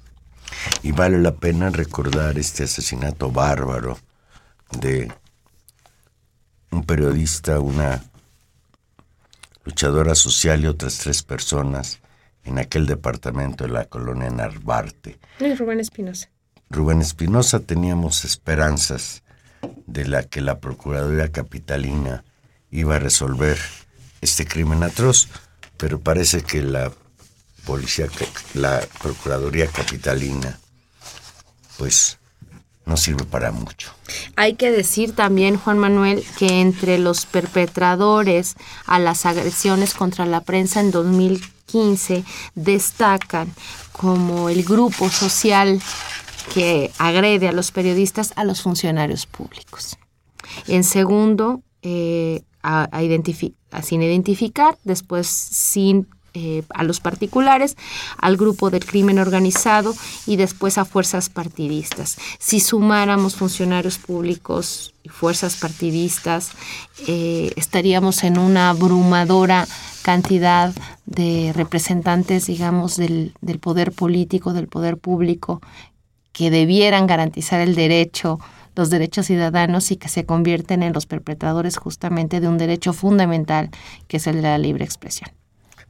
Y 0.82 0.93
vale 0.93 1.18
la 1.18 1.34
pena 1.34 1.68
recordar 1.68 2.39
este 2.39 2.64
asesinato 2.64 3.30
bárbaro 3.30 3.99
de 4.80 5.12
un 6.70 6.84
periodista, 6.84 7.61
una 7.61 8.03
luchadora 9.66 10.14
social 10.14 10.64
y 10.64 10.66
otras 10.66 10.97
tres 10.97 11.22
personas 11.22 12.01
en 12.45 12.59
aquel 12.59 12.86
departamento 12.86 13.64
de 13.64 13.70
la 13.70 13.84
colonia 13.84 14.30
Narvarte. 14.30 15.18
Y 15.41 15.55
Rubén 15.57 15.80
Espinosa. 15.80 16.30
Rubén 16.70 17.03
Espinosa 17.03 17.61
teníamos 17.61 18.24
esperanzas 18.24 19.22
de 19.86 20.07
la 20.07 20.22
que 20.22 20.41
la 20.41 20.59
Procuraduría 20.59 21.30
Capitalina 21.32 22.24
iba 22.70 22.97
a 22.97 22.99
resolver 22.99 23.59
este 24.22 24.47
crimen 24.47 24.82
atroz 24.82 25.28
pero 25.79 25.99
parece 26.01 26.43
que 26.43 26.62
la 26.62 26.93
policía, 27.64 28.09
la 28.55 28.87
Procuraduría 29.01 29.68
Capitalina, 29.68 30.59
pues 31.79 32.18
no 32.85 32.97
sirve 32.97 33.24
para 33.24 33.53
mucho. 33.53 33.93
Hay 34.37 34.55
que 34.55 34.70
decir 34.70 35.14
también, 35.14 35.57
Juan 35.57 35.79
Manuel, 35.79 36.24
que 36.39 36.61
entre 36.61 36.99
los 36.99 37.26
perpetradores 37.26 38.57
a 38.87 38.99
las 38.99 39.26
agresiones 39.26 39.95
contra 39.95 40.26
la 40.26 40.41
prensa 40.41 40.81
en 40.81 40.91
2015 40.91 42.24
destacan 42.55 43.53
como 43.93 44.49
el 44.49 44.64
grupo 44.64 45.11
social 45.11 45.81
que 46.55 46.91
agrede 46.99 47.49
a 47.49 47.53
los 47.53 47.70
periodistas 47.70 48.33
a 48.37 48.45
los 48.45 48.62
funcionarios 48.62 49.26
públicos. 49.26 49.99
En 50.66 50.83
segundo, 50.83 51.61
eh, 51.83 52.43
sin 53.83 54.03
identificar, 54.03 54.79
después 54.85 55.27
sin 55.27 56.07
eh, 56.35 56.62
a 56.69 56.85
los 56.85 57.01
particulares, 57.01 57.77
al 58.19 58.37
grupo 58.37 58.71
del 58.71 58.85
crimen 58.85 59.19
organizado 59.19 59.95
y 60.27 60.37
después 60.37 60.77
a 60.77 60.85
fuerzas 60.85 61.31
partidistas. 61.31 62.16
Si 62.39 62.61
sumáramos 62.61 63.35
funcionarios 63.35 63.99
públicos 63.99 64.95
y 65.03 65.09
fuerzas 65.09 65.57
partidistas, 65.57 66.53
eh, 67.07 67.51
estaríamos 67.57 68.23
en 68.25 68.39
una 68.39 68.71
abrumadora 68.71 69.66
cantidad 70.03 70.75
de 71.07 71.53
representantes, 71.57 72.47
digamos, 72.47 72.97
del, 72.97 73.33
del 73.41 73.59
poder 73.59 73.93
político, 73.93 74.53
del 74.53 74.69
poder 74.69 74.99
público, 74.99 75.62
que 76.33 76.51
debieran 76.51 77.07
garantizar 77.07 77.61
el 77.61 77.75
derecho 77.75 78.39
los 78.79 78.91
derechos 78.91 79.26
ciudadanos 79.26 79.91
y 79.91 79.97
que 79.97 80.09
se 80.09 80.24
convierten 80.24 80.85
en 80.85 80.93
los 80.93 81.05
perpetradores 81.07 81.76
justamente 81.76 82.39
de 82.41 82.47
un 82.47 82.59
derecho 82.59 82.93
fundamental 82.93 83.70
que 84.07 84.18
es 84.18 84.26
el 84.29 84.37
de 84.37 84.43
la 84.43 84.57
libre 84.57 84.85
expresión. 84.85 85.31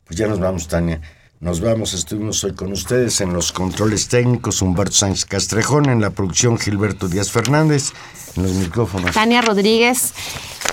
Pues 0.04 0.18
ya 0.18 0.26
nos 0.26 0.40
vamos, 0.40 0.68
Tania. 0.68 1.02
Nos 1.38 1.60
vamos, 1.60 1.92
estuvimos 1.92 2.42
hoy 2.44 2.54
con 2.54 2.72
ustedes 2.72 3.20
en 3.20 3.34
los 3.34 3.52
controles 3.52 4.08
técnicos, 4.08 4.62
Humberto 4.62 4.94
Sánchez 4.94 5.26
Castrejón, 5.26 5.90
en 5.90 6.00
la 6.00 6.10
producción 6.10 6.58
Gilberto 6.58 7.08
Díaz 7.08 7.30
Fernández, 7.30 7.92
en 8.36 8.42
los 8.42 8.52
micrófonos. 8.54 9.12
Tania 9.12 9.42
Rodríguez, 9.42 10.14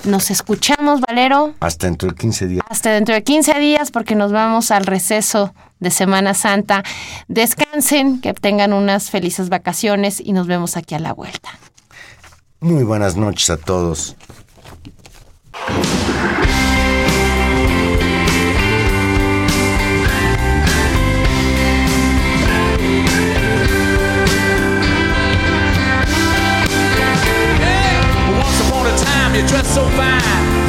nos 0.06 0.32
escuchamos, 0.32 1.02
Valero. 1.02 1.54
Hasta 1.60 1.88
dentro 1.88 2.10
de 2.10 2.16
15 2.16 2.48
días. 2.48 2.66
Hasta 2.70 2.94
dentro 2.94 3.14
de 3.14 3.24
15 3.24 3.60
días 3.60 3.92
porque 3.92 4.16
nos 4.16 4.32
vamos 4.32 4.72
al 4.72 4.86
receso 4.86 5.54
de 5.82 5.92
Semana 5.92 6.34
Santa. 6.34 6.82
Descansen, 7.28 8.22
que 8.22 8.34
tengan 8.34 8.72
unas 8.72 9.12
felices 9.12 9.50
vacaciones 9.50 10.22
y 10.24 10.32
nos 10.32 10.48
vemos 10.48 10.78
aquí 10.78 10.96
a 10.96 11.00
la 11.00 11.14
vuelta. 11.14 11.60
Muy 12.66 12.84
buenas 12.84 13.16
noches 13.16 13.52
a 13.52 13.58
todos. 13.58 14.16
you 29.36 29.46
dress 29.48 29.68
so 29.76 29.88
fine. 29.90 30.22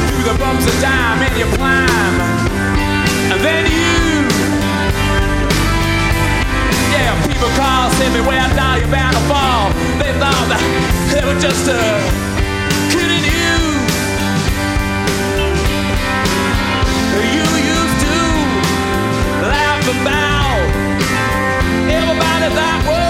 Through 0.07 0.33
the 0.33 0.37
bumps 0.37 0.67
of 0.67 0.79
time 0.79 1.23
and 1.23 1.35
you 1.35 1.45
climb. 1.57 2.21
And 3.31 3.41
then 3.41 3.65
you 3.65 4.27
Yeah, 6.91 7.27
people 7.27 7.49
call, 7.57 7.89
say 7.91 8.13
me 8.13 8.21
where 8.21 8.47
now 8.55 8.75
you're 8.75 8.91
bound 8.91 9.15
to 9.15 9.23
fall. 9.23 9.71
They 9.97 10.13
thought 10.19 10.47
that 10.49 10.96
just 11.35 11.67
uh, 11.67 11.73
a 11.73 12.89
kid 12.89 13.11
you. 13.27 13.57
You 17.19 17.47
used 17.75 17.99
to 18.05 18.17
laugh 19.43 19.83
about 19.99 20.59
everybody 21.89 22.55
that 22.55 22.83
was. 22.87 23.06